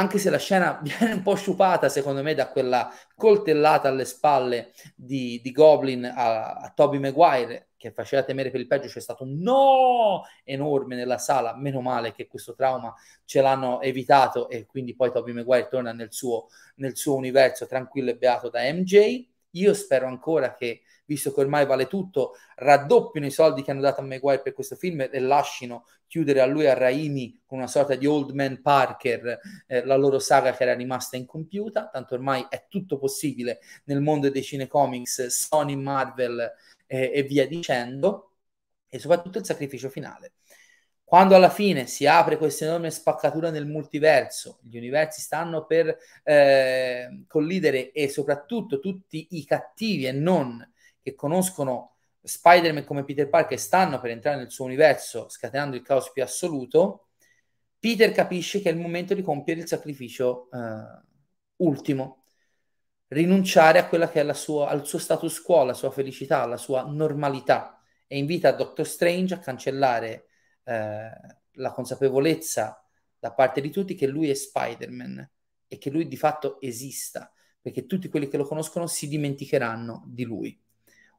Anche 0.00 0.18
se 0.18 0.30
la 0.30 0.38
scena 0.38 0.80
viene 0.82 1.12
un 1.14 1.22
po' 1.22 1.34
sciupata, 1.34 1.88
secondo 1.88 2.22
me, 2.22 2.34
da 2.34 2.48
quella 2.48 2.92
coltellata 3.14 3.88
alle 3.88 4.04
spalle 4.04 4.72
di, 4.96 5.40
di 5.42 5.52
Goblin 5.52 6.04
a, 6.04 6.54
a 6.54 6.72
Toby 6.74 6.98
Maguire, 6.98 7.68
che 7.76 7.92
faceva 7.92 8.22
temere 8.22 8.50
per 8.50 8.60
il 8.60 8.66
peggio, 8.66 8.88
c'è 8.88 9.00
stato 9.00 9.24
un 9.24 9.38
no 9.38 10.24
enorme 10.44 10.96
nella 10.96 11.18
sala, 11.18 11.56
meno 11.56 11.80
male 11.80 12.12
che 12.12 12.26
questo 12.26 12.54
trauma 12.54 12.94
ce 13.24 13.40
l'hanno 13.40 13.80
evitato 13.80 14.48
e 14.48 14.66
quindi 14.66 14.94
poi 14.94 15.10
Toby 15.10 15.32
Maguire 15.32 15.68
torna 15.68 15.92
nel 15.92 16.12
suo, 16.12 16.48
nel 16.76 16.96
suo 16.96 17.14
universo 17.14 17.66
tranquillo 17.66 18.10
e 18.10 18.16
beato 18.16 18.50
da 18.50 18.60
MJ. 18.60 19.26
Io 19.52 19.74
spero 19.74 20.06
ancora 20.06 20.54
che 20.54 20.82
visto 21.10 21.32
che 21.32 21.40
ormai 21.40 21.66
vale 21.66 21.88
tutto, 21.88 22.34
raddoppino 22.54 23.26
i 23.26 23.32
soldi 23.32 23.64
che 23.64 23.72
hanno 23.72 23.80
dato 23.80 24.00
a 24.00 24.04
Maguire 24.04 24.42
per 24.42 24.52
questo 24.52 24.76
film 24.76 25.00
e 25.10 25.18
lasciano 25.18 25.86
chiudere 26.06 26.40
a 26.40 26.46
lui 26.46 26.64
e 26.64 26.68
a 26.68 26.74
Raimi 26.74 27.42
con 27.44 27.58
una 27.58 27.66
sorta 27.66 27.96
di 27.96 28.06
Old 28.06 28.30
Man 28.30 28.62
Parker 28.62 29.40
eh, 29.66 29.84
la 29.84 29.96
loro 29.96 30.20
saga 30.20 30.52
che 30.52 30.62
era 30.62 30.74
rimasta 30.74 31.16
incompiuta, 31.16 31.88
tanto 31.88 32.14
ormai 32.14 32.46
è 32.48 32.66
tutto 32.68 32.96
possibile 32.96 33.58
nel 33.86 34.00
mondo 34.00 34.30
dei 34.30 34.44
cinecomics, 34.44 35.26
Sony, 35.26 35.74
Marvel 35.74 36.48
eh, 36.86 37.10
e 37.12 37.22
via 37.24 37.44
dicendo, 37.48 38.34
e 38.88 39.00
soprattutto 39.00 39.38
il 39.38 39.44
sacrificio 39.44 39.88
finale. 39.88 40.34
Quando 41.02 41.34
alla 41.34 41.50
fine 41.50 41.88
si 41.88 42.06
apre 42.06 42.36
questa 42.36 42.66
enorme 42.66 42.92
spaccatura 42.92 43.50
nel 43.50 43.66
multiverso, 43.66 44.60
gli 44.62 44.76
universi 44.76 45.20
stanno 45.20 45.66
per 45.66 45.96
eh, 46.22 47.24
collidere 47.26 47.90
e 47.90 48.08
soprattutto 48.08 48.78
tutti 48.78 49.26
i 49.30 49.44
cattivi 49.44 50.06
e 50.06 50.12
non 50.12 50.64
che 51.10 51.14
conoscono 51.14 51.96
Spider-Man 52.22 52.84
come 52.84 53.04
Peter 53.04 53.28
Parker 53.28 53.58
stanno 53.58 54.00
per 54.00 54.10
entrare 54.10 54.36
nel 54.36 54.50
suo 54.50 54.64
universo 54.64 55.28
scatenando 55.28 55.76
il 55.76 55.82
caos 55.82 56.12
più 56.12 56.22
assoluto, 56.22 57.08
Peter 57.78 58.12
capisce 58.12 58.60
che 58.60 58.68
è 58.68 58.72
il 58.72 58.78
momento 58.78 59.14
di 59.14 59.22
compiere 59.22 59.60
il 59.60 59.66
sacrificio 59.66 60.48
uh, 60.50 61.64
ultimo, 61.64 62.24
rinunciare 63.08 63.78
a 63.78 63.88
quella 63.88 64.08
che 64.10 64.20
è 64.20 64.34
sua, 64.34 64.68
al 64.68 64.86
suo 64.86 64.98
status 64.98 65.40
quo, 65.40 65.60
alla 65.60 65.74
sua 65.74 65.90
felicità, 65.90 66.42
alla 66.42 66.58
sua 66.58 66.84
normalità 66.84 67.82
e 68.06 68.18
invita 68.18 68.52
Doctor 68.52 68.86
Strange 68.86 69.34
a 69.34 69.38
cancellare 69.38 70.26
uh, 70.64 70.72
la 71.52 71.72
consapevolezza 71.72 72.84
da 73.18 73.32
parte 73.32 73.60
di 73.60 73.70
tutti 73.70 73.94
che 73.94 74.06
lui 74.06 74.30
è 74.30 74.34
Spider-Man 74.34 75.30
e 75.66 75.78
che 75.78 75.90
lui 75.90 76.06
di 76.06 76.16
fatto 76.16 76.60
esista, 76.60 77.32
perché 77.60 77.86
tutti 77.86 78.08
quelli 78.08 78.28
che 78.28 78.36
lo 78.36 78.46
conoscono 78.46 78.86
si 78.86 79.08
dimenticheranno 79.08 80.04
di 80.06 80.24
lui 80.24 80.68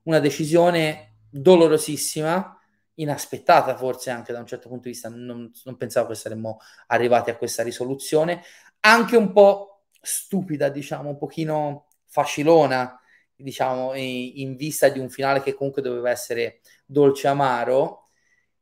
una 0.04 0.20
decisione 0.20 1.18
dolorosissima, 1.30 2.58
inaspettata 2.96 3.76
forse 3.76 4.10
anche 4.10 4.34
da 4.34 4.40
un 4.40 4.46
certo 4.46 4.68
punto 4.68 4.84
di 4.84 4.92
vista, 4.92 5.10
non, 5.10 5.52
non 5.64 5.78
pensavo 5.78 6.10
che 6.10 6.16
saremmo 6.16 6.60
arrivati 6.88 7.30
a 7.30 7.38
questa 7.38 7.64
risoluzione, 7.64 8.42
anche 8.82 9.16
un 9.16 9.32
po' 9.32 9.84
stupida, 10.02 10.70
diciamo, 10.70 11.10
un 11.10 11.18
pochino 11.18 11.88
facilona, 12.06 13.00
diciamo, 13.36 13.94
in, 13.96 14.56
vista 14.56 14.90
di 14.90 15.00
un 15.00 15.10
finale 15.10 15.42
che 15.42 15.54
comunque 15.54 15.82
doveva 15.82 16.10
essere 16.10 16.62
dolce 16.86 17.28
amaro, 17.28 18.10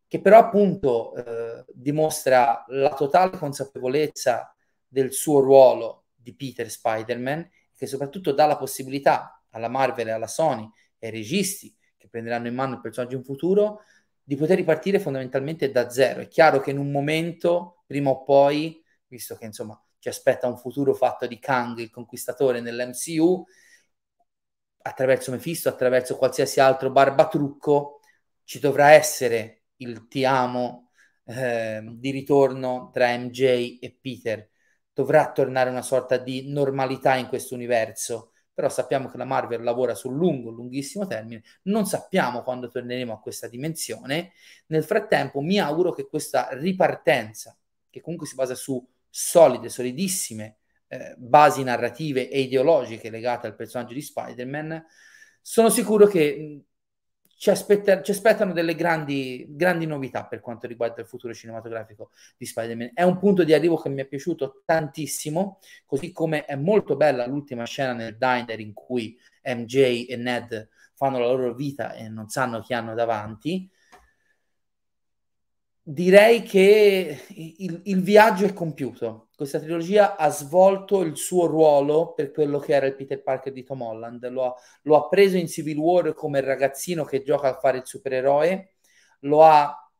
che 0.07 0.21
però 0.21 0.39
appunto 0.39 1.15
eh, 1.15 1.65
dimostra 1.73 2.65
la 2.67 2.93
totale 2.93 3.37
consapevolezza 3.37 4.53
del 4.87 5.13
suo 5.13 5.39
ruolo 5.39 6.05
di 6.15 6.35
Peter 6.35 6.69
Spider-Man, 6.69 7.49
che 7.75 7.87
soprattutto 7.87 8.31
dà 8.31 8.45
la 8.45 8.57
possibilità 8.57 9.43
alla 9.51 9.69
Marvel 9.69 10.07
e 10.07 10.11
alla 10.11 10.27
Sony 10.27 10.69
e 10.99 11.09
registi 11.09 11.75
che 11.97 12.07
prenderanno 12.09 12.47
in 12.47 12.55
mano 12.55 12.75
il 12.75 12.81
personaggio 12.81 13.15
in 13.15 13.23
futuro 13.23 13.81
di 14.21 14.35
poter 14.35 14.57
ripartire 14.57 14.99
fondamentalmente 14.99 15.71
da 15.71 15.89
zero. 15.89 16.21
È 16.21 16.27
chiaro 16.27 16.59
che 16.59 16.69
in 16.69 16.77
un 16.77 16.91
momento, 16.91 17.83
prima 17.87 18.11
o 18.11 18.23
poi, 18.23 18.79
visto 19.07 19.35
che 19.35 19.45
insomma 19.45 19.81
ci 19.97 20.07
aspetta 20.07 20.47
un 20.47 20.57
futuro 20.57 20.93
fatto 20.93 21.25
di 21.25 21.39
Kang, 21.39 21.79
il 21.79 21.89
conquistatore 21.89 22.61
nell'MCU, 22.61 23.43
attraverso 24.81 25.31
Mephisto, 25.31 25.69
attraverso 25.69 26.15
qualsiasi 26.15 26.59
altro 26.59 26.91
barbatrucco, 26.91 28.01
ci 28.43 28.59
dovrà 28.59 28.91
essere 28.91 29.63
il 29.77 30.07
ti 30.07 30.25
amo 30.25 30.91
eh, 31.25 31.81
di 31.83 32.11
ritorno 32.11 32.89
tra 32.93 33.15
MJ 33.17 33.77
e 33.81 33.97
Peter. 33.99 34.49
Dovrà 34.93 35.31
tornare 35.31 35.69
una 35.69 35.81
sorta 35.81 36.17
di 36.17 36.51
normalità 36.51 37.15
in 37.15 37.27
questo 37.27 37.55
universo 37.55 38.33
però 38.59 38.67
sappiamo 38.69 39.07
che 39.07 39.15
la 39.15 39.23
Marvel 39.23 39.63
lavora 39.63 39.95
sul 39.95 40.17
lungo, 40.17 40.49
lunghissimo 40.49 41.07
termine, 41.07 41.43
non 41.63 41.85
sappiamo 41.85 42.43
quando 42.43 42.67
torneremo 42.67 43.13
a 43.13 43.19
questa 43.21 43.47
dimensione. 43.47 44.33
Nel 44.65 44.83
frattempo 44.83 45.39
mi 45.39 45.57
auguro 45.59 45.93
che 45.93 46.09
questa 46.09 46.49
ripartenza, 46.51 47.57
che 47.89 48.01
comunque 48.01 48.27
si 48.27 48.35
basa 48.35 48.55
su 48.55 48.85
solide, 49.09 49.69
solidissime 49.69 50.57
eh, 50.89 51.15
basi 51.17 51.63
narrative 51.63 52.29
e 52.29 52.41
ideologiche 52.41 53.09
legate 53.09 53.47
al 53.47 53.55
personaggio 53.55 53.93
di 53.93 54.01
Spider-Man, 54.01 54.85
sono 55.41 55.69
sicuro 55.69 56.05
che 56.05 56.65
ci, 57.39 57.49
aspetta, 57.49 58.01
ci, 58.01 58.11
aspettano 58.11 58.51
delle 58.51 58.75
grandi, 58.75 59.45
grandi 59.47 59.85
novità 59.85 60.25
per 60.25 60.41
quanto 60.41 60.67
riguarda 60.67 60.99
il 60.99 61.07
futuro 61.07 61.33
cinematografico 61.33 62.11
di 62.37 62.45
Spider-Man. 62.45 62.91
È 62.93 63.03
un 63.03 63.17
punto 63.17 63.45
di 63.45 63.53
arrivo 63.53 63.77
che 63.77 63.87
mi 63.87 64.01
è 64.01 64.05
piaciuto 64.05 64.63
tantissimo, 64.65 65.59
così 65.85 66.11
come 66.11 66.43
è 66.43 66.55
molto 66.55 66.97
bella 66.97 67.25
l'ultima 67.25 67.63
scena 67.63 67.93
nel 67.93 68.17
diner 68.17 68.59
in 68.59 68.73
cui 68.73 69.17
MJ 69.45 70.07
e 70.09 70.17
Ned 70.17 70.67
fanno 70.95 71.17
la 71.17 71.27
loro 71.27 71.53
vita 71.53 71.93
e 71.93 72.09
non 72.09 72.27
sanno 72.27 72.59
chi 72.59 72.73
hanno 72.73 72.93
davanti 72.93 73.69
direi 75.91 76.43
che 76.43 77.25
il, 77.29 77.81
il, 77.85 78.01
viaggio 78.01 78.45
è 78.45 78.53
compiuto. 78.53 79.29
Questa 79.35 79.59
trilogia 79.59 80.17
ha 80.17 80.29
svolto 80.29 81.01
il 81.01 81.17
suo 81.17 81.47
ruolo 81.47 82.13
per 82.13 82.31
quello 82.31 82.59
che 82.59 82.73
era 82.73 82.85
il 82.85 82.95
Peter 82.95 83.23
Parker 83.23 83.51
di 83.51 83.63
Tom 83.63 83.81
Holland. 83.81 84.29
Lo 84.29 84.45
ha, 84.45 84.55
lo 84.83 84.97
ha 84.97 85.07
preso 85.07 85.37
in 85.37 85.47
Civil 85.47 85.77
War 85.77 86.13
come 86.13 86.41
ragazzino 86.41 87.03
che 87.05 87.23
gioca 87.23 87.49
a 87.49 87.59
fare 87.59 87.79
il 87.79 87.87
supereroe, 87.87 88.73
lo 89.21 89.43
ha 89.43 89.91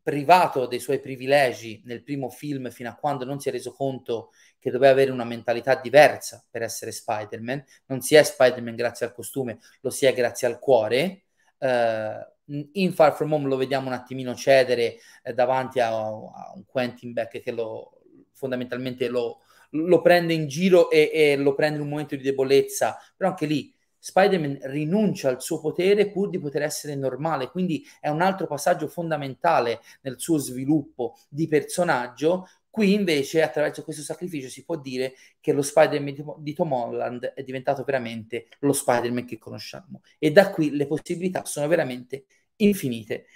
privato 0.00 0.66
dei 0.66 0.80
suoi 0.80 1.00
privilegi 1.00 1.82
nel 1.86 2.02
primo 2.02 2.28
film 2.28 2.70
fino 2.70 2.88
a 2.90 2.94
quando 2.94 3.24
non 3.24 3.40
si 3.40 3.48
è 3.48 3.52
reso 3.52 3.72
conto 3.72 4.30
che 4.58 4.70
doveva 4.70 4.92
avere 4.92 5.10
una 5.10 5.24
mentalità 5.24 5.74
diversa 5.76 6.44
per 6.48 6.62
essere 6.62 6.92
Spider-Man. 6.92 7.64
Non 7.86 8.00
si 8.00 8.14
è 8.14 8.22
Spider-Man 8.22 8.76
grazie 8.76 9.06
al 9.06 9.12
costume, 9.12 9.58
lo 9.80 9.90
si 9.90 10.06
è 10.06 10.12
grazie 10.14 10.46
al 10.46 10.58
cuore. 10.60 11.24
Uh, 11.58 12.31
in 12.46 12.92
Far 12.92 13.14
From 13.14 13.32
Home 13.32 13.48
lo 13.48 13.56
vediamo 13.56 13.88
un 13.88 13.94
attimino 13.94 14.34
cedere 14.34 14.96
eh, 15.22 15.32
davanti 15.32 15.80
a, 15.80 15.88
a, 15.88 16.52
un 16.54 16.64
Quentin 16.66 17.12
Beck 17.12 17.40
che 17.40 17.52
lo, 17.52 18.00
fondamentalmente 18.32 19.08
lo, 19.08 19.40
lo 19.70 20.00
prende 20.00 20.34
in 20.34 20.48
giro 20.48 20.90
e, 20.90 21.10
e, 21.12 21.36
lo 21.36 21.54
prende 21.54 21.76
in 21.76 21.84
un 21.84 21.90
momento 21.90 22.16
di 22.16 22.22
debolezza, 22.22 22.98
però 23.16 23.30
anche 23.30 23.46
lì 23.46 23.72
Spider-Man 23.98 24.58
rinuncia 24.62 25.28
al 25.28 25.40
suo 25.40 25.60
potere 25.60 26.10
pur 26.10 26.28
di 26.28 26.40
poter 26.40 26.62
essere 26.62 26.96
normale, 26.96 27.50
quindi 27.50 27.86
è 28.00 28.08
un 28.08 28.20
altro 28.20 28.48
passaggio 28.48 28.88
fondamentale 28.88 29.80
nel 30.00 30.18
suo 30.18 30.38
sviluppo 30.38 31.16
di 31.28 31.46
personaggio 31.46 32.48
Qui 32.72 32.94
invece 32.94 33.42
attraverso 33.42 33.84
questo 33.84 34.00
sacrificio 34.00 34.48
si 34.48 34.64
può 34.64 34.76
dire 34.76 35.12
che 35.40 35.52
lo 35.52 35.60
Spider-Man 35.60 36.36
di 36.38 36.54
Tom 36.54 36.72
Holland 36.72 37.22
è 37.34 37.42
diventato 37.42 37.84
veramente 37.84 38.46
lo 38.60 38.72
Spider-Man 38.72 39.26
che 39.26 39.36
conosciamo 39.36 40.00
e 40.18 40.32
da 40.32 40.50
qui 40.50 40.70
le 40.70 40.86
possibilità 40.86 41.44
sono 41.44 41.68
veramente 41.68 42.24
infinite. 42.56 43.26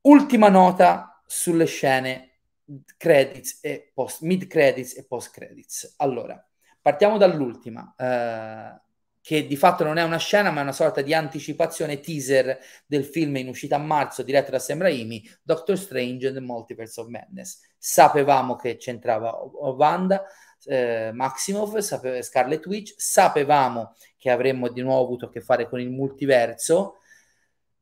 Ultima 0.00 0.48
nota 0.48 1.22
sulle 1.24 1.66
scene 1.66 2.38
credits 2.96 3.60
e 3.62 3.92
post, 3.94 4.22
mid 4.22 4.48
credits 4.48 4.96
e 4.96 5.04
post 5.04 5.30
credits. 5.30 5.94
Allora, 5.98 6.44
partiamo 6.82 7.18
dall'ultima. 7.18 7.94
Uh, 7.96 8.84
che 9.20 9.46
di 9.46 9.56
fatto 9.56 9.82
non 9.82 9.98
è 9.98 10.04
una 10.04 10.18
scena 10.18 10.52
ma 10.52 10.60
è 10.60 10.62
una 10.62 10.70
sorta 10.70 11.02
di 11.02 11.12
anticipazione 11.12 11.98
teaser 11.98 12.60
del 12.86 13.04
film 13.04 13.34
in 13.36 13.48
uscita 13.48 13.74
a 13.74 13.80
marzo 13.80 14.22
diretto 14.22 14.52
da 14.52 14.60
Sam 14.60 14.80
Raimi, 14.80 15.20
Doctor 15.42 15.76
Strange 15.76 16.28
and 16.28 16.36
the 16.36 16.42
Multiverse 16.42 17.00
of 17.00 17.08
Madness. 17.08 17.60
Sapevamo 17.78 18.56
che 18.56 18.76
c'entrava 18.76 19.30
Wanda, 19.32 20.24
eh, 20.64 21.10
Maximoff, 21.12 21.76
sape- 21.78 22.22
Scarlet 22.22 22.64
Witch, 22.66 22.94
sapevamo 22.96 23.94
che 24.16 24.30
avremmo 24.30 24.68
di 24.68 24.82
nuovo 24.82 25.04
avuto 25.04 25.26
a 25.26 25.30
che 25.30 25.40
fare 25.40 25.68
con 25.68 25.80
il 25.80 25.90
multiverso, 25.90 27.00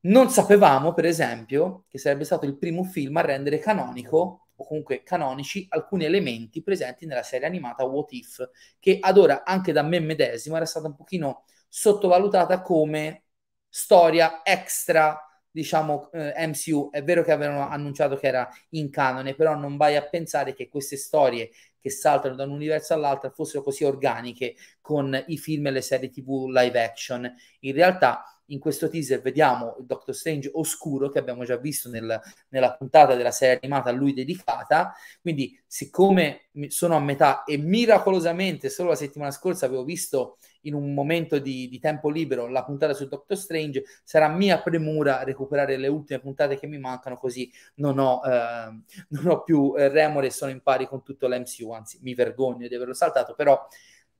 non 0.01 0.29
sapevamo 0.29 0.93
per 0.93 1.05
esempio 1.05 1.85
che 1.87 1.97
sarebbe 1.97 2.25
stato 2.25 2.45
il 2.45 2.57
primo 2.57 2.83
film 2.83 3.17
a 3.17 3.21
rendere 3.21 3.57
canonico 3.57 4.47
o 4.55 4.65
comunque 4.65 5.03
canonici 5.03 5.65
alcuni 5.69 6.05
elementi 6.05 6.61
presenti 6.61 7.05
nella 7.05 7.23
serie 7.23 7.47
animata 7.47 7.83
What 7.83 8.11
If, 8.13 8.49
che 8.79 8.97
ad 9.01 9.17
ora 9.17 9.43
anche 9.43 9.71
da 9.71 9.81
me 9.81 9.99
medesimo 9.99 10.55
era 10.55 10.65
stata 10.65 10.87
un 10.87 10.95
pochino 10.95 11.43
sottovalutata 11.67 12.61
come 12.61 13.23
storia 13.67 14.41
extra 14.43 15.19
diciamo 15.55 16.11
eh, 16.11 16.33
MCU. 16.47 16.89
È 16.91 17.01
vero 17.01 17.23
che 17.23 17.31
avevano 17.31 17.69
annunciato 17.69 18.17
che 18.17 18.27
era 18.27 18.49
in 18.71 18.89
canone, 18.89 19.35
però 19.35 19.55
non 19.55 19.77
vai 19.77 19.95
a 19.95 20.05
pensare 20.05 20.53
che 20.53 20.67
queste 20.67 20.97
storie 20.97 21.49
che 21.79 21.89
saltano 21.89 22.35
da 22.35 22.43
un 22.43 22.51
universo 22.51 22.93
all'altro 22.93 23.29
fossero 23.29 23.63
così 23.63 23.85
organiche 23.85 24.55
con 24.81 25.23
i 25.27 25.37
film 25.37 25.67
e 25.67 25.71
le 25.71 25.81
serie 25.81 26.09
TV 26.09 26.47
live 26.47 26.83
action. 26.83 27.33
In 27.61 27.73
realtà 27.73 28.34
in 28.47 28.59
questo 28.59 28.89
teaser 28.89 29.21
vediamo 29.21 29.75
il 29.79 29.85
Doctor 29.85 30.13
Strange 30.13 30.49
oscuro 30.53 31.09
che 31.09 31.19
abbiamo 31.19 31.43
già 31.45 31.57
visto 31.57 31.89
nel, 31.89 32.19
nella 32.49 32.75
puntata 32.75 33.15
della 33.15 33.31
serie 33.31 33.59
animata 33.61 33.89
a 33.89 33.93
lui 33.93 34.13
dedicata. 34.13 34.93
Quindi, 35.21 35.59
siccome 35.65 36.49
sono 36.67 36.95
a 36.95 36.99
metà 36.99 37.43
e 37.43 37.57
miracolosamente 37.57 38.69
solo 38.69 38.89
la 38.89 38.95
settimana 38.95 39.31
scorsa 39.31 39.65
avevo 39.65 39.83
visto 39.83 40.37
in 40.61 40.73
un 40.73 40.93
momento 40.93 41.37
di, 41.39 41.67
di 41.67 41.79
tempo 41.79 42.09
libero 42.09 42.47
la 42.47 42.63
puntata 42.63 42.93
su 42.93 43.07
Doctor 43.07 43.37
Strange, 43.37 43.83
sarà 44.03 44.27
mia 44.27 44.61
premura 44.61 45.23
recuperare 45.23 45.77
le 45.77 45.87
ultime 45.87 46.19
puntate 46.19 46.57
che 46.57 46.67
mi 46.67 46.79
mancano, 46.79 47.17
così 47.17 47.51
non 47.75 47.99
ho, 47.99 48.21
eh, 48.25 48.79
non 49.09 49.27
ho 49.27 49.43
più 49.43 49.73
eh, 49.77 49.89
remore 49.89 50.27
e 50.27 50.31
sono 50.31 50.51
in 50.51 50.61
pari 50.61 50.87
con 50.87 51.03
tutto 51.03 51.27
l'MCU. 51.27 51.71
Anzi, 51.71 51.99
mi 52.01 52.13
vergogno 52.13 52.67
di 52.67 52.75
averlo 52.75 52.93
saltato, 52.93 53.33
però 53.35 53.67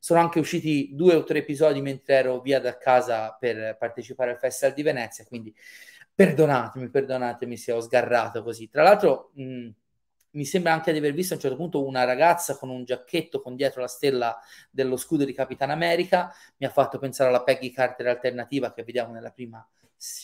sono 0.06 0.20
anche 0.20 0.38
usciti 0.38 0.92
due 0.94 1.16
o 1.16 1.24
tre 1.24 1.40
episodi 1.40 1.82
mentre 1.82 2.14
ero 2.14 2.40
via 2.40 2.60
da 2.60 2.78
casa 2.78 3.36
per 3.40 3.76
partecipare 3.76 4.30
al 4.30 4.38
Festival 4.38 4.76
di 4.76 4.84
Venezia, 4.84 5.26
quindi 5.26 5.52
perdonatemi, 6.14 6.90
perdonatemi 6.92 7.58
se 7.58 7.72
ho 7.72 7.82
sgarrato 7.82 8.44
così. 8.44 8.70
Tra 8.70 8.84
l'altro 8.84 9.32
mh, 9.34 9.70
mi 10.30 10.46
sembra 10.46 10.74
anche 10.74 10.92
di 10.92 11.00
aver 11.00 11.12
visto 11.12 11.34
a 11.34 11.38
un 11.38 11.42
certo 11.42 11.58
punto 11.58 11.84
una 11.84 12.04
ragazza 12.04 12.56
con 12.56 12.70
un 12.70 12.84
giacchetto 12.84 13.42
con 13.42 13.56
dietro 13.56 13.82
la 13.82 13.88
stella 13.88 14.40
dello 14.70 14.96
scudo 14.96 15.26
di 15.26 15.34
Capitan 15.34 15.72
America, 15.72 16.32
mi 16.58 16.68
ha 16.68 16.70
fatto 16.70 17.00
pensare 17.00 17.30
alla 17.32 17.42
Peggy 17.42 17.72
Carter 17.72 18.06
alternativa 18.06 18.74
che 18.74 18.84
vediamo 18.84 19.12
nella 19.12 19.32
prima 19.32 19.68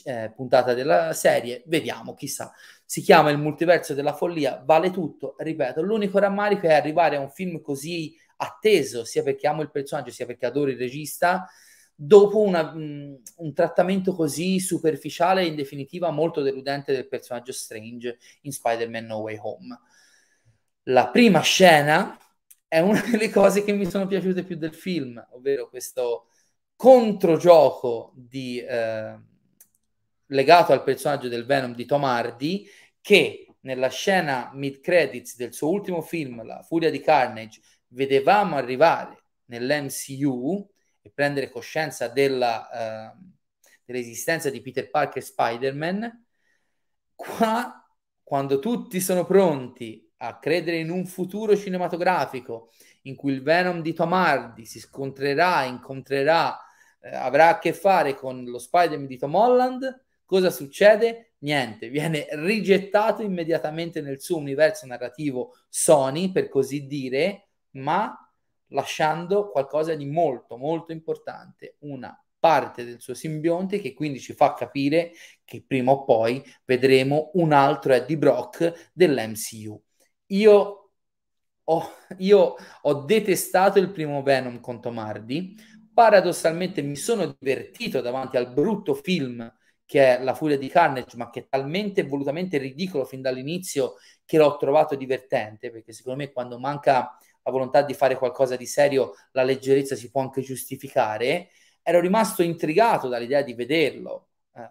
eh, 0.04 0.32
puntata 0.36 0.76
della 0.76 1.12
serie, 1.14 1.64
vediamo, 1.66 2.14
chissà. 2.14 2.54
Si 2.86 3.02
chiama 3.02 3.32
Il 3.32 3.40
multiverso 3.40 3.96
della 3.96 4.14
follia, 4.14 4.62
vale 4.64 4.92
tutto, 4.92 5.34
ripeto, 5.40 5.82
l'unico 5.82 6.20
rammarico 6.20 6.68
è 6.68 6.74
arrivare 6.74 7.16
a 7.16 7.20
un 7.20 7.32
film 7.32 7.62
così 7.62 8.16
atteso, 8.42 9.04
sia 9.04 9.22
perché 9.24 9.48
amo 9.48 9.62
il 9.62 9.70
personaggio, 9.72 10.12
sia 10.12 10.26
perché 10.26 10.48
adoro 10.48 10.72
il 10.72 10.78
regista, 10.78 11.48
dopo 11.94 12.40
una, 12.40 12.74
mh, 12.74 13.22
un 13.38 13.54
trattamento 13.54 14.14
così 14.14 14.60
superficiale 14.60 15.42
e 15.42 15.46
in 15.46 15.56
definitiva 15.56 16.10
molto 16.10 16.42
deludente 16.42 16.92
del 16.94 17.08
personaggio 17.08 17.52
Strange 17.52 18.18
in 18.42 18.52
Spider-Man 18.52 19.06
No 19.06 19.18
Way 19.18 19.38
Home. 19.40 19.80
La 20.86 21.10
prima 21.10 21.42
scena 21.42 22.18
è 22.68 22.80
una 22.80 23.02
delle 23.10 23.30
cose 23.30 23.64
che 23.64 23.74
mi 23.74 23.90
sono 23.90 24.08
piaciute 24.08 24.44
più 24.44 24.58
del 24.58 24.74
film, 24.74 25.24
ovvero 25.32 25.70
questo 25.70 26.28
controgioco 26.76 28.12
di, 28.16 28.60
eh, 28.60 29.16
legato 30.28 30.74
al 30.74 30.84
personaggio 30.84 31.28
del 31.28 31.46
Venom 31.46 31.76
di 31.76 31.86
Tom 31.86 32.04
Hardy 32.04 32.68
che 33.00 33.46
nella 33.62 33.90
scena 33.90 34.50
mid 34.54 34.80
credits 34.80 35.36
del 35.36 35.54
suo 35.54 35.70
ultimo 35.70 36.02
film, 36.02 36.44
La 36.44 36.64
furia 36.64 36.90
di 36.90 37.00
Carnage, 37.00 37.62
vedevamo 37.92 38.56
arrivare 38.56 39.24
nell'MCU 39.46 40.70
e 41.02 41.12
prendere 41.14 41.50
coscienza 41.50 42.08
della, 42.08 43.14
uh, 43.16 43.32
dell'esistenza 43.84 44.50
di 44.50 44.62
Peter 44.62 44.90
Parker 44.90 45.22
e 45.22 45.26
Spider-Man, 45.26 46.26
qua, 47.16 47.86
quando 48.24 48.60
tutti 48.60 49.00
sono 49.00 49.26
pronti 49.26 50.10
a 50.18 50.38
credere 50.40 50.78
in 50.78 50.90
un 50.90 51.06
futuro 51.06 51.58
cinematografico 51.58 52.72
in 53.04 53.16
cui 53.16 53.34
il 53.34 53.42
Venom 53.42 53.82
di 53.82 53.94
Tom 53.94 54.14
Hardy 54.14 54.66
si 54.66 54.80
scontrerà, 54.80 55.64
incontrerà, 55.64 56.58
eh, 57.02 57.16
avrà 57.16 57.50
a 57.50 57.60
che 57.60 57.74
fare 57.74 58.14
con 58.14 58.46
lo 58.46 58.60
Spider-Man 58.60 59.08
di 59.08 59.18
Tom 59.18 59.34
Holland, 59.34 60.04
cosa 60.24 60.52
succede? 60.52 61.34
Niente, 61.40 61.90
viene 61.90 62.28
rigettato 62.32 63.24
immediatamente 63.24 64.02
nel 64.02 64.22
suo 64.22 64.38
universo 64.38 64.86
narrativo 64.86 65.56
Sony, 65.68 66.32
per 66.32 66.50
così 66.50 66.86
dire, 66.86 67.48
ma 67.72 68.16
lasciando 68.68 69.50
qualcosa 69.50 69.96
di 69.96 70.06
molto, 70.06 70.58
molto 70.58 70.92
importante, 70.92 71.76
una 71.80 72.16
parte 72.40 72.84
del 72.84 73.00
suo 73.00 73.14
simbionte 73.14 73.80
che 73.80 73.94
quindi 73.94 74.20
ci 74.20 74.34
fa 74.34 74.54
capire 74.54 75.12
che 75.46 75.64
prima 75.66 75.92
o 75.92 76.04
poi 76.04 76.44
vedremo 76.66 77.32
un 77.36 77.52
altro 77.54 77.94
Eddie 77.94 78.18
Brock 78.18 78.92
dell'MCU. 78.94 79.82
Io 80.28 80.92
ho, 81.64 81.90
io 82.18 82.56
ho 82.82 82.94
detestato 83.04 83.78
il 83.80 83.92
primo 83.92 84.24
Venom 84.24 84.60
con 84.60 84.82
Tom 84.82 84.98
Hardy, 84.98 85.56
paradossalmente 85.94 86.82
mi 86.82 86.96
sono 86.96 87.36
divertito 87.38 88.02
davanti 88.02 88.38
al 88.38 88.52
brutto 88.52 88.94
film 88.96 89.54
che 89.86 90.18
è 90.18 90.24
La 90.24 90.34
furia 90.34 90.58
di 90.58 90.70
Carnage, 90.70 91.18
ma 91.18 91.30
che 91.30 91.42
è 91.42 91.48
talmente 91.50 92.04
volutamente 92.04 92.58
ridicolo 92.58 93.04
fin 93.04 93.22
dall'inizio 93.22 93.96
che 94.26 94.38
l'ho 94.38 94.56
trovato 94.56 94.96
divertente, 94.96 95.70
perché 95.70 95.92
secondo 95.92 96.20
me 96.20 96.32
quando 96.32 96.58
manca 96.58 97.18
la 97.44 97.52
volontà 97.52 97.82
di 97.82 97.94
fare 97.94 98.16
qualcosa 98.16 98.56
di 98.56 98.66
serio, 98.66 99.14
la 99.32 99.44
leggerezza 99.44 99.96
si 99.96 100.10
può 100.10 100.22
anche 100.22 100.42
giustificare. 100.42 101.50
Ero 101.82 102.00
rimasto 102.00 102.44
intrigato 102.44 103.08
dall'idea 103.08 103.42
di 103.42 103.54
vederlo 103.54 104.30
eh, 104.56 104.68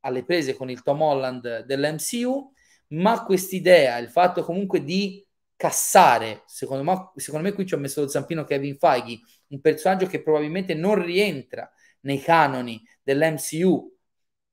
alle 0.00 0.24
prese 0.24 0.54
con 0.54 0.70
il 0.70 0.82
Tom 0.82 1.02
Holland 1.02 1.64
dell'MCU, 1.64 2.52
ma 2.88 3.24
quest'idea, 3.24 3.98
il 3.98 4.08
fatto 4.08 4.42
comunque 4.42 4.82
di 4.82 5.24
cassare, 5.56 6.42
secondo 6.46 6.82
me, 6.82 7.12
secondo 7.14 7.48
me 7.48 7.54
qui 7.54 7.64
ci 7.64 7.74
ho 7.74 7.78
messo 7.78 8.00
lo 8.00 8.08
zampino 8.08 8.44
Kevin 8.44 8.76
Feige, 8.76 9.20
un 9.48 9.60
personaggio 9.60 10.06
che 10.06 10.20
probabilmente 10.20 10.74
non 10.74 11.00
rientra 11.00 11.70
nei 12.00 12.20
canoni 12.20 12.82
dell'MCU, 13.02 13.91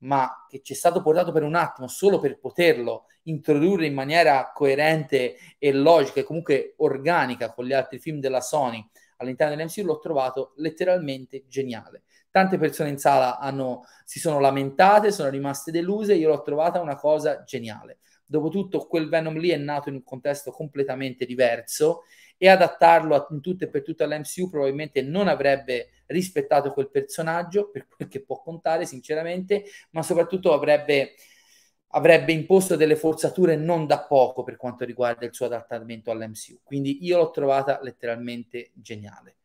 ma 0.00 0.46
che 0.48 0.60
ci 0.62 0.72
è 0.72 0.76
stato 0.76 1.02
portato 1.02 1.32
per 1.32 1.42
un 1.42 1.54
attimo 1.54 1.88
solo 1.88 2.18
per 2.18 2.38
poterlo 2.38 3.06
introdurre 3.24 3.86
in 3.86 3.94
maniera 3.94 4.52
coerente 4.54 5.36
e 5.58 5.72
logica 5.72 6.20
e 6.20 6.24
comunque 6.24 6.74
organica 6.78 7.52
con 7.52 7.64
gli 7.64 7.72
altri 7.72 7.98
film 7.98 8.20
della 8.20 8.40
Sony 8.40 8.86
all'interno 9.16 9.54
dell'MCU, 9.54 9.82
l'ho 9.84 9.98
trovato 9.98 10.52
letteralmente 10.56 11.44
geniale. 11.46 12.02
Tante 12.30 12.58
persone 12.58 12.90
in 12.90 12.98
sala 12.98 13.38
hanno, 13.38 13.82
si 14.04 14.18
sono 14.18 14.38
lamentate, 14.40 15.12
sono 15.12 15.28
rimaste 15.28 15.70
deluse, 15.70 16.14
io 16.14 16.28
l'ho 16.28 16.42
trovata 16.42 16.80
una 16.80 16.96
cosa 16.96 17.42
geniale. 17.42 17.98
Dopotutto 18.30 18.86
quel 18.86 19.08
Venom 19.08 19.36
lì 19.38 19.48
è 19.48 19.56
nato 19.56 19.88
in 19.88 19.96
un 19.96 20.04
contesto 20.04 20.52
completamente 20.52 21.26
diverso 21.26 22.04
e 22.38 22.48
adattarlo 22.48 23.16
a, 23.16 23.26
in 23.32 23.40
tutto 23.40 23.64
e 23.64 23.68
per 23.68 23.82
tutto 23.82 24.04
all'MCU 24.04 24.48
probabilmente 24.48 25.02
non 25.02 25.26
avrebbe 25.26 25.88
rispettato 26.06 26.72
quel 26.72 26.90
personaggio 26.90 27.70
per 27.70 27.88
quel 27.88 28.06
che 28.06 28.22
può 28.22 28.40
contare 28.40 28.86
sinceramente, 28.86 29.64
ma 29.90 30.04
soprattutto 30.04 30.52
avrebbe, 30.52 31.14
avrebbe 31.88 32.30
imposto 32.30 32.76
delle 32.76 32.94
forzature 32.94 33.56
non 33.56 33.88
da 33.88 34.04
poco 34.06 34.44
per 34.44 34.56
quanto 34.56 34.84
riguarda 34.84 35.26
il 35.26 35.34
suo 35.34 35.46
adattamento 35.46 36.12
all'MCU. 36.12 36.60
Quindi 36.62 37.04
io 37.04 37.18
l'ho 37.18 37.30
trovata 37.30 37.80
letteralmente 37.82 38.70
geniale. 38.74 39.38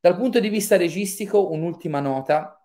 Dal 0.00 0.16
punto 0.16 0.40
di 0.40 0.48
vista 0.48 0.76
registico, 0.76 1.52
un'ultima 1.52 2.00
nota 2.00 2.61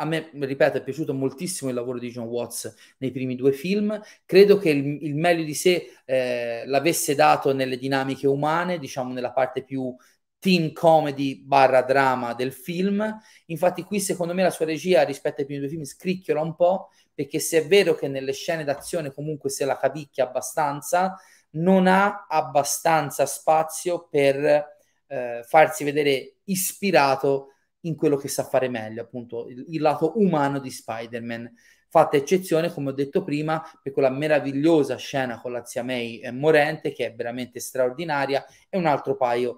a 0.00 0.06
me, 0.06 0.30
ripeto, 0.32 0.78
è 0.78 0.82
piaciuto 0.82 1.12
moltissimo 1.12 1.68
il 1.68 1.76
lavoro 1.76 1.98
di 1.98 2.10
John 2.10 2.26
Watts 2.26 2.74
nei 2.98 3.10
primi 3.10 3.36
due 3.36 3.52
film. 3.52 4.00
Credo 4.24 4.56
che 4.56 4.70
il, 4.70 5.04
il 5.04 5.14
meglio 5.14 5.44
di 5.44 5.54
sé 5.54 5.92
eh, 6.06 6.62
l'avesse 6.66 7.14
dato 7.14 7.52
nelle 7.52 7.76
dinamiche 7.76 8.26
umane, 8.26 8.78
diciamo 8.78 9.12
nella 9.12 9.32
parte 9.32 9.62
più 9.62 9.94
teen 10.38 10.72
comedy 10.72 11.42
barra 11.44 11.82
drama 11.82 12.32
del 12.32 12.52
film. 12.52 13.18
Infatti, 13.46 13.82
qui 13.82 14.00
secondo 14.00 14.32
me 14.32 14.42
la 14.42 14.50
sua 14.50 14.64
regia 14.64 15.02
rispetto 15.02 15.42
ai 15.42 15.46
primi 15.46 15.60
due 15.60 15.68
film 15.68 15.84
scricchiola 15.84 16.40
un 16.40 16.56
po', 16.56 16.88
perché 17.14 17.38
se 17.38 17.58
è 17.58 17.66
vero 17.66 17.94
che 17.94 18.08
nelle 18.08 18.32
scene 18.32 18.64
d'azione 18.64 19.12
comunque 19.12 19.50
se 19.50 19.66
la 19.66 19.76
cavicchia 19.76 20.24
abbastanza, 20.24 21.14
non 21.50 21.86
ha 21.86 22.26
abbastanza 22.26 23.26
spazio 23.26 24.08
per 24.08 24.66
eh, 25.08 25.42
farsi 25.46 25.84
vedere 25.84 26.36
ispirato 26.44 27.48
in 27.82 27.96
quello 27.96 28.16
che 28.16 28.28
sa 28.28 28.44
fare 28.44 28.68
meglio, 28.68 29.02
appunto 29.02 29.48
il, 29.48 29.64
il 29.68 29.80
lato 29.80 30.12
umano 30.16 30.58
di 30.58 30.70
Spider-Man. 30.70 31.52
Fatta 31.88 32.16
eccezione, 32.16 32.72
come 32.72 32.90
ho 32.90 32.92
detto 32.92 33.24
prima, 33.24 33.60
per 33.82 33.92
quella 33.92 34.10
meravigliosa 34.10 34.94
scena 34.96 35.40
con 35.40 35.50
la 35.50 35.64
zia 35.64 35.82
May 35.82 36.18
eh, 36.18 36.30
morente, 36.30 36.92
che 36.92 37.06
è 37.06 37.14
veramente 37.14 37.58
straordinaria, 37.58 38.44
e 38.68 38.78
un 38.78 38.86
altro 38.86 39.16
paio 39.16 39.48